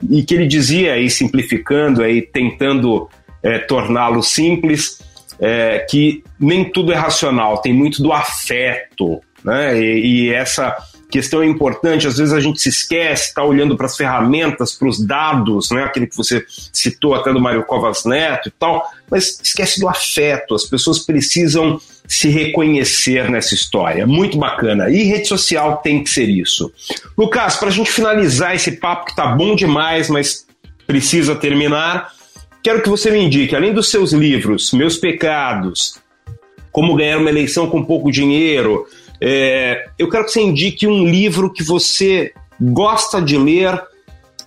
e 0.09 0.23
que 0.23 0.33
ele 0.33 0.47
dizia 0.47 0.93
aí 0.93 1.09
simplificando 1.09 2.03
aí 2.03 2.21
tentando 2.21 3.09
é, 3.43 3.59
torná-lo 3.59 4.21
simples 4.21 5.01
é, 5.39 5.79
que 5.89 6.23
nem 6.39 6.63
tudo 6.63 6.91
é 6.91 6.95
racional 6.95 7.57
tem 7.59 7.73
muito 7.73 8.01
do 8.01 8.11
afeto 8.11 9.21
né? 9.43 9.79
E, 9.79 10.27
e, 10.27 10.33
essa 10.33 10.77
questão 11.11 11.43
é 11.43 11.45
importante 11.45 12.07
às 12.07 12.17
vezes 12.17 12.33
a 12.33 12.39
gente 12.39 12.61
se 12.61 12.69
esquece 12.69 13.29
está 13.29 13.43
olhando 13.43 13.75
para 13.75 13.85
as 13.85 13.95
ferramentas 13.95 14.73
para 14.73 14.87
os 14.87 14.99
dados 14.99 15.69
né 15.71 15.83
aquele 15.83 16.07
que 16.07 16.17
você 16.17 16.43
citou 16.49 17.13
até 17.13 17.31
do 17.31 17.39
Mário 17.39 17.63
Covas 17.65 18.05
Neto 18.05 18.47
e 18.47 18.51
tal 18.51 18.89
mas 19.09 19.39
esquece 19.43 19.79
do 19.79 19.87
afeto 19.87 20.55
as 20.55 20.63
pessoas 20.65 20.99
precisam 20.99 21.79
se 22.11 22.27
reconhecer 22.27 23.29
nessa 23.29 23.55
história. 23.55 24.05
Muito 24.05 24.37
bacana. 24.37 24.89
E 24.89 25.03
rede 25.03 25.29
social 25.29 25.77
tem 25.77 26.03
que 26.03 26.09
ser 26.09 26.27
isso. 26.27 26.69
Lucas, 27.17 27.55
para 27.55 27.69
a 27.69 27.71
gente 27.71 27.89
finalizar 27.89 28.53
esse 28.53 28.73
papo 28.73 29.05
que 29.05 29.15
tá 29.15 29.27
bom 29.27 29.55
demais, 29.55 30.09
mas 30.09 30.45
precisa 30.85 31.35
terminar, 31.35 32.11
quero 32.61 32.81
que 32.81 32.89
você 32.89 33.09
me 33.09 33.19
indique, 33.19 33.55
além 33.55 33.73
dos 33.73 33.89
seus 33.89 34.11
livros, 34.11 34.73
Meus 34.73 34.97
Pecados, 34.97 36.01
Como 36.69 36.95
Ganhar 36.95 37.17
uma 37.17 37.29
Eleição 37.29 37.69
com 37.69 37.81
Pouco 37.81 38.11
Dinheiro, 38.11 38.85
é, 39.21 39.85
eu 39.99 40.09
quero 40.09 40.25
que 40.25 40.31
você 40.31 40.41
indique 40.41 40.87
um 40.87 41.05
livro 41.05 41.51
que 41.51 41.63
você 41.63 42.33
gosta 42.59 43.21
de 43.21 43.37
ler 43.37 43.79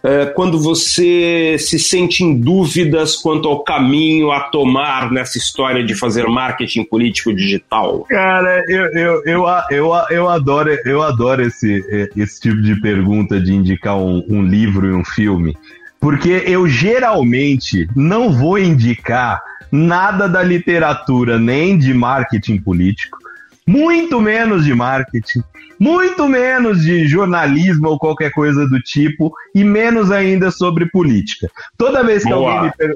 é, 0.02 0.26
quando 0.26 0.60
você 0.60 1.56
se 1.58 1.78
sente 1.78 2.22
em 2.22 2.38
dúvidas 2.38 3.16
quanto 3.16 3.48
ao 3.48 3.64
caminho 3.64 4.30
a 4.32 4.40
tomar 4.40 5.10
nessa 5.10 5.38
história 5.38 5.82
de 5.82 5.94
fazer 5.94 6.26
marketing 6.26 6.84
político 6.84 7.32
digital? 7.32 8.04
Cara, 8.08 8.62
eu, 8.68 8.84
eu, 8.92 9.22
eu, 9.24 9.46
eu, 9.70 9.92
eu, 10.10 10.28
adoro, 10.28 10.70
eu 10.84 11.02
adoro 11.02 11.42
esse, 11.42 12.10
esse 12.14 12.40
tipo 12.40 12.60
de 12.60 12.78
pergunta 12.80 13.40
de 13.40 13.54
indicar 13.54 13.96
um, 13.96 14.22
um 14.28 14.42
livro 14.42 14.86
e 14.86 14.92
um 14.92 15.04
filme, 15.04 15.56
porque 15.98 16.42
eu 16.46 16.68
geralmente 16.68 17.88
não 17.96 18.30
vou 18.30 18.58
indicar 18.58 19.40
nada 19.72 20.28
da 20.28 20.42
literatura, 20.42 21.38
nem 21.38 21.78
de 21.78 21.94
marketing 21.94 22.58
político, 22.58 23.23
muito 23.66 24.20
menos 24.20 24.64
de 24.64 24.74
marketing, 24.74 25.42
muito 25.78 26.28
menos 26.28 26.82
de 26.82 27.06
jornalismo 27.06 27.88
ou 27.88 27.98
qualquer 27.98 28.30
coisa 28.32 28.66
do 28.68 28.80
tipo, 28.80 29.32
e 29.54 29.64
menos 29.64 30.10
ainda 30.10 30.50
sobre 30.50 30.88
política. 30.90 31.50
Toda 31.76 32.04
vez 32.04 32.22
que 32.22 32.30
Boa. 32.30 32.52
alguém 32.52 32.62
me 32.62 32.72
per... 32.76 32.94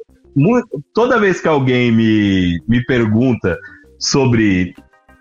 toda 0.94 1.18
vez 1.18 1.40
que 1.40 1.48
alguém 1.48 1.90
me, 1.90 2.62
me 2.68 2.84
pergunta 2.84 3.58
sobre 3.98 4.74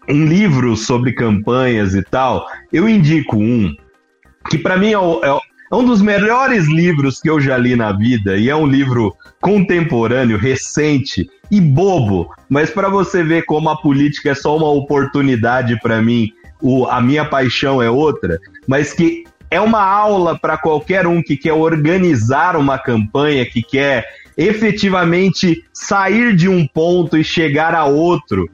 um 0.09 0.25
livro 0.25 0.75
sobre 0.75 1.13
campanhas 1.13 1.93
e 1.95 2.03
tal, 2.03 2.47
eu 2.71 2.87
indico 2.87 3.37
um 3.37 3.73
que 4.49 4.57
para 4.57 4.77
mim 4.77 4.91
é, 4.91 4.97
o, 4.97 5.23
é, 5.23 5.39
é 5.71 5.75
um 5.75 5.85
dos 5.85 6.01
melhores 6.01 6.67
livros 6.67 7.19
que 7.19 7.29
eu 7.29 7.39
já 7.39 7.57
li 7.57 7.75
na 7.75 7.91
vida 7.91 8.37
e 8.37 8.49
é 8.49 8.55
um 8.55 8.65
livro 8.65 9.15
contemporâneo, 9.41 10.37
recente 10.37 11.29
e 11.51 11.59
bobo, 11.59 12.33
mas 12.49 12.69
para 12.69 12.89
você 12.89 13.23
ver 13.23 13.43
como 13.43 13.69
a 13.69 13.77
política 13.77 14.31
é 14.31 14.35
só 14.35 14.55
uma 14.55 14.69
oportunidade 14.69 15.79
para 15.81 16.01
mim, 16.01 16.31
o, 16.61 16.85
a 16.85 17.01
minha 17.01 17.25
paixão 17.25 17.81
é 17.81 17.89
outra, 17.89 18.39
mas 18.67 18.93
que 18.93 19.25
é 19.49 19.61
uma 19.61 19.83
aula 19.83 20.37
para 20.37 20.57
qualquer 20.57 21.07
um 21.07 21.21
que 21.21 21.37
quer 21.37 21.53
organizar 21.53 22.55
uma 22.55 22.77
campanha, 22.77 23.45
que 23.45 23.61
quer 23.61 24.05
efetivamente 24.37 25.63
sair 25.73 26.35
de 26.35 26.47
um 26.47 26.67
ponto 26.67 27.17
e 27.17 27.23
chegar 27.23 27.73
a 27.73 27.85
outro, 27.85 28.49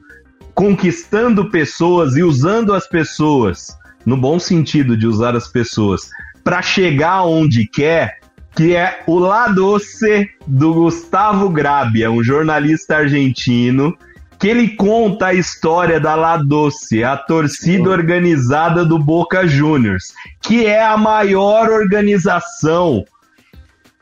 conquistando 0.54 1.50
pessoas 1.50 2.16
e 2.16 2.22
usando 2.22 2.72
as 2.72 2.88
pessoas, 2.88 3.76
no 4.06 4.16
bom 4.16 4.38
sentido 4.38 4.96
de 4.96 5.06
usar 5.06 5.34
as 5.34 5.48
pessoas, 5.48 6.08
para 6.44 6.60
chegar 6.60 7.24
onde 7.24 7.66
quer, 7.66 8.18
que 8.54 8.76
é 8.76 9.02
o 9.06 9.18
La 9.18 9.48
Doce 9.48 10.28
do 10.46 10.74
Gustavo 10.74 11.48
Grabia, 11.48 12.10
um 12.10 12.22
jornalista 12.22 12.98
argentino, 12.98 13.96
que 14.38 14.48
ele 14.48 14.68
conta 14.68 15.28
a 15.28 15.34
história 15.34 15.98
da 15.98 16.14
La 16.14 16.36
Doce, 16.36 17.02
a 17.02 17.16
torcida 17.16 17.88
organizada 17.88 18.84
do 18.84 18.98
Boca 18.98 19.46
Juniors, 19.46 20.12
que 20.42 20.66
é 20.66 20.84
a 20.84 20.98
maior 20.98 21.70
organização 21.70 23.04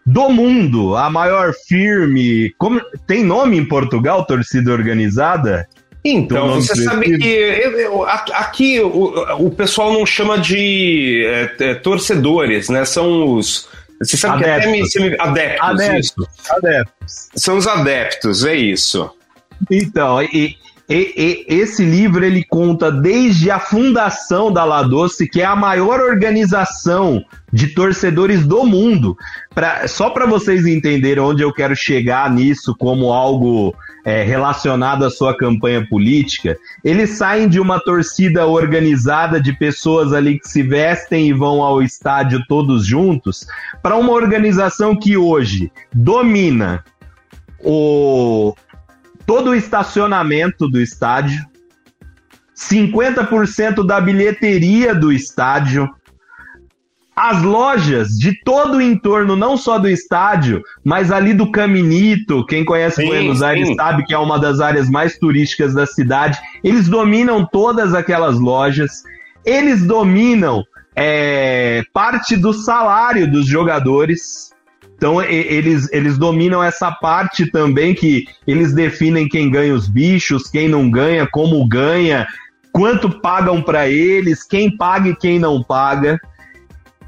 do 0.05 0.29
mundo, 0.29 0.97
a 0.97 1.09
maior 1.09 1.53
firme. 1.69 2.53
Como, 2.59 2.81
tem 3.07 3.25
nome 3.25 3.57
em 3.57 3.65
Portugal, 3.65 4.27
torcida 4.27 4.73
organizada? 4.73 5.69
Então, 6.05 6.61
você 6.61 6.83
sabe 6.83 7.17
que 7.17 7.65
aqui 8.33 8.81
o, 8.81 9.15
o 9.39 9.51
pessoal 9.51 9.93
não 9.93 10.05
chama 10.05 10.39
de 10.39 11.25
é, 11.25 11.55
é, 11.61 11.75
torcedores, 11.75 12.69
né? 12.69 12.85
São 12.85 13.35
os. 13.35 13.69
Você 14.01 14.17
sabe 14.17 14.45
adeptos. 14.45 14.93
que 14.93 14.99
até 14.99 15.09
me, 15.09 15.17
adeptos, 15.21 15.69
adeptos, 15.69 16.51
adeptos. 16.51 17.29
São 17.37 17.57
os 17.57 17.67
adeptos, 17.69 18.45
é 18.45 18.57
isso. 18.57 19.09
Então, 19.71 20.21
e, 20.23 20.57
e, 20.93 21.47
e, 21.49 21.55
esse 21.55 21.83
livro 21.83 22.23
ele 22.23 22.45
conta 22.45 22.93
desde 22.93 23.51
a 23.51 23.59
fundação 23.59 24.53
da 24.53 24.63
La 24.63 24.83
Doce, 24.83 25.27
que 25.27 25.41
é 25.41 25.45
a 25.45 25.57
maior 25.57 26.01
organização 26.01 27.25
de 27.51 27.69
torcedores 27.69 28.47
do 28.47 28.65
mundo. 28.65 29.17
Pra, 29.55 29.89
só 29.89 30.11
para 30.11 30.27
vocês 30.27 30.67
entenderem 30.67 31.23
onde 31.23 31.43
eu 31.43 31.51
quero 31.51 31.75
chegar 31.75 32.31
nisso 32.31 32.77
como 32.79 33.11
algo 33.11 33.75
é, 34.05 34.23
relacionado 34.23 35.07
à 35.07 35.11
sua 35.11 35.35
campanha 35.35 35.87
política, 35.89 36.59
eles 36.85 37.11
saem 37.11 37.49
de 37.49 37.59
uma 37.59 37.81
torcida 37.81 38.47
organizada 38.47 39.41
de 39.41 39.55
pessoas 39.55 40.13
ali 40.13 40.39
que 40.39 40.49
se 40.49 40.63
vestem 40.63 41.29
e 41.29 41.33
vão 41.33 41.63
ao 41.63 41.83
estádio 41.83 42.45
todos 42.47 42.85
juntos, 42.85 43.47
para 43.83 43.97
uma 43.97 44.13
organização 44.13 44.95
que 44.95 45.17
hoje 45.17 45.73
domina 45.91 46.85
o, 47.65 48.55
todo 49.27 49.51
o 49.51 49.55
estacionamento 49.55 50.69
do 50.69 50.81
estádio, 50.81 51.45
50% 52.57 53.85
da 53.85 54.01
bilheteria 54.01 54.95
do 54.95 55.13
estádio, 55.13 55.89
as 57.15 57.43
lojas 57.43 58.09
de 58.11 58.33
todo 58.43 58.79
o 58.79 58.81
entorno, 58.81 59.37
não 59.37 59.57
só 59.57 59.79
do 59.79 59.89
estádio, 59.89 60.63
mas 60.83 61.13
ali 61.13 61.35
do 61.35 61.51
Caminito, 61.51 62.45
quem 62.47 62.65
conhece 62.65 63.03
sim, 63.03 63.07
Buenos 63.07 63.43
Aires 63.43 63.69
sim. 63.69 63.75
sabe 63.75 64.05
que 64.05 64.15
é 64.15 64.19
uma 64.19 64.39
das 64.39 64.61
áreas 64.61 64.89
mais 64.89 65.19
turísticas 65.19 65.75
da 65.75 65.87
cidade. 65.87 66.39
Eles 66.65 66.89
dominam 66.89 67.47
todas 67.47 67.95
aquelas 67.95 68.39
lojas, 68.39 69.03
eles 69.45 69.85
dominam 69.85 70.65
é, 70.97 71.83
parte 71.93 72.37
do 72.37 72.53
salário 72.53 73.31
dos 73.31 73.47
jogadores. 73.47 74.51
Então 75.03 75.21
eles, 75.21 75.93
eles 75.93 76.17
dominam 76.17 76.63
essa 76.63 76.93
parte 76.93 77.51
também 77.51 77.93
que 77.93 78.29
eles 78.47 78.73
definem 78.73 79.29
quem 79.29 79.51
ganha 79.51 79.75
os 79.75 79.89
bichos, 79.89 80.49
quem 80.49 80.69
não 80.69 80.89
ganha, 80.89 81.27
como 81.27 81.67
ganha, 81.67 82.25
quanto 82.71 83.11
pagam 83.11 83.61
para 83.61 83.89
eles, 83.89 84.45
quem 84.45 84.77
paga 84.77 85.09
e 85.09 85.17
quem 85.17 85.41
não 85.41 85.61
paga. 85.61 86.21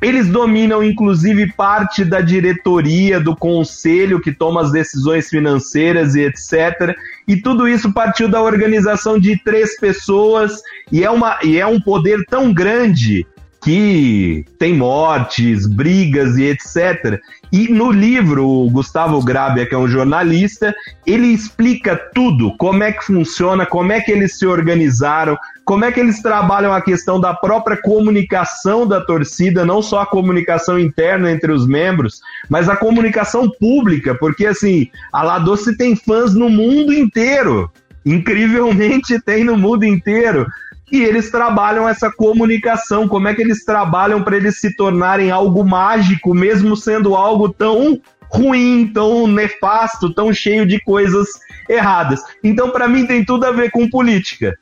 Eles 0.03 0.27
dominam, 0.27 0.83
inclusive, 0.83 1.53
parte 1.53 2.05
da 2.05 2.21
diretoria, 2.21 3.21
do 3.21 3.37
conselho 3.37 4.21
que 4.21 4.33
toma 4.33 4.63
as 4.63 4.73
decisões 4.73 5.29
financeiras 5.29 6.17
e 6.17 6.23
etc. 6.23 6.97
E 7.29 7.37
tudo 7.37 7.69
isso 7.69 7.93
partiu 7.93 8.29
da 8.29 8.43
organização 8.43 9.21
de 9.21 9.41
três 9.45 9.79
pessoas, 9.79 10.61
e 10.91 11.05
é, 11.05 11.11
uma, 11.11 11.39
e 11.45 11.61
é 11.61 11.67
um 11.67 11.81
poder 11.81 12.25
tão 12.27 12.53
grande 12.53 13.25
que 13.65 14.45
tem 14.59 14.75
mortes, 14.75 15.67
brigas 15.67 16.37
e 16.37 16.45
etc. 16.45 17.19
E 17.51 17.69
no 17.73 17.91
livro, 17.91 18.47
o 18.47 18.69
Gustavo 18.69 19.25
Grabia, 19.25 19.65
que 19.65 19.75
é 19.75 19.79
um 19.79 19.89
jornalista, 19.89 20.75
ele 21.07 21.29
explica 21.29 21.97
tudo, 22.15 22.55
como 22.59 22.83
é 22.83 22.93
que 22.93 23.03
funciona, 23.07 23.65
como 23.65 23.91
é 23.91 24.03
que 24.03 24.13
eles 24.13 24.39
se 24.39 24.47
organizaram, 24.47 25.39
como 25.65 25.83
é 25.87 25.91
que 25.91 25.99
eles 25.99 26.21
trabalham 26.21 26.75
a 26.75 26.83
questão 26.83 27.19
da 27.19 27.33
própria 27.33 27.81
comunicação 27.81 28.87
da 28.87 29.01
torcida, 29.01 29.65
não 29.65 29.81
só 29.81 30.03
a 30.03 30.07
comunicação 30.07 30.79
interna 30.79 31.33
entre 31.33 31.51
os 31.51 31.67
membros, 31.67 32.21
mas 32.51 32.69
a 32.69 32.77
comunicação 32.77 33.51
pública, 33.59 34.15
porque 34.15 34.45
assim, 34.45 34.91
a 35.11 35.23
La 35.23 35.39
Doce 35.39 35.75
tem 35.75 35.97
fãs 35.97 36.35
no 36.35 36.51
mundo 36.51 36.93
inteiro. 36.93 37.73
Incrivelmente 38.05 39.19
tem 39.25 39.43
no 39.43 39.57
mundo 39.57 39.85
inteiro 39.85 40.47
e 40.95 41.03
eles 41.03 41.29
trabalham 41.29 41.89
essa 41.89 42.09
comunicação, 42.09 43.09
como 43.09 43.27
é 43.27 43.35
que 43.35 43.43
eles 43.43 43.65
trabalham 43.65 44.23
para 44.23 44.37
eles 44.37 44.61
se 44.61 44.77
tornarem 44.77 45.29
algo 45.29 45.65
mágico, 45.65 46.33
mesmo 46.33 46.77
sendo 46.77 47.17
algo 47.17 47.49
tão 47.49 48.01
ruim, 48.29 48.93
tão 48.95 49.27
nefasto, 49.27 50.15
tão 50.15 50.33
cheio 50.33 50.65
de 50.65 50.81
coisas 50.81 51.29
erradas. 51.69 52.21
Então, 52.45 52.71
para 52.71 52.87
mim, 52.87 53.07
tem 53.07 53.25
tudo 53.25 53.45
a 53.45 53.51
ver 53.51 53.73
com 53.73 53.91
política. 53.91 54.57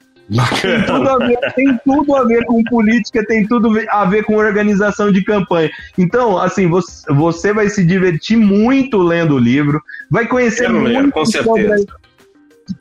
Tem 0.63 0.87
tudo, 0.87 1.09
a 1.11 1.19
ver, 1.19 1.39
tem 1.55 1.79
tudo 1.85 2.17
a 2.17 2.25
ver 2.25 2.45
com 2.47 2.65
política, 2.65 3.27
tem 3.27 3.47
tudo 3.47 3.71
a 3.91 4.05
ver 4.07 4.25
com 4.25 4.37
organização 4.37 5.13
de 5.13 5.23
campanha. 5.23 5.71
Então, 5.99 6.39
assim, 6.39 6.67
você, 6.67 7.13
você 7.13 7.53
vai 7.53 7.69
se 7.69 7.85
divertir 7.85 8.39
muito 8.39 8.97
lendo 8.97 9.35
o 9.35 9.39
livro, 9.39 9.83
vai 10.11 10.27
conhecer 10.27 10.71
muito 10.71 10.89
ler, 10.89 11.13
com 11.13 11.27
certeza. 11.27 11.77
sobre 11.77 11.87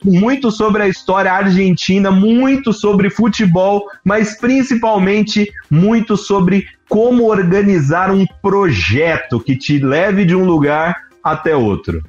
muito 0.04 0.50
sobre 0.50 0.82
a 0.82 0.88
história 0.88 1.32
argentina, 1.32 2.10
muito 2.10 2.72
sobre 2.72 3.10
futebol, 3.10 3.86
mas 4.04 4.38
principalmente 4.38 5.50
muito 5.70 6.16
sobre 6.16 6.66
como 6.88 7.24
organizar 7.24 8.10
um 8.10 8.26
projeto 8.40 9.40
que 9.40 9.56
te 9.56 9.78
leve 9.78 10.24
de 10.24 10.36
um 10.36 10.44
lugar 10.44 10.94
até 11.22 11.56
outro. 11.56 12.02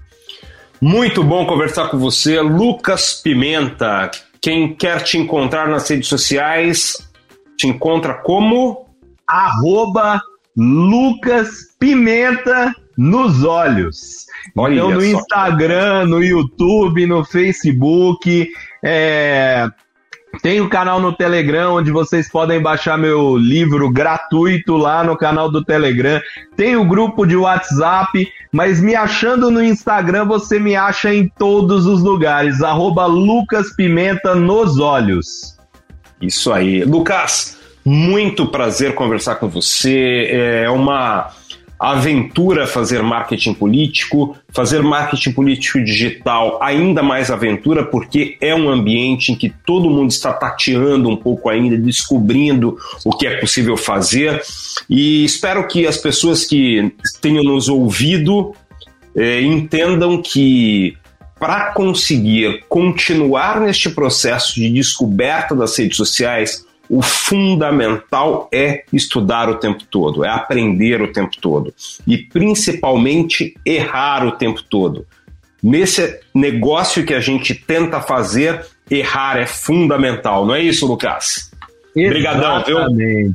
Muito 0.82 1.24
bom 1.24 1.46
conversar 1.46 1.88
com 1.88 1.98
você, 1.98 2.42
Lucas 2.42 3.14
Pimenta. 3.14 4.12
Quem 4.42 4.76
quer 4.76 5.02
te 5.02 5.18
encontrar 5.18 5.70
nas 5.70 5.90
redes 5.90 6.10
sociais, 6.10 6.98
te 7.56 7.68
encontra 7.68 8.16
como? 8.16 8.90
Arroba 9.26 10.22
Lucas 10.56 11.74
Pimenta 11.80 12.76
nos 12.98 13.44
olhos. 13.44 14.26
Olha 14.56 14.76
então, 14.76 14.92
no 14.92 15.06
Instagram, 15.06 16.06
no 16.06 16.24
YouTube, 16.24 17.06
no 17.06 17.24
Facebook, 17.24 18.50
é... 18.84 19.68
tem 20.42 20.62
o 20.62 20.70
canal 20.70 21.00
no 21.00 21.14
Telegram, 21.14 21.76
onde 21.76 21.92
vocês 21.92 22.30
podem 22.30 22.62
baixar 22.62 22.98
meu 22.98 23.38
livro 23.38 23.90
gratuito 23.90 24.76
lá 24.76 25.04
no 25.04 25.18
canal 25.18 25.50
do 25.52 25.64
Telegram. 25.64 26.22
Tem 26.56 26.76
o 26.76 26.86
grupo 26.86 27.26
de 27.26 27.36
WhatsApp, 27.36 28.28
mas 28.52 28.82
me 28.82 28.96
achando 28.96 29.50
no 29.50 29.64
Instagram, 29.64 30.26
você 30.26 30.60
me 30.60 30.76
acha 30.76 31.14
em 31.14 31.28
todos 31.28 31.86
os 31.86 32.02
lugares. 32.04 32.62
Arroba 32.62 33.06
Lucas 33.06 33.74
Pimenta 33.76 34.36
nos 34.36 34.80
olhos. 34.80 35.58
Isso 36.22 36.54
aí. 36.54 36.84
Lucas, 36.84 37.58
muito 37.86 38.46
prazer 38.46 38.96
conversar 38.96 39.36
com 39.36 39.50
você. 39.50 40.28
É 40.32 40.70
uma 40.70 41.32
aventura 41.80 42.66
fazer 42.66 43.04
marketing 43.04 43.54
político, 43.54 44.38
fazer 44.50 44.82
marketing 44.82 45.32
político 45.32 45.84
digital 45.84 46.58
ainda 46.62 47.04
mais 47.04 47.30
aventura, 47.30 47.84
porque 47.84 48.38
é 48.40 48.56
um 48.56 48.70
ambiente 48.70 49.32
em 49.32 49.36
que 49.36 49.54
todo 49.66 49.90
mundo 49.90 50.10
está 50.10 50.32
tateando 50.32 51.10
um 51.10 51.16
pouco 51.18 51.50
ainda, 51.50 51.78
descobrindo 51.78 52.78
o 53.04 53.12
que 53.12 53.28
é 53.28 53.38
possível 53.38 53.76
fazer. 53.76 54.42
E 54.90 55.26
espero 55.26 55.68
que 55.68 55.86
as 55.86 55.98
pessoas 55.98 56.46
que 56.46 56.94
tenham 57.22 57.44
nos 57.44 57.68
ouvido 57.68 58.56
eh, 59.16 59.42
entendam 59.42 60.22
que 60.22 60.98
para 61.44 61.74
conseguir 61.74 62.64
continuar 62.70 63.60
neste 63.60 63.90
processo 63.90 64.56
de 64.56 64.70
descoberta 64.70 65.54
das 65.54 65.78
redes 65.78 65.98
sociais, 65.98 66.66
o 66.94 67.02
fundamental 67.02 68.48
é 68.54 68.84
estudar 68.94 69.50
o 69.50 69.56
tempo 69.56 69.84
todo, 69.90 70.24
é 70.24 70.30
aprender 70.30 71.02
o 71.02 71.12
tempo 71.12 71.36
todo 71.42 71.74
e 72.06 72.20
principalmente 72.20 73.56
errar 73.66 74.24
o 74.24 74.34
tempo 74.34 74.62
todo. 74.62 75.04
Nesse 75.62 76.20
negócio 76.36 77.04
que 77.04 77.16
a 77.16 77.20
gente 77.20 77.56
tenta 77.56 78.00
fazer, 78.00 78.64
errar 78.92 79.38
é 79.38 79.48
fundamental, 79.48 80.46
não 80.46 80.54
é 80.54 80.62
isso, 80.62 80.86
Lucas? 80.86 81.52
Obrigadão, 81.96 82.64
viu? 82.64 83.34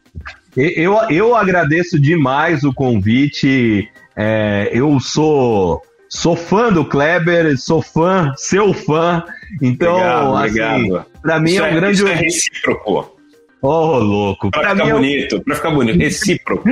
Eu, 0.57 0.95
eu 1.11 1.35
agradeço 1.35 1.99
demais 1.99 2.63
o 2.63 2.73
convite. 2.73 3.89
É, 4.15 4.71
eu 4.73 5.01
sou 5.01 5.83
sou 6.09 6.37
fã 6.37 6.73
do 6.73 6.85
Kleber, 6.85 7.59
sou 7.59 7.83
fã, 7.83 8.33
seu 8.37 8.73
fã. 8.73 9.25
Então, 9.61 10.35
obrigado, 10.35 10.97
assim, 10.97 11.05
para 11.21 11.41
mim 11.41 11.51
isso 11.51 11.63
é 11.63 11.71
um 11.71 11.75
grande. 11.75 12.07
É 12.07 12.15
recíproco. 12.15 13.18
Oh, 13.61 13.99
louco. 13.99 14.51
Pra, 14.51 14.61
pra 14.61 14.71
ficar 14.71 14.93
bonito, 14.95 15.37
é 15.37 15.41
pra 15.41 15.55
ficar 15.57 15.71
bonito. 15.71 15.99
Recíproco. 15.99 16.69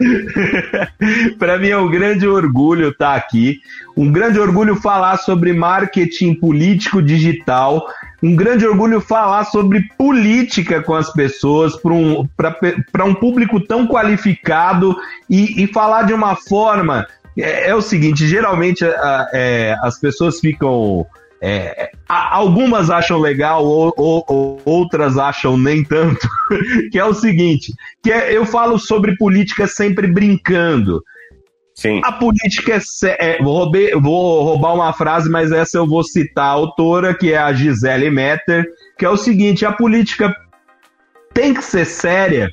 para 1.38 1.58
mim 1.58 1.68
é 1.68 1.76
um 1.76 1.90
grande 1.90 2.26
orgulho 2.26 2.88
estar 2.88 3.14
aqui. 3.14 3.60
Um 3.96 4.10
grande 4.10 4.38
orgulho 4.38 4.76
falar 4.76 5.18
sobre 5.18 5.52
marketing 5.52 6.34
político 6.34 7.02
digital. 7.02 7.86
Um 8.22 8.34
grande 8.34 8.66
orgulho 8.66 9.00
falar 9.00 9.44
sobre 9.44 9.82
política 9.98 10.82
com 10.82 10.94
as 10.94 11.12
pessoas 11.12 11.76
para 11.76 11.94
um, 11.94 12.26
um 13.06 13.14
público 13.14 13.60
tão 13.60 13.86
qualificado 13.86 14.96
e, 15.28 15.62
e 15.62 15.66
falar 15.66 16.04
de 16.04 16.14
uma 16.14 16.36
forma. 16.36 17.06
É, 17.36 17.68
é 17.70 17.74
o 17.74 17.82
seguinte: 17.82 18.26
geralmente 18.26 18.84
é, 18.84 19.76
as 19.82 19.98
pessoas 19.98 20.40
ficam 20.40 21.06
é, 21.42 21.90
algumas 22.06 22.90
acham 22.90 23.18
legal, 23.18 23.64
ou, 23.64 23.94
ou, 23.96 24.24
ou, 24.28 24.62
outras 24.64 25.16
acham 25.16 25.56
nem 25.56 25.82
tanto, 25.82 26.28
que 26.92 26.98
é 26.98 27.04
o 27.04 27.14
seguinte, 27.14 27.72
que 28.02 28.12
é, 28.12 28.36
eu 28.36 28.44
falo 28.44 28.78
sobre 28.78 29.16
política 29.16 29.66
sempre 29.66 30.06
brincando. 30.06 31.02
Sim. 31.74 32.02
A 32.04 32.12
política 32.12 32.78
é, 33.04 33.36
é 33.36 33.42
vou, 33.42 33.56
roubei, 33.56 33.92
vou 33.92 34.42
roubar 34.44 34.74
uma 34.74 34.92
frase, 34.92 35.30
mas 35.30 35.50
essa 35.50 35.78
eu 35.78 35.86
vou 35.86 36.04
citar 36.04 36.44
a 36.44 36.50
autora, 36.50 37.14
que 37.14 37.32
é 37.32 37.38
a 37.38 37.52
Gisele 37.54 38.10
Metter, 38.10 38.66
que 38.98 39.06
é 39.06 39.08
o 39.08 39.16
seguinte, 39.16 39.64
a 39.64 39.72
política 39.72 40.34
tem 41.32 41.54
que 41.54 41.64
ser 41.64 41.86
séria, 41.86 42.50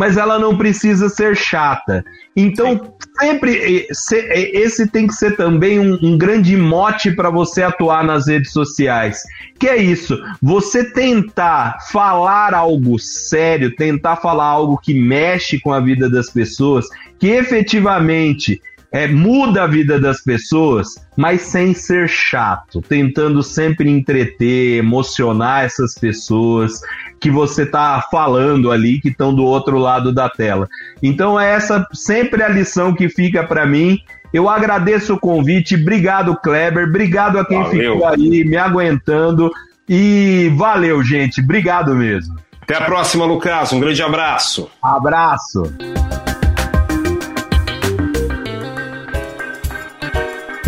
mas 0.00 0.16
ela 0.16 0.38
não 0.38 0.56
precisa 0.56 1.10
ser 1.10 1.36
chata. 1.36 2.02
Então, 2.34 2.94
sempre 3.18 3.86
esse 3.90 4.86
tem 4.86 5.06
que 5.06 5.12
ser 5.12 5.36
também 5.36 5.78
um, 5.78 5.98
um 6.02 6.16
grande 6.16 6.56
mote 6.56 7.10
para 7.10 7.28
você 7.28 7.62
atuar 7.62 8.02
nas 8.02 8.26
redes 8.26 8.50
sociais. 8.50 9.22
Que 9.58 9.68
é 9.68 9.76
isso, 9.76 10.18
você 10.40 10.90
tentar 10.90 11.76
falar 11.92 12.54
algo 12.54 12.98
sério, 12.98 13.76
tentar 13.76 14.16
falar 14.16 14.46
algo 14.46 14.78
que 14.78 14.94
mexe 14.94 15.60
com 15.60 15.70
a 15.70 15.80
vida 15.80 16.08
das 16.08 16.30
pessoas, 16.30 16.86
que 17.18 17.28
efetivamente 17.28 18.58
é, 18.92 19.06
muda 19.06 19.62
a 19.62 19.66
vida 19.66 20.00
das 20.00 20.20
pessoas, 20.22 20.88
mas 21.16 21.42
sem 21.42 21.72
ser 21.74 22.08
chato, 22.08 22.82
tentando 22.82 23.42
sempre 23.42 23.88
entreter, 23.88 24.78
emocionar 24.78 25.64
essas 25.64 25.94
pessoas 25.94 26.80
que 27.20 27.30
você 27.30 27.62
está 27.62 28.02
falando 28.10 28.70
ali, 28.70 29.00
que 29.00 29.08
estão 29.08 29.34
do 29.34 29.44
outro 29.44 29.78
lado 29.78 30.12
da 30.12 30.28
tela. 30.28 30.66
Então 31.02 31.38
é 31.38 31.50
essa 31.52 31.86
sempre 31.92 32.42
a 32.42 32.48
lição 32.48 32.94
que 32.94 33.08
fica 33.08 33.44
para 33.44 33.66
mim. 33.66 33.98
Eu 34.32 34.48
agradeço 34.48 35.14
o 35.14 35.20
convite, 35.20 35.74
obrigado 35.74 36.36
Kleber, 36.36 36.88
obrigado 36.88 37.38
a 37.38 37.44
quem 37.44 37.62
valeu. 37.62 37.92
ficou 37.94 38.06
aí 38.06 38.44
me 38.44 38.56
aguentando 38.56 39.50
e 39.88 40.52
valeu, 40.56 41.02
gente, 41.02 41.40
obrigado 41.40 41.94
mesmo. 41.94 42.36
Até 42.62 42.76
a 42.76 42.82
próxima, 42.82 43.24
Lucas. 43.24 43.72
Um 43.72 43.80
grande 43.80 44.00
abraço. 44.00 44.70
Abraço. 44.80 45.64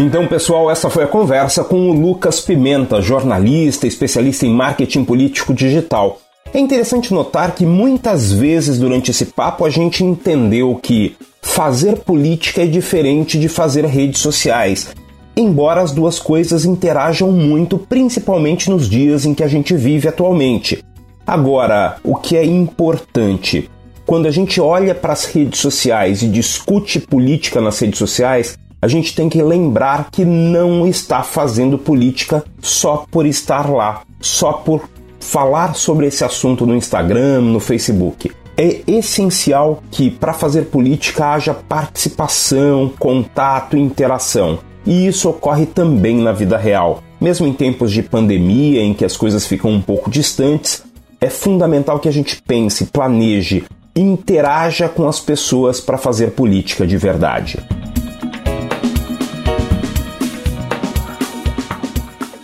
Então, 0.03 0.27
pessoal, 0.27 0.69
essa 0.69 0.91
foi 0.91 1.05
a 1.05 1.07
conversa 1.07 1.63
com 1.63 1.89
o 1.89 1.93
Lucas 1.93 2.41
Pimenta, 2.41 3.01
jornalista, 3.01 3.87
especialista 3.87 4.45
em 4.45 4.53
marketing 4.53 5.05
político 5.05 5.55
digital. 5.55 6.21
É 6.53 6.59
interessante 6.59 7.15
notar 7.15 7.55
que 7.55 7.65
muitas 7.65 8.33
vezes 8.33 8.81
durante 8.81 9.13
esse 9.13 9.27
papo 9.27 9.65
a 9.65 9.71
gente 9.71 10.03
entendeu 10.03 10.77
que 10.83 11.15
fazer 11.41 12.01
política 12.01 12.65
é 12.65 12.67
diferente 12.67 13.39
de 13.39 13.49
fazer 13.49 13.85
redes 13.85 14.21
sociais, 14.21 14.89
embora 15.37 15.81
as 15.81 15.93
duas 15.93 16.19
coisas 16.19 16.65
interajam 16.65 17.31
muito, 17.31 17.79
principalmente 17.79 18.69
nos 18.69 18.91
dias 18.91 19.25
em 19.25 19.33
que 19.33 19.45
a 19.45 19.49
gente 19.49 19.73
vive 19.77 20.09
atualmente. 20.09 20.85
Agora, 21.25 21.99
o 22.03 22.17
que 22.17 22.37
é 22.37 22.45
importante? 22.45 23.71
Quando 24.05 24.27
a 24.27 24.33
gente 24.33 24.61
olha 24.61 24.97
para 24.97 25.13
as 25.13 25.27
redes 25.27 25.61
sociais 25.61 26.23
e 26.23 26.29
discute 26.29 26.99
política 26.99 27.61
nas 27.61 27.79
redes 27.79 28.01
sociais, 28.01 28.59
a 28.83 28.89
gente 28.89 29.15
tem 29.15 29.29
que 29.29 29.41
lembrar 29.41 30.11
que 30.11 30.25
não 30.25 30.89
está 30.89 31.23
fazendo 31.23 31.79
política 31.79 32.45
só 32.61 33.07
por 33.09 33.25
estar 33.25 33.71
lá, 33.71 34.03
só 34.21 34.53
por 34.53 34.89
falar 35.21 35.77
sobre 35.77 36.09
esse 36.09 36.25
assunto 36.25 36.67
no 36.67 36.75
Instagram, 36.75 37.43
no 37.43 37.61
Facebook. 37.61 38.33
É 38.57 38.81
essencial 38.89 39.81
que 39.89 40.11
para 40.11 40.33
fazer 40.33 40.63
política 40.63 41.33
haja 41.33 41.55
participação, 41.55 42.93
contato, 42.99 43.77
interação. 43.77 44.59
E 44.85 45.07
isso 45.07 45.31
ocorre 45.31 45.65
também 45.65 46.17
na 46.17 46.33
vida 46.33 46.59
real. 46.59 47.05
Mesmo 47.21 47.47
em 47.47 47.53
tempos 47.53 47.93
de 47.93 48.03
pandemia, 48.03 48.83
em 48.83 48.93
que 48.93 49.05
as 49.05 49.17
coisas 49.17 49.47
ficam 49.47 49.71
um 49.71 49.81
pouco 49.81 50.11
distantes, 50.11 50.83
é 51.21 51.31
fundamental 51.31 52.01
que 52.01 52.09
a 52.09 52.13
gente 52.13 52.43
pense, 52.43 52.87
planeje, 52.87 53.63
interaja 53.95 54.89
com 54.89 55.09
as 55.09 55.21
pessoas 55.21 55.81
para 55.81 55.97
fazer 55.97 56.33
política 56.33 56.85
de 56.85 56.97
verdade. 56.97 57.61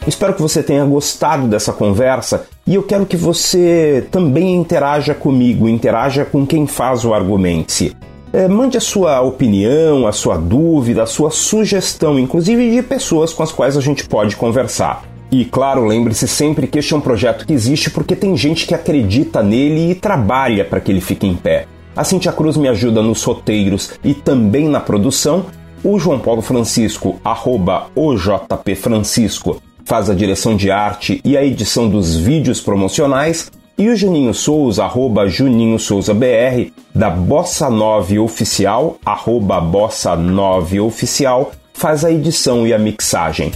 Espero 0.09 0.33
que 0.33 0.41
você 0.41 0.63
tenha 0.63 0.87
gostado 0.87 1.47
dessa 1.47 1.71
conversa 1.71 2.47
e 2.67 2.75
eu 2.75 2.83
quero 2.83 3.05
que 3.05 3.17
você 3.17 4.07
também 4.11 4.57
interaja 4.57 5.15
comigo, 5.15 5.69
interaja 5.69 6.25
com 6.25 6.47
quem 6.47 6.67
faz 6.67 7.05
o 7.05 7.13
Argumente-se. 7.13 7.95
É, 8.33 8.49
mande 8.49 8.79
a 8.79 8.81
sua 8.81 9.21
opinião, 9.21 10.07
a 10.07 10.13
sua 10.13 10.39
dúvida, 10.39 11.03
a 11.03 11.07
sua 11.07 11.31
sugestão, 11.31 12.19
inclusive 12.19 12.71
de 12.71 12.83
pessoas 12.83 13.35
com 13.35 13.43
as 13.43 13.53
quais 13.53 13.77
a 13.77 13.83
gente 13.83 14.09
pode 14.09 14.35
conversar. 14.35 15.03
E 15.31 15.45
claro, 15.45 15.85
lembre-se 15.85 16.27
sempre 16.27 16.67
que 16.67 16.79
este 16.79 16.95
é 16.95 16.97
um 16.97 17.03
projeto 17.03 17.47
que 17.47 17.53
existe 17.53 17.91
porque 17.91 18.17
tem 18.17 18.35
gente 18.35 18.67
que 18.67 18.75
acredita 18.75 19.43
nele 19.43 19.91
e 19.91 19.95
trabalha 19.95 20.65
para 20.65 20.81
que 20.81 20.91
ele 20.91 21.03
fique 21.03 21.27
em 21.27 21.37
pé. 21.37 21.67
A 21.95 22.03
Cintia 22.03 22.33
Cruz 22.33 22.57
me 22.57 22.67
ajuda 22.69 23.03
nos 23.03 23.23
roteiros 23.23 23.93
e 24.03 24.15
também 24.15 24.69
na 24.69 24.81
produção. 24.81 25.45
O 25.85 25.99
João 25.99 26.19
Paulo 26.19 26.41
Francisco, 26.41 27.21
arroba 27.23 27.89
OJPFrancisco, 27.95 29.61
faz 29.89 30.11
a 30.11 30.15
direção 30.15 30.55
de 30.55 30.71
arte 30.71 31.19
e 31.25 31.35
a 31.35 31.43
edição 31.43 31.89
dos 31.89 32.15
vídeos 32.15 32.61
promocionais, 32.61 33.51
e 33.79 33.89
o 33.89 33.97
Juninho 33.97 34.35
Souza, 34.35 34.85
arroba 34.85 35.27
Juninho 35.27 35.79
Souza 35.79 36.13
BR, 36.13 36.71
da 36.95 37.09
Bossa 37.09 37.71
9 37.71 38.19
Oficial, 38.19 38.99
arroba 39.03 39.59
Bossa 39.63 40.15
9 40.15 40.81
Oficial, 40.81 41.53
faz 41.73 42.05
a 42.05 42.13
edição 42.13 42.67
e 42.67 42.75
a 42.75 42.79
mixagem. 42.79 43.51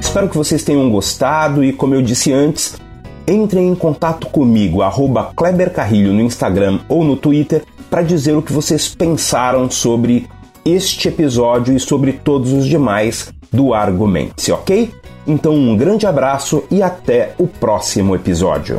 Espero 0.00 0.28
que 0.28 0.36
vocês 0.36 0.64
tenham 0.64 0.90
gostado 0.90 1.62
e, 1.62 1.72
como 1.72 1.94
eu 1.94 2.02
disse 2.02 2.32
antes, 2.32 2.76
entrem 3.28 3.68
em 3.68 3.76
contato 3.76 4.26
comigo, 4.26 4.82
arroba 4.82 5.30
Kleber 5.36 5.72
Carrilho 5.72 6.12
no 6.12 6.22
Instagram 6.22 6.80
ou 6.88 7.04
no 7.04 7.14
Twitter, 7.14 7.62
para 7.88 8.02
dizer 8.02 8.36
o 8.36 8.42
que 8.42 8.52
vocês 8.52 8.88
pensaram 8.88 9.70
sobre 9.70 10.26
este 10.64 11.08
episódio 11.08 11.74
e 11.74 11.80
sobre 11.80 12.12
todos 12.12 12.52
os 12.52 12.66
demais 12.66 13.32
do 13.52 13.74
Argumente, 13.74 14.52
ok? 14.52 14.90
Então 15.26 15.54
um 15.54 15.76
grande 15.76 16.06
abraço 16.06 16.64
e 16.70 16.82
até 16.82 17.34
o 17.38 17.46
próximo 17.46 18.14
episódio. 18.14 18.78